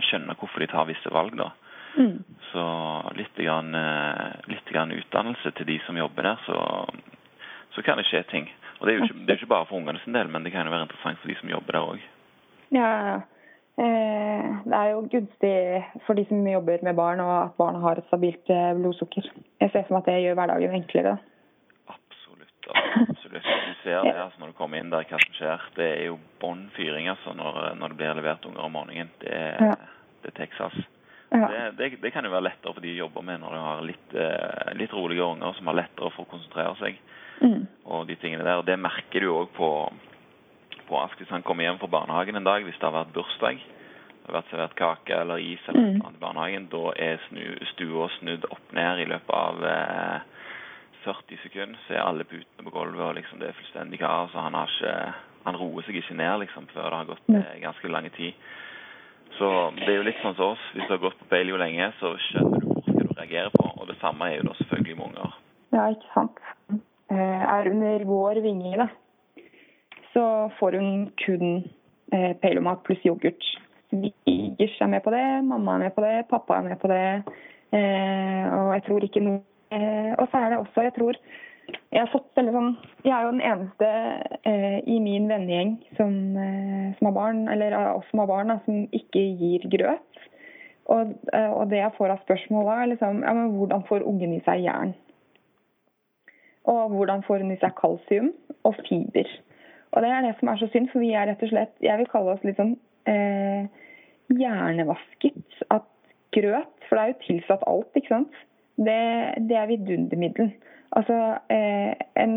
skjønne 0.10 0.36
hvorfor 0.40 0.64
de 0.64 0.72
tar 0.74 0.90
visse 0.90 1.14
valg. 1.14 1.38
da. 1.40 1.52
Mm. 1.98 2.24
Så 2.52 2.64
litt, 3.16 3.36
grann, 3.36 3.76
eh, 3.76 4.32
litt 4.52 4.70
grann 4.72 4.92
utdannelse 4.92 5.52
til 5.52 5.68
de 5.68 5.80
som 5.86 5.98
jobber 5.98 6.24
der, 6.24 6.42
så, 6.46 6.58
så 7.76 7.84
kan 7.86 8.00
det 8.00 8.08
skje 8.10 8.24
ting. 8.32 8.50
Og 8.80 8.88
Det 8.88 8.94
er 8.94 8.98
jo 8.98 9.04
ikke, 9.06 9.20
det 9.20 9.30
er 9.30 9.40
ikke 9.40 9.54
bare 9.54 9.68
for 9.70 9.78
ungene 9.78 10.00
sin 10.02 10.16
del, 10.16 10.30
men 10.32 10.44
det 10.44 10.52
kan 10.52 10.66
jo 10.66 10.74
være 10.74 10.88
interessant 10.88 11.20
for 11.22 11.30
de 11.30 11.38
som 11.40 11.52
jobber 11.52 11.78
der 11.78 11.90
òg. 11.94 12.06
Ja, 12.74 12.94
eh, 13.78 14.48
det 14.66 14.78
er 14.78 14.88
jo 14.92 15.04
gunstig 15.12 15.58
for 16.08 16.18
de 16.18 16.26
som 16.30 16.48
jobber 16.48 16.82
med 16.84 16.96
barn, 16.98 17.20
og 17.20 17.34
at 17.44 17.58
barna 17.60 17.84
har 17.84 18.02
et 18.02 18.08
stabilt 18.08 18.50
eh, 18.50 18.72
blodsukker. 18.80 19.28
Jeg 19.62 19.70
ser 19.72 19.86
for 19.86 19.96
meg 19.96 20.02
at 20.02 20.10
det 20.10 20.24
gjør 20.24 20.40
hverdagen 20.40 20.74
enklere. 20.80 21.18
Absolutt. 21.94 22.72
absolutt. 22.74 23.52
Du 23.68 23.76
ser 23.84 24.02
det 24.02 24.16
altså, 24.26 24.40
når 24.40 24.48
du 24.48 24.58
kommer 24.58 24.82
inn 24.82 24.90
der, 24.90 25.06
hva 25.06 25.22
som 25.28 25.38
skjer. 25.38 25.68
Det 25.78 25.90
er 25.92 26.04
jo 26.10 26.18
bånn 26.42 26.66
fyring 26.74 27.12
altså, 27.14 27.36
når, 27.38 27.62
når, 27.78 27.94
det 27.94 28.02
blir 28.02 28.18
levert 28.18 28.50
unger 28.50 28.66
om 28.66 28.76
morgenen. 28.80 29.14
Det, 29.22 29.38
ja. 29.62 29.78
det 30.24 30.34
er 30.34 30.40
Texas. 30.42 30.82
Ja. 31.32 31.48
Det, 31.48 31.60
det, 31.80 31.90
det, 32.04 32.12
kan 32.12 32.26
jo 32.28 32.34
være 32.34 32.50
lettere 32.50 32.76
for 32.76 32.84
de 32.84 32.94
jobber 32.98 33.24
med 33.24 33.40
når 33.40 33.56
de 33.56 33.60
har 33.64 33.84
litt, 33.88 34.16
eh, 34.20 34.72
litt 34.76 34.94
rolige 34.94 35.24
unger 35.24 35.56
som 35.56 35.70
har 35.72 35.78
lettere 35.80 36.12
for 36.12 36.26
å 36.26 36.32
konsentrere 36.34 36.76
seg. 36.82 37.00
Mm. 37.42 37.66
og 37.90 38.08
de 38.08 38.16
tingene 38.22 38.46
der. 38.46 38.60
Og 38.62 38.66
Det 38.66 38.78
merker 38.80 39.24
du 39.24 39.32
òg 39.34 39.52
på, 39.58 39.70
på 40.88 40.98
Ask 41.02 41.18
hvis 41.18 41.32
han 41.34 41.46
kommer 41.46 41.66
hjem 41.66 41.80
fra 41.82 41.90
barnehagen 41.90 42.38
en 42.38 42.46
dag, 42.46 42.64
hvis 42.64 42.78
det 42.78 42.88
har 42.88 43.00
vært 43.00 43.16
bursdag. 43.16 43.64
Det 44.22 44.30
har 44.30 44.38
vært 44.38 44.52
servert 44.52 44.78
kake 44.78 45.16
eller 45.18 45.42
is 45.42 45.64
eller 45.68 45.88
mm. 45.88 45.96
noe 46.04 46.14
i 46.14 46.22
barnehagen. 46.22 46.70
Da 46.70 46.84
er 46.94 47.24
stua 47.74 48.10
snudd 48.20 48.46
opp 48.54 48.76
ned 48.78 49.02
i 49.02 49.10
løpet 49.10 49.34
av 49.34 49.66
eh, 49.66 50.28
40 51.06 51.42
sekunder. 51.48 51.82
Så 51.88 51.98
er 51.98 52.06
alle 52.06 52.28
putene 52.30 52.68
på 52.68 52.76
gulvet, 52.76 53.08
og 53.08 53.18
liksom 53.18 53.42
det 53.42 53.50
er 53.50 53.58
fullstendig 53.58 54.02
kaos. 54.04 54.36
og 54.36 54.46
han, 54.46 54.60
han 55.48 55.58
roer 55.58 55.88
seg 55.88 55.98
ikke 55.98 56.20
ned 56.20 56.44
liksom, 56.46 56.70
før 56.76 56.92
det 56.92 57.00
har 57.00 57.10
gått 57.16 57.34
eh, 57.34 57.56
ganske 57.66 57.96
lang 57.96 58.12
tid. 58.14 58.38
Så 59.38 59.48
det 59.80 59.90
er 59.90 60.00
jo 60.00 60.08
litt 60.08 60.22
sånn 60.24 60.36
som 60.38 60.54
oss. 60.54 60.64
Hvis 60.76 60.88
du 60.88 60.96
har 60.96 61.04
gått 61.04 61.20
på 61.22 61.30
paleo 61.32 61.60
lenge, 61.60 61.92
så 62.00 62.14
skjønner 62.28 62.62
du 62.62 62.70
hvor 62.70 62.82
skal 62.86 63.00
du 63.00 63.14
reagere 63.16 63.52
på. 63.56 63.68
Og 63.78 63.88
det 63.90 63.98
samme 64.02 64.30
er 64.30 64.40
jo 64.40 64.48
da 64.50 64.56
selvfølgelig 64.60 64.98
med 65.00 65.08
unger. 65.10 65.38
Ja, 65.72 65.86
ikke 65.94 66.12
sant. 66.16 66.42
Eh, 67.12 67.44
er 67.56 67.70
under 67.72 68.06
vår 68.08 68.42
vinge, 68.44 68.72
da, 68.80 68.88
så 70.14 70.24
får 70.60 70.78
hun 70.80 70.92
kun 71.20 71.46
eh, 72.14 72.34
paleomat 72.40 72.84
pluss 72.88 73.04
yoghurt. 73.08 73.48
Vigers 73.92 74.78
er 74.80 74.92
med 74.92 75.04
på 75.04 75.12
det, 75.12 75.26
mamma 75.44 75.76
er 75.76 75.86
med 75.86 75.96
på 75.96 76.04
det, 76.06 76.16
pappa 76.30 76.60
er 76.60 76.70
med 76.70 76.80
på 76.80 76.92
det. 76.92 77.04
Eh, 77.76 78.46
og 78.56 78.74
jeg 78.76 78.84
tror 78.88 79.08
ikke 79.08 79.24
noe 79.24 79.48
Og 80.20 80.26
så 80.28 80.40
er 80.42 80.50
det 80.52 80.58
også, 80.60 80.82
jeg 80.84 80.92
tror 80.98 81.18
jeg, 81.92 82.08
sånn, 82.12 82.74
jeg 83.06 83.14
er 83.14 83.26
jo 83.26 83.34
den 83.34 83.44
eneste 83.46 83.90
eh, 84.48 84.80
i 84.90 84.98
min 85.04 85.28
vennegjeng 85.30 85.76
som, 85.98 86.16
eh, 86.40 86.88
som, 86.98 87.10
har 87.10 87.16
barn, 87.16 87.46
eller 87.52 87.76
oss 87.94 88.08
som 88.12 88.24
har 88.24 88.30
barn, 88.32 88.54
som 88.66 88.84
ikke 88.96 89.24
gir 89.40 89.68
grøt. 89.74 90.26
Og, 90.92 91.14
eh, 91.34 91.52
og, 91.52 91.70
det 91.72 91.82
jeg 91.82 91.96
får 91.98 92.16
av 92.16 92.26
spørsmål 92.26 92.68
da, 92.68 92.80
er 92.82 92.92
liksom 92.94 93.22
ja, 93.24 93.36
men 93.38 93.54
hvordan 93.58 93.86
får 93.90 94.08
ungen 94.08 94.36
i 94.38 94.42
seg 94.48 94.66
jern? 94.66 94.96
Og 96.72 96.96
hvordan 96.96 97.24
får 97.26 97.44
hun 97.44 97.54
i 97.56 97.62
seg 97.62 97.74
kalsium 97.78 98.32
og 98.68 98.78
fiber? 98.88 99.30
Og 99.92 100.04
det 100.04 100.12
er 100.12 100.26
det 100.26 100.36
som 100.40 100.52
er 100.52 100.60
så 100.62 100.70
synd, 100.72 100.92
for 100.92 101.04
vi 101.04 101.14
er 101.18 101.28
rett 101.28 101.42
og 101.44 101.50
slett 101.52 101.74
Jeg 101.84 102.00
vil 102.00 102.10
kalle 102.12 102.36
oss 102.36 102.44
litt 102.48 102.60
sånn 102.60 102.78
eh, 103.12 103.66
hjernevasket 104.32 105.66
At 105.74 105.88
grøt. 106.36 106.72
For 106.88 106.98
det 106.98 107.04
er 107.04 107.12
jo 107.12 107.24
tilsatt 107.26 107.66
alt, 107.68 107.90
ikke 107.96 108.14
sant. 108.14 108.38
Det, 108.82 109.00
det 109.50 109.58
er 109.58 109.70
vidundermiddel. 109.70 110.52
Altså 110.98 111.18
eh, 111.54 111.94
en, 112.20 112.36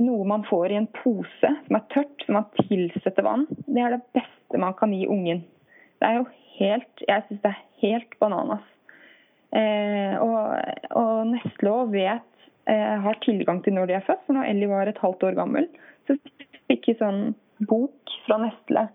noe 0.00 0.26
man 0.28 0.44
får 0.48 0.72
i 0.72 0.78
en 0.80 0.90
pose 1.00 1.52
som 1.66 1.78
er 1.78 1.86
tørt, 1.92 2.26
som 2.26 2.36
man 2.36 2.48
tilsetter 2.66 3.24
vann. 3.24 3.46
Det 3.66 3.80
er 3.80 3.96
det 3.96 4.04
beste 4.16 4.60
man 4.60 4.76
kan 4.78 4.92
gi 4.94 5.06
ungen. 5.08 5.44
Det 6.00 6.08
er 6.08 6.20
jo 6.20 6.28
helt 6.60 7.04
Jeg 7.08 7.24
syns 7.26 7.40
det 7.44 7.52
er 7.54 7.62
helt 7.80 8.18
bananas. 8.20 8.66
Eh, 9.56 10.14
og, 10.20 10.60
og 11.00 11.30
Nestlå 11.32 11.76
vet 11.90 12.48
eh, 12.70 12.96
har 13.04 13.20
tilgang 13.24 13.62
til 13.64 13.74
når 13.76 13.88
de 13.88 13.96
er 13.98 14.06
født. 14.06 14.26
For 14.26 14.36
når 14.36 14.50
Ellie 14.52 14.70
var 14.70 14.90
et 14.90 15.00
halvt 15.00 15.24
år 15.30 15.38
gammel, 15.40 15.70
så 16.06 16.18
fikk 16.70 16.90
vi 16.90 16.98
sånn 17.00 17.22
bok 17.68 18.12
fra 18.26 18.40
Nestle. 18.44 18.88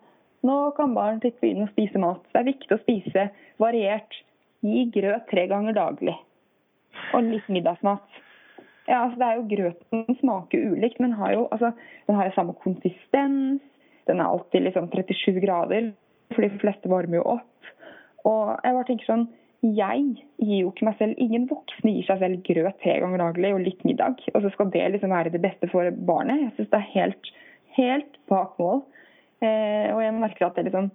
Nå 0.45 0.59
kan 0.77 0.93
barn 0.93 1.17
ditt 1.23 1.39
begynne 1.41 1.65
å 1.65 1.73
spise 1.73 2.01
mat. 2.01 2.21
Det 2.31 2.41
er 2.41 2.51
viktig 2.51 2.75
å 2.75 2.81
spise 2.83 3.27
variert. 3.61 4.21
Gi 4.65 4.85
grøt 4.93 5.25
tre 5.31 5.47
ganger 5.49 5.73
daglig. 5.77 6.13
Og 7.17 7.25
litt 7.25 7.49
middagsmat. 7.51 8.05
Ja, 8.85 9.01
altså 9.03 9.17
det 9.17 9.27
er 9.27 9.37
jo 9.39 9.47
Grøten 9.49 10.17
smaker 10.19 10.67
ulikt, 10.71 10.99
men 11.01 11.15
har 11.17 11.33
jo, 11.33 11.47
altså, 11.51 11.71
den 12.07 12.19
har 12.19 12.29
jo 12.29 12.35
samme 12.35 12.53
konsistens. 12.61 13.63
Den 14.05 14.21
er 14.21 14.29
alltid 14.29 14.67
liksom 14.67 14.91
37 14.93 15.41
grader, 15.41 15.89
for 16.33 16.45
de 16.45 16.51
fleste 16.61 16.91
varmer 16.91 17.17
jo 17.19 17.25
opp. 17.37 17.71
Og 18.25 18.53
jeg 18.61 18.77
bare 18.77 18.87
tenker 18.87 19.09
sånn 19.09 19.27
Jeg 19.65 20.01
gir 20.41 20.59
jo 20.59 20.69
ikke 20.71 20.85
meg 20.85 20.95
selv 20.99 21.19
Ingen 21.21 21.43
voksne 21.49 21.91
gir 21.93 22.05
seg 22.05 22.21
selv 22.21 22.41
grøt 22.45 22.77
tre 22.81 22.95
ganger 23.01 23.21
daglig 23.21 23.51
og 23.53 23.63
litt 23.65 23.81
middag. 23.85 24.21
Og 24.33 24.43
så 24.43 24.51
skal 24.53 24.69
det 24.73 24.83
liksom 24.93 25.13
være 25.13 25.33
det 25.33 25.41
beste 25.41 25.69
for 25.71 25.89
barnet. 26.09 26.43
Jeg 26.43 26.53
syns 26.57 26.71
det 26.73 26.81
er 26.81 26.93
helt 26.93 27.31
helt 27.75 28.19
bak 28.29 28.55
mål. 28.61 28.83
Eh, 29.43 29.91
og 29.93 30.01
jeg 30.03 30.15
merker 30.17 30.47
at 30.47 30.57
det 30.57 30.67
liksom 30.69 30.89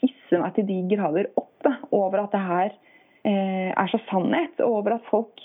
hisser 0.00 0.42
meg 0.42 0.54
til 0.56 0.68
de 0.68 0.78
grader 0.94 1.30
opp 1.40 1.52
da, 1.66 1.76
over 1.94 2.24
at 2.24 2.34
det 2.34 2.42
her 2.44 2.68
eh, 3.26 3.70
er 3.70 3.92
så 3.92 4.00
sannhet. 4.08 4.60
Og 4.62 4.80
over 4.80 4.96
at 4.96 5.08
folk 5.10 5.42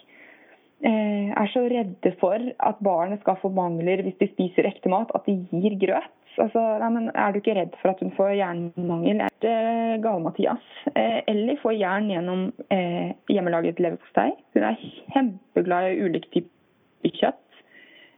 er 0.85 1.49
så 1.49 1.63
redde 1.71 2.11
for 2.19 2.37
at 2.37 2.81
barnet 2.85 3.23
skal 3.23 3.39
få 3.41 3.49
mangler 3.49 4.03
hvis 4.05 4.19
de 4.19 4.27
spiser 4.29 4.67
ekte 4.69 4.91
mat, 4.91 5.09
at 5.17 5.25
de 5.25 5.39
gir 5.49 5.77
grøt. 5.81 6.11
Altså, 6.41 6.59
nei, 6.83 7.11
Er 7.15 7.31
du 7.31 7.39
ikke 7.39 7.55
redd 7.55 7.75
for 7.81 7.93
at 7.93 8.01
hun 8.03 8.11
får 8.15 8.35
jernmangel? 8.35 9.21
Er 9.23 9.31
det 9.41 10.03
gale-Mathias? 10.03 10.63
Eh, 10.95 11.21
Ellie 11.31 11.57
får 11.61 11.77
jern 11.79 12.09
gjennom 12.11 12.45
eh, 12.69 13.15
hjemmelaget 13.31 13.79
leverpostei. 13.79 14.31
Hun 14.53 14.67
er 14.67 14.79
kjempeglad 15.13 15.91
i 15.93 16.01
ulike 16.03 16.31
typer 16.33 17.15
kjøtt. 17.15 17.61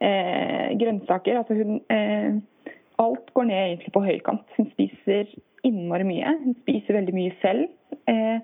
Eh, 0.01 0.77
grønnsaker. 0.77 1.37
altså 1.37 1.57
hun 1.57 1.81
eh, 1.93 2.39
alt 3.01 3.33
går 3.33 3.49
ned 3.49 3.63
egentlig 3.63 3.93
på 3.93 4.05
høykant. 4.05 4.45
Hun 4.57 4.71
spiser 4.73 5.29
innmari 5.65 6.07
mye. 6.07 6.33
Hun 6.43 6.57
spiser 6.63 6.97
veldig 6.97 7.15
mye 7.17 7.35
selv. 7.41 7.67
Eh, 8.09 8.39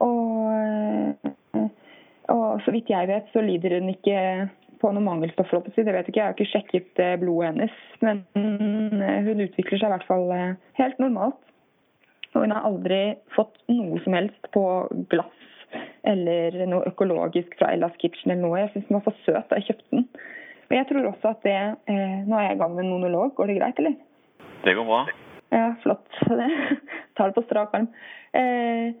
og, 0.00 0.48
eh, 0.56 1.36
og, 2.30 2.62
så 2.64 2.74
vidt 2.74 2.90
jeg 2.92 3.10
vet, 3.10 3.28
så 3.34 3.42
lider 3.44 3.78
hun 3.78 3.92
ikke 3.92 4.48
på 4.80 4.90
noe 4.94 5.04
mangelstoff. 5.04 5.52
Det 5.76 5.84
vet 5.84 6.08
ikke, 6.08 6.20
Jeg 6.20 6.24
har 6.24 6.36
ikke 6.36 6.50
sjekket 6.52 7.02
eh, 7.02 7.18
blodet 7.20 7.50
hennes, 7.50 7.76
men 8.00 8.24
eh, 8.38 9.20
hun 9.26 9.44
utvikler 9.44 9.80
seg 9.80 9.90
i 9.90 9.94
hvert 9.94 10.08
fall 10.08 10.32
helt 10.80 11.02
normalt. 11.02 11.40
Og 12.30 12.44
hun 12.44 12.54
har 12.54 12.66
aldri 12.66 13.00
fått 13.34 13.56
noe 13.68 13.98
som 14.04 14.14
helst 14.14 14.50
på 14.54 14.64
glass 15.10 15.40
eller 16.08 16.54
noe 16.70 16.86
økologisk 16.88 17.56
fra 17.58 17.72
Ellas 17.74 17.96
Kitchen 18.00 18.32
eller 18.32 18.44
noe. 18.44 18.60
Jeg 18.62 18.72
syns 18.74 18.86
den 18.88 18.98
var 18.98 19.06
for 19.06 19.24
søt 19.26 19.50
da 19.50 19.58
jeg 19.58 19.70
kjøpte 19.70 19.96
den. 19.96 20.06
Men 20.70 20.80
jeg 20.80 20.88
tror 20.90 21.10
også 21.10 21.32
at 21.32 21.42
det 21.46 21.58
eh, 21.90 22.16
Nå 22.30 22.38
er 22.38 22.46
jeg 22.46 22.56
i 22.56 22.62
gang 22.62 22.76
med 22.76 22.84
en 22.84 22.94
monolog. 22.94 23.34
Går 23.34 23.50
det 23.50 23.58
greit, 23.58 23.82
eller? 23.82 23.96
Det 24.64 24.76
går 24.78 24.86
bra. 24.86 25.00
Ja, 25.50 25.68
flott. 25.82 26.06
Tar 27.18 27.30
det 27.30 27.36
på 27.36 27.46
strak 27.48 27.74
arm. 27.74 27.88
Eh, 28.38 28.92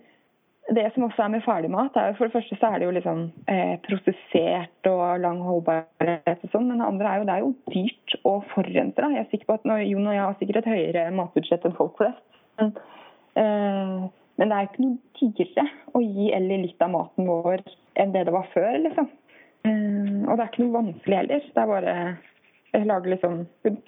det 0.74 0.86
som 0.94 1.04
også 1.06 1.24
er 1.24 1.32
med 1.32 1.42
ferdigmat, 1.42 1.96
er 1.98 2.10
jo 2.10 2.16
for 2.18 2.28
det 2.28 2.34
første 2.36 2.56
så 2.60 2.68
er 2.70 2.78
det 2.78 2.86
jo 2.86 2.94
liksom 2.94 3.22
eh, 3.50 3.74
prosessert 3.86 4.88
og 4.90 5.20
lang 5.22 5.40
holdbarhet 5.42 6.44
og 6.46 6.52
sånn, 6.52 6.68
men 6.70 6.78
det 6.78 6.86
andre 6.86 7.10
er 7.10 7.20
jo 7.20 7.26
det 7.28 7.34
er 7.34 7.44
jo 7.44 7.52
dyrt 7.74 8.16
og 8.30 8.44
forurenser. 8.52 9.08
Jeg 9.16 9.24
er 9.24 9.30
sikker 9.32 9.48
på 9.48 9.58
at 9.58 9.68
når, 9.68 9.84
Jon 9.90 10.06
og 10.06 10.16
jeg 10.16 10.24
har 10.24 10.38
sikkert 10.38 10.60
et 10.62 10.70
høyere 10.70 11.04
matbudsjett 11.16 11.66
enn 11.66 11.76
folk 11.78 11.96
flest. 11.98 12.22
Men, 12.60 12.72
eh, 13.42 13.96
men 14.40 14.52
det 14.52 14.56
er 14.56 14.66
jo 14.66 14.70
ikke 14.70 14.86
noe 14.86 14.98
dyrere 15.20 15.66
å 15.98 16.04
gi 16.04 16.30
Ellie 16.38 16.62
litt 16.66 16.86
av 16.86 16.94
maten 16.94 17.28
vår 17.28 17.64
enn 18.00 18.14
det 18.14 18.26
det 18.28 18.36
var 18.36 18.46
før, 18.54 18.72
liksom. 18.86 19.10
Eh, 19.66 20.18
og 20.26 20.36
det 20.36 20.44
er 20.44 20.52
ikke 20.52 20.66
noe 20.66 20.78
vanskelig 20.78 21.22
heller. 21.22 21.48
Det 21.50 21.64
er 21.64 21.74
bare 21.74 21.96
jeg 22.70 22.86
lager 22.86 23.10
liksom, 23.10 23.40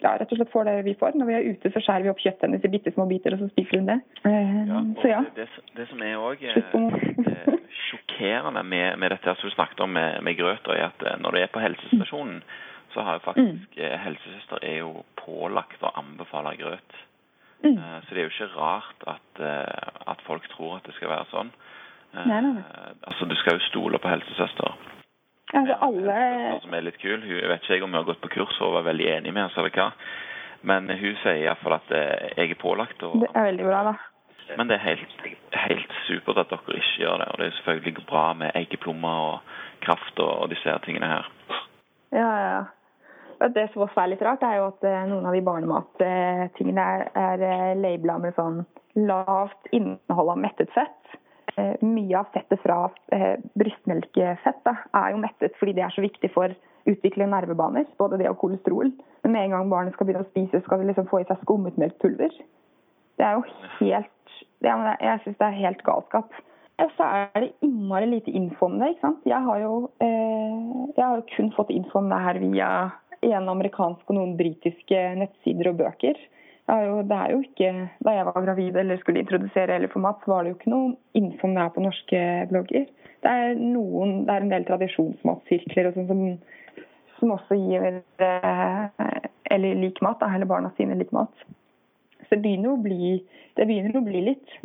ja, 0.02 0.16
rett 0.18 0.32
og 0.34 0.38
slett 0.40 0.50
får 0.50 0.66
det 0.66 0.74
vi 0.88 0.94
får. 0.98 1.14
Når 1.18 1.28
vi 1.28 1.34
er 1.36 1.48
ute, 1.54 1.70
så 1.70 1.82
skjærer 1.84 2.06
vi 2.06 2.10
opp 2.10 2.22
kjøttet 2.22 2.48
hennes 2.48 2.64
i 2.66 2.70
bitte 2.72 2.92
små 2.94 3.06
biter, 3.10 3.36
og 3.36 3.44
så 3.44 3.50
spiser 3.52 3.78
hun 3.78 3.90
det. 3.92 3.98
Eh, 4.26 4.56
ja, 4.66 4.80
så 4.98 5.12
ja. 5.12 5.20
Det, 5.36 5.46
det, 5.78 5.86
som 5.90 6.02
er 6.02 6.18
òg 6.18 6.42
eh, 6.50 7.52
sjokkerende 7.86 8.64
med, 8.66 8.98
med, 8.98 9.14
dette 9.14 9.36
som 9.38 9.50
du 9.50 9.54
snakket 9.54 9.84
om 9.86 9.94
med, 9.94 10.18
med 10.26 10.38
grøt, 10.40 10.66
er 10.74 10.88
at 10.88 11.06
når 11.22 11.36
du 11.36 11.40
er 11.42 11.52
på 11.54 11.62
helsestasjonen, 11.62 12.42
så 12.92 13.06
har 13.06 13.16
jo 13.16 13.24
faktisk 13.24 13.78
mm. 13.78 13.98
helsesøster 14.02 14.66
er 14.68 14.82
jo 14.82 15.06
pålagt 15.16 15.80
å 15.86 15.94
anbefale 16.02 16.56
grøt. 16.58 16.98
Mm. 17.62 17.78
Så 17.78 18.10
det 18.10 18.18
er 18.18 18.26
jo 18.26 18.32
ikke 18.34 18.50
rart 18.58 19.06
at, 19.08 19.42
at 20.10 20.24
folk 20.26 20.44
tror 20.52 20.80
at 20.80 20.90
det 20.90 20.96
skal 20.98 21.12
være 21.14 21.30
sånn. 21.30 21.54
Nei, 22.12 22.40
nei. 22.44 22.64
Altså, 23.06 23.24
Du 23.30 23.36
skal 23.40 23.56
jo 23.56 23.68
stole 23.70 24.02
på 24.02 24.10
helsesøster. 24.10 24.74
Altså 25.52 25.74
alle 25.84 26.14
Som 26.62 26.74
er 26.74 26.86
litt 26.86 27.00
kul. 27.02 27.20
Hun, 27.20 27.36
jeg 27.36 27.50
vet 27.50 27.66
ikke 27.68 27.84
om 27.84 27.92
hun 27.92 28.00
har 28.00 28.08
gått 28.08 28.22
på 28.24 28.32
kurs 28.32 28.60
og 28.64 28.76
var 28.78 28.86
veldig 28.88 29.08
enig 29.18 29.34
med 29.36 29.46
oss, 29.46 29.58
eller 29.60 29.74
hva. 29.76 29.90
Men 30.62 30.88
hun 30.88 31.18
sier 31.22 31.42
iallfall 31.42 31.76
at 31.76 31.92
eh, 31.96 32.32
jeg 32.38 32.54
er 32.54 32.60
pålagt. 32.60 33.02
Og, 33.04 33.18
det 33.24 33.30
er 33.34 33.50
veldig 33.50 33.68
bra, 33.68 33.82
da. 33.90 33.94
Men 34.56 34.68
det 34.68 34.76
er 34.76 34.84
helt, 34.84 35.16
helt, 35.56 35.96
supert 36.06 36.40
at 36.42 36.50
dere 36.50 36.78
ikke 36.78 37.02
gjør 37.04 37.22
det. 37.22 37.28
Og 37.32 37.40
det 37.40 37.46
er 37.46 37.56
selvfølgelig 37.58 38.06
bra 38.08 38.24
med 38.36 38.56
eggeplommer 38.58 39.26
og 39.32 39.58
kraft 39.84 40.22
og, 40.22 40.32
og 40.44 40.52
disse 40.52 40.78
tingene 40.86 41.10
her. 41.10 41.28
Ja, 42.12 42.30
ja. 42.44 42.62
Det 43.42 43.64
som 43.72 43.82
også 43.82 44.04
er 44.04 44.12
litt 44.12 44.22
rart, 44.22 44.44
er 44.46 44.60
jo 44.60 44.68
at 44.70 44.84
eh, 44.86 45.04
noen 45.10 45.26
av 45.26 45.34
de 45.34 45.42
barnemattingene 45.42 46.82
er, 46.96 47.08
er 47.18 47.42
eh, 47.42 47.70
labela 47.74 48.20
med 48.22 48.36
sånn 48.36 48.60
lavt 49.02 49.72
innhold 49.74 50.34
av 50.36 50.38
mettet 50.38 50.70
fett. 50.76 51.01
Eh, 51.60 51.74
mye 51.84 52.16
av 52.16 52.30
fettet 52.32 52.62
fra 52.62 52.86
eh, 53.12 53.34
brystmelkefett 53.60 54.68
er 54.72 55.10
jo 55.12 55.20
mettet 55.20 55.56
fordi 55.60 55.74
det 55.76 55.84
er 55.84 55.92
så 55.92 56.04
viktig 56.04 56.30
for 56.32 56.54
utvikle 56.88 57.28
nervebaner. 57.28 57.84
Både 58.00 58.18
det 58.20 58.30
og 58.30 58.38
kolesterol. 58.40 58.92
Men 59.22 59.34
med 59.34 59.44
en 59.44 59.56
gang 59.56 59.72
barnet 59.72 59.96
skal 59.96 60.08
begynne 60.08 60.24
å 60.24 60.30
spise, 60.30 60.62
skal 60.64 60.80
det 60.80 60.88
liksom 60.90 61.10
få 61.10 61.20
i 61.20 61.28
seg 61.28 61.42
skummet 61.44 61.76
melkpulver. 61.80 62.32
Det 63.20 63.28
er 63.28 63.36
jo 63.36 63.44
helt 63.82 64.08
det 64.62 64.72
Jeg 64.72 65.20
syns 65.24 65.38
det 65.38 65.46
er 65.46 65.60
helt 65.60 65.84
galskap. 65.84 66.34
Og 66.82 66.90
så 66.96 67.06
er 67.06 67.44
det 67.44 67.52
innmari 67.62 68.08
lite 68.08 68.32
info 68.32 68.66
om 68.66 68.78
det. 68.80 68.94
ikke 68.94 69.06
sant? 69.06 69.26
Jeg 69.28 69.44
har 69.44 69.58
jo, 69.60 69.90
eh, 70.00 70.88
jeg 70.96 71.04
har 71.04 71.24
kun 71.36 71.52
fått 71.52 71.70
info 71.70 72.00
om 72.00 72.08
det 72.08 72.22
her 72.24 72.40
via 72.42 72.68
en 73.22 73.48
amerikansk 73.48 74.08
og 74.08 74.16
noen 74.16 74.36
britiske 74.38 75.02
nettsider 75.20 75.70
og 75.70 75.78
bøker 75.84 76.16
jo, 76.70 77.02
det 77.02 77.16
er 77.16 77.32
jo 77.32 77.40
ikke, 77.42 77.70
Da 78.04 78.10
jeg 78.14 78.26
var 78.26 78.44
gravid 78.44 78.76
eller 78.76 79.00
skulle 79.00 79.20
introdusere 79.20 79.74
eller 79.74 79.88
format, 79.92 80.16
så 80.24 80.30
var 80.30 80.42
det 80.42 80.52
jo 80.52 80.58
ikke 80.58 80.70
noe 80.70 80.94
info 81.18 81.46
om 81.46 81.54
det 81.54 81.62
her 81.62 81.74
på 81.74 81.84
norske 81.84 82.20
blogger. 82.50 82.86
Det 83.22 83.30
er, 83.30 83.54
noen, 83.58 84.24
det 84.26 84.34
er 84.34 84.44
en 84.44 84.52
del 84.52 84.66
tradisjonsmatsirkler 84.66 85.88
og 85.88 85.98
sånn 85.98 86.08
som, 86.10 86.22
som, 87.18 87.34
også 87.34 87.58
gir 87.58 88.00
eh, 88.26 89.18
eller 89.52 89.82
lik 89.82 90.00
mat, 90.02 90.18
da, 90.22 90.30
eller 90.34 90.50
barna 90.50 90.72
sine 90.76 90.96
lik 90.98 91.12
mat. 91.14 91.34
Så 92.26 92.34
det 92.34 92.42
begynner 92.46 92.78
bli, 92.82 93.18
det 93.58 93.66
begynner 93.68 93.98
å 93.98 94.06
bli 94.06 94.24
litt. 94.30 94.56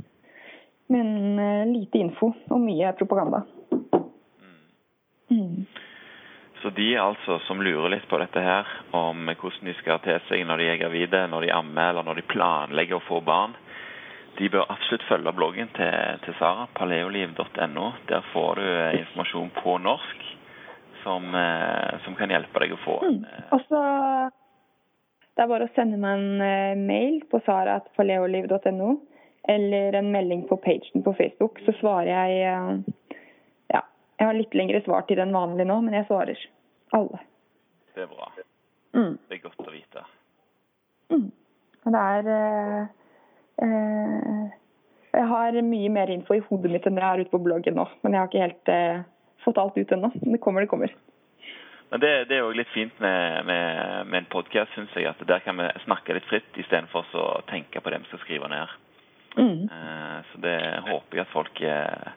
Men 0.94 1.36
uh, 1.36 1.66
lite 1.68 2.00
info 2.00 2.32
og 2.48 2.62
mye 2.64 2.94
propaganda. 2.96 3.44
Mm. 5.28 5.66
Så 6.62 6.70
de 6.74 6.88
altså 6.98 7.38
som 7.46 7.62
lurer 7.62 7.92
litt 7.94 8.08
på 8.10 8.18
dette 8.18 8.42
her, 8.42 8.70
om 8.98 9.30
hvordan 9.30 9.70
de 9.70 9.76
skal 9.78 10.02
til 10.02 10.18
seg 10.30 10.42
når 10.48 10.62
de 10.62 10.70
er 10.72 10.80
gravide, 10.82 11.28
når 11.30 11.46
de 11.46 11.54
ammer 11.54 11.92
eller 11.92 12.08
når 12.08 12.20
de 12.20 12.30
planlegger 12.32 12.98
å 12.98 13.06
få 13.06 13.22
barn, 13.26 13.54
de 14.38 14.50
bør 14.54 14.70
absolutt 14.70 15.06
følge 15.10 15.34
bloggen 15.34 15.70
til, 15.78 16.18
til 16.26 16.36
Sara, 16.38 16.68
paleoliv.no. 16.78 17.88
Der 18.10 18.26
får 18.34 18.60
du 18.60 18.66
eh, 18.66 19.00
informasjon 19.02 19.54
på 19.56 19.78
norsk 19.82 20.28
som, 21.04 21.30
eh, 21.36 21.98
som 22.06 22.18
kan 22.20 22.34
hjelpe 22.34 22.62
deg 22.62 22.76
å 22.76 22.82
få 22.84 23.00
en 23.06 23.22
mm. 23.24 23.48
Og 23.56 23.64
så 23.70 23.82
Det 25.38 25.46
er 25.46 25.50
bare 25.52 25.68
å 25.70 25.74
sende 25.76 25.98
meg 26.02 26.22
en 26.22 26.86
mail 26.90 27.20
på 27.30 27.42
sara.paleoliv.no 27.46 28.96
eller 29.48 29.96
en 29.96 30.10
melding 30.12 30.42
på 30.50 30.58
pagen 30.60 31.04
på 31.06 31.14
Facebook, 31.16 31.62
så 31.64 31.72
svarer 31.78 32.10
jeg 32.10 32.96
jeg 34.18 34.26
har 34.26 34.38
litt 34.38 34.56
lengre 34.58 34.82
svar 34.86 35.06
til 35.08 35.22
enn 35.22 35.36
vanlig 35.36 35.68
nå, 35.70 35.80
men 35.86 35.98
jeg 36.00 36.08
svarer 36.10 36.40
alle. 36.98 37.20
Det 37.94 38.06
er 38.06 38.12
bra. 38.12 38.30
Mm. 38.98 39.18
Det 39.28 39.38
er 39.38 39.44
godt 39.44 39.68
å 39.68 39.74
vite. 39.74 40.06
Mm. 41.14 41.28
Og 41.86 41.94
det 41.96 42.06
er 42.14 42.30
eh, 42.34 42.88
eh, 43.64 44.48
Jeg 45.14 45.28
har 45.32 45.60
mye 45.64 45.92
mer 45.94 46.12
info 46.14 46.36
i 46.36 46.44
hodet 46.50 46.72
mitt 46.74 46.88
enn 46.88 46.98
det 46.98 47.04
jeg 47.04 47.14
har 47.14 47.22
ute 47.22 47.34
på 47.34 47.44
bloggen 47.46 47.78
nå. 47.80 47.86
Men 48.04 48.16
jeg 48.16 48.22
har 48.22 48.32
ikke 48.32 48.46
helt 48.46 48.72
eh, 48.74 49.06
fått 49.46 49.62
alt 49.62 49.78
ut 49.78 49.94
ennå. 49.94 50.12
Men 50.24 50.36
det 50.36 50.42
kommer, 50.44 50.66
det 50.66 50.72
kommer. 50.74 50.96
Men 51.92 52.04
det, 52.04 52.12
det 52.28 52.36
er 52.36 52.44
jo 52.44 52.56
litt 52.58 52.74
fint 52.74 52.98
med, 53.00 53.46
med, 53.48 54.08
med 54.10 54.20
en 54.20 54.32
podkast, 54.34 54.74
syns 54.76 54.98
jeg. 54.98 55.08
At 55.08 55.22
der 55.30 55.46
kan 55.46 55.62
vi 55.62 55.70
snakke 55.86 56.18
litt 56.18 56.28
fritt 56.28 56.60
istedenfor 56.60 57.08
å 57.16 57.28
tenke 57.48 57.82
på 57.82 57.94
det 57.94 58.02
vi 58.04 58.12
skal 58.12 58.24
skrive 58.26 58.50
ned. 58.52 58.74
Mm. 59.38 59.70
Eh, 59.72 60.18
Så 60.32 60.42
det 60.44 60.58
håper 60.90 61.22
jeg 61.22 61.28
at 61.28 61.34
folk 61.34 61.62
eh, 61.62 62.12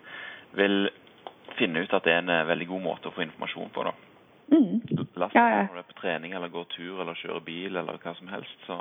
vil 0.59 0.91
finne 1.59 1.83
ut 1.85 1.93
at 1.95 2.07
det 2.07 2.15
er 2.15 2.23
en 2.23 2.33
eh, 2.33 2.47
veldig 2.49 2.69
god 2.71 2.83
måte 2.85 3.11
å 3.11 3.15
få 3.15 3.25
informasjon 3.27 3.73
på. 3.75 3.85
da. 3.87 3.93
Mm. 4.51 4.81
Last 5.21 5.35
Ja, 5.35 5.45
ja. 5.49 5.61
når 5.67 5.75
du 5.77 5.83
er 5.83 5.91
på 5.93 6.01
trening 6.01 6.33
eller 6.35 6.51
går 6.53 6.65
tur 6.75 7.01
eller 7.03 7.19
kjører 7.19 7.45
bil 7.47 7.77
eller 7.77 8.01
hva 8.03 8.15
som 8.19 8.31
helst, 8.33 8.57
så 8.67 8.81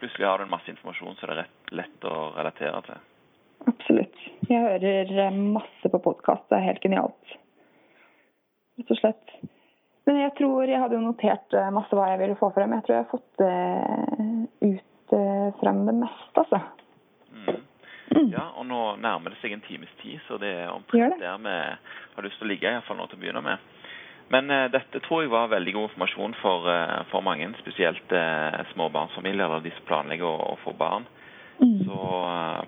plutselig 0.00 0.26
har 0.26 0.38
du 0.38 0.46
en 0.46 0.54
masse 0.54 0.70
informasjon 0.72 1.18
som 1.18 1.30
det 1.30 1.36
er 1.36 1.42
rett, 1.44 1.74
lett 1.80 2.08
å 2.10 2.14
relatere 2.36 2.80
til. 2.88 3.04
Absolutt. 3.70 4.24
Jeg 4.50 4.62
hører 4.64 5.12
eh, 5.26 5.42
masse 5.58 5.92
på 5.92 6.02
podkast. 6.08 6.48
Det 6.50 6.58
er 6.58 6.66
helt 6.70 6.82
genialt. 6.84 7.36
Rett 8.80 8.90
og 8.92 9.00
slett. 9.00 9.36
Men 10.06 10.20
jeg 10.22 10.34
tror 10.38 10.68
jeg 10.70 10.78
hadde 10.82 10.98
jo 10.98 11.06
notert 11.06 11.54
eh, 11.56 11.70
masse 11.74 11.96
hva 11.96 12.10
jeg 12.12 12.22
ville 12.22 12.38
få 12.38 12.50
frem. 12.54 12.74
Jeg 12.76 12.86
tror 12.86 12.96
jeg 12.96 13.06
har 13.06 13.14
fått 13.14 13.46
ut 14.66 15.14
frem 15.60 15.84
det 15.86 15.94
meste, 15.94 16.42
altså. 16.42 16.58
Mm. 18.14 18.30
Ja, 18.30 18.50
og 18.54 18.66
nå 18.68 18.80
nærmer 19.02 19.34
det 19.34 19.40
seg 19.40 19.56
en 19.56 19.64
times 19.66 19.90
tid, 20.02 20.20
så 20.28 20.38
det 20.38 20.52
er 20.62 20.70
omtrent 20.70 21.18
det. 21.18 21.24
der 21.24 21.40
vi 21.42 21.56
har 22.16 22.28
lyst 22.28 22.38
til 22.38 22.46
å 22.46 22.52
ligge, 22.52 22.70
iallfall 22.70 23.00
nå 23.00 23.08
til 23.10 23.18
å 23.18 23.24
begynne 23.24 23.42
med. 23.44 23.72
Men 24.30 24.50
uh, 24.50 24.66
dette 24.70 25.02
tror 25.06 25.22
jeg 25.22 25.30
var 25.30 25.52
veldig 25.52 25.74
god 25.74 25.88
informasjon 25.90 26.34
for, 26.40 26.66
uh, 26.70 27.02
for 27.10 27.22
mange, 27.26 27.50
spesielt 27.60 28.14
uh, 28.14 28.62
småbarnsfamilier 28.72 29.46
eller 29.46 29.62
de 29.66 29.74
som 29.76 29.86
planlegger 29.90 30.26
å, 30.26 30.54
å 30.54 30.58
få 30.64 30.74
barn. 30.78 31.06
Mm. 31.62 31.84
Så, 31.84 32.26
eh, 32.28 32.64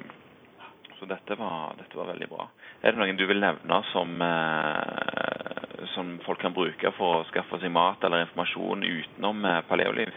så 0.99 1.05
dette, 1.05 1.35
var, 1.35 1.75
dette 1.79 1.97
var 1.97 2.07
veldig 2.07 2.29
bra. 2.29 2.49
Er 2.81 2.93
det 2.93 3.01
noen 3.01 3.17
du 3.19 3.27
vil 3.29 3.41
nevne 3.43 3.83
som, 3.93 4.23
eh, 4.23 5.85
som 5.95 6.19
folk 6.25 6.41
kan 6.41 6.57
bruke 6.57 6.93
for 6.97 7.21
å 7.21 7.27
skaffe 7.29 7.61
seg 7.61 7.71
mat 7.75 8.05
eller 8.05 8.25
informasjon 8.25 8.83
utenom 8.83 9.45
eh, 9.45 9.61
paleoliv? 9.69 10.15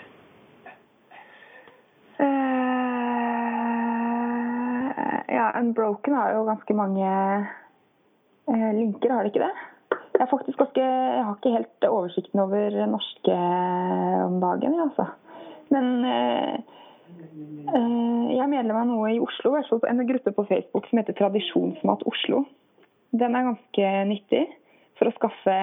Eh, 2.21 2.51
ja, 5.27 5.51
Unbroken 5.59 6.15
har 6.17 6.35
jo 6.35 6.45
ganske 6.47 6.75
mange 6.77 7.09
eh, 8.51 8.71
linker, 8.77 9.13
har 9.13 9.23
det 9.23 9.33
ikke 9.33 9.45
det? 9.47 9.53
Jeg, 10.19 10.27
faktisk 10.29 10.77
jeg 10.77 11.23
har 11.25 11.33
ikke 11.35 11.55
helt 11.55 11.87
oversikten 11.87 12.43
over 12.43 12.77
norske 12.91 13.37
om 14.27 14.37
dagen, 14.43 14.75
jeg, 14.75 14.87
altså. 14.89 15.07
Men 15.71 16.05
eh, 16.05 16.55
eh, 17.73 18.31
jeg 18.35 18.43
er 18.43 18.51
medlem 18.51 18.81
av 18.81 18.89
noe 18.89 19.13
i 19.15 19.21
Oslo, 19.23 19.55
en 19.57 20.07
gruppe 20.07 20.33
på 20.35 20.47
Facebook 20.49 20.89
som 20.89 21.01
heter 21.01 21.17
Tradisjonsmat 21.17 22.03
Oslo. 22.11 22.45
Den 23.11 23.35
er 23.35 23.49
ganske 23.49 23.93
nyttig 24.07 24.45
for 24.99 25.09
å 25.09 25.15
skaffe 25.17 25.57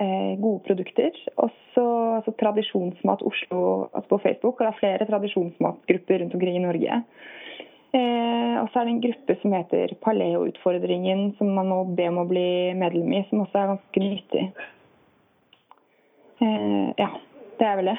eh, 0.00 0.34
gode 0.40 0.64
produkter. 0.64 1.12
Og 1.36 1.52
så 1.74 1.84
altså 2.18 2.32
Tradisjonsmat 2.40 3.22
Oslo 3.26 3.60
altså 3.90 4.14
på 4.14 4.20
Facebook, 4.24 4.56
og 4.56 4.64
det 4.64 4.70
er 4.72 4.80
flere 4.80 5.08
tradisjonsmatgrupper 5.10 6.22
rundt 6.22 6.36
omkring 6.38 6.56
i 6.56 6.64
Norge. 6.64 7.00
Eh, 7.94 8.54
og 8.58 8.70
så 8.72 8.80
er 8.80 8.88
det 8.88 8.94
en 8.94 9.04
gruppe 9.04 9.36
som 9.38 9.52
heter 9.54 9.92
Paleoutfordringen, 10.02 11.28
som 11.38 11.52
man 11.54 11.68
må 11.70 11.82
be 11.94 12.08
om 12.10 12.24
å 12.24 12.26
bli 12.26 12.48
medlem 12.74 13.12
i, 13.14 13.22
som 13.28 13.44
også 13.44 13.60
er 13.60 13.70
ganske 13.70 14.02
nyttig. 14.02 14.44
Eh, 16.42 16.88
ja, 16.98 17.10
det 17.60 17.68
er 17.68 17.78
vel 17.78 17.92
det. 17.92 17.98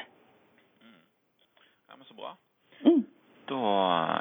Ja, 1.88 1.96
men 1.96 2.04
Så 2.04 2.18
bra. 2.18 2.34
Mm. 2.84 3.06
Da 3.46 3.72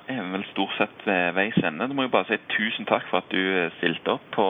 er 0.08 0.22
vi 0.22 0.32
vel 0.38 0.48
stort 0.54 0.78
sett 0.78 1.04
ved 1.04 1.36
veis 1.36 1.58
ende. 1.58 1.90
Da 1.90 1.98
må 1.98 2.06
jeg 2.06 2.14
bare 2.14 2.30
si 2.30 2.38
tusen 2.56 2.88
takk 2.88 3.08
for 3.10 3.20
at 3.24 3.32
du 3.34 3.42
eh, 3.42 3.74
stilte 3.82 4.16
opp 4.16 4.32
på 4.38 4.48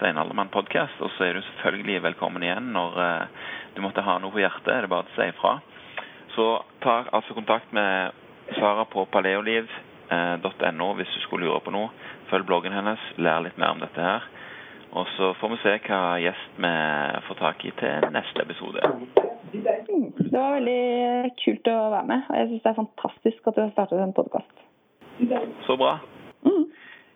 Steinaldermann 0.00 0.50
podkast. 0.50 0.98
Og 1.04 1.12
så 1.14 1.28
er 1.28 1.38
du 1.38 1.44
selvfølgelig 1.44 2.02
velkommen 2.08 2.42
igjen 2.42 2.72
når 2.74 2.98
eh, 3.04 3.48
du 3.76 3.82
måtte 3.84 4.02
ha 4.02 4.18
noe 4.18 4.34
på 4.34 4.42
hjertet. 4.42 4.72
Er 4.74 4.88
det 4.88 4.90
bare 4.96 5.06
å 5.06 5.14
si 5.14 5.30
ifra. 5.30 5.58
Så 6.34 6.50
ta 6.82 7.04
altså 7.14 7.36
kontakt 7.36 7.70
med 7.76 8.16
Sara 8.58 8.88
på 8.90 9.06
paleoliv.no 10.08 10.92
hvis 10.94 11.12
du 11.14 11.20
skulle 11.20 11.46
lure 11.46 11.60
på 11.60 11.72
noe. 11.74 11.90
Følg 12.30 12.46
bloggen 12.46 12.72
hennes, 12.72 13.00
lær 13.16 13.44
litt 13.44 13.58
mer 13.58 13.74
om 13.74 13.80
dette 13.82 14.00
her. 14.00 14.26
Og 14.94 15.06
så 15.16 15.32
får 15.40 15.50
vi 15.50 15.60
se 15.62 15.72
hva 15.88 16.02
gjest 16.22 16.58
vi 16.62 16.74
får 17.28 17.38
tak 17.40 17.64
i 17.64 17.72
til 17.80 18.10
neste 18.14 18.42
episode. 18.42 18.80
Mm. 18.84 20.12
Det 20.18 20.34
var 20.34 20.56
veldig 20.56 21.32
kult 21.44 21.70
å 21.70 21.78
være 21.94 22.06
med, 22.10 22.22
og 22.28 22.38
jeg 22.38 22.48
syns 22.50 22.62
det 22.62 22.70
er 22.70 22.78
fantastisk 22.78 23.48
at 23.48 23.56
du 23.56 23.62
har 23.62 23.72
startet 23.74 24.02
en 24.02 24.14
podkast. 24.14 24.54
Så 25.66 25.76
bra. 25.78 25.98
Mm. 26.46 26.64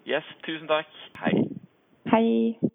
Yes, 0.06 0.26
tusen 0.46 0.70
takk. 0.70 0.90
Hei. 1.22 1.34
Hei. 2.12 2.74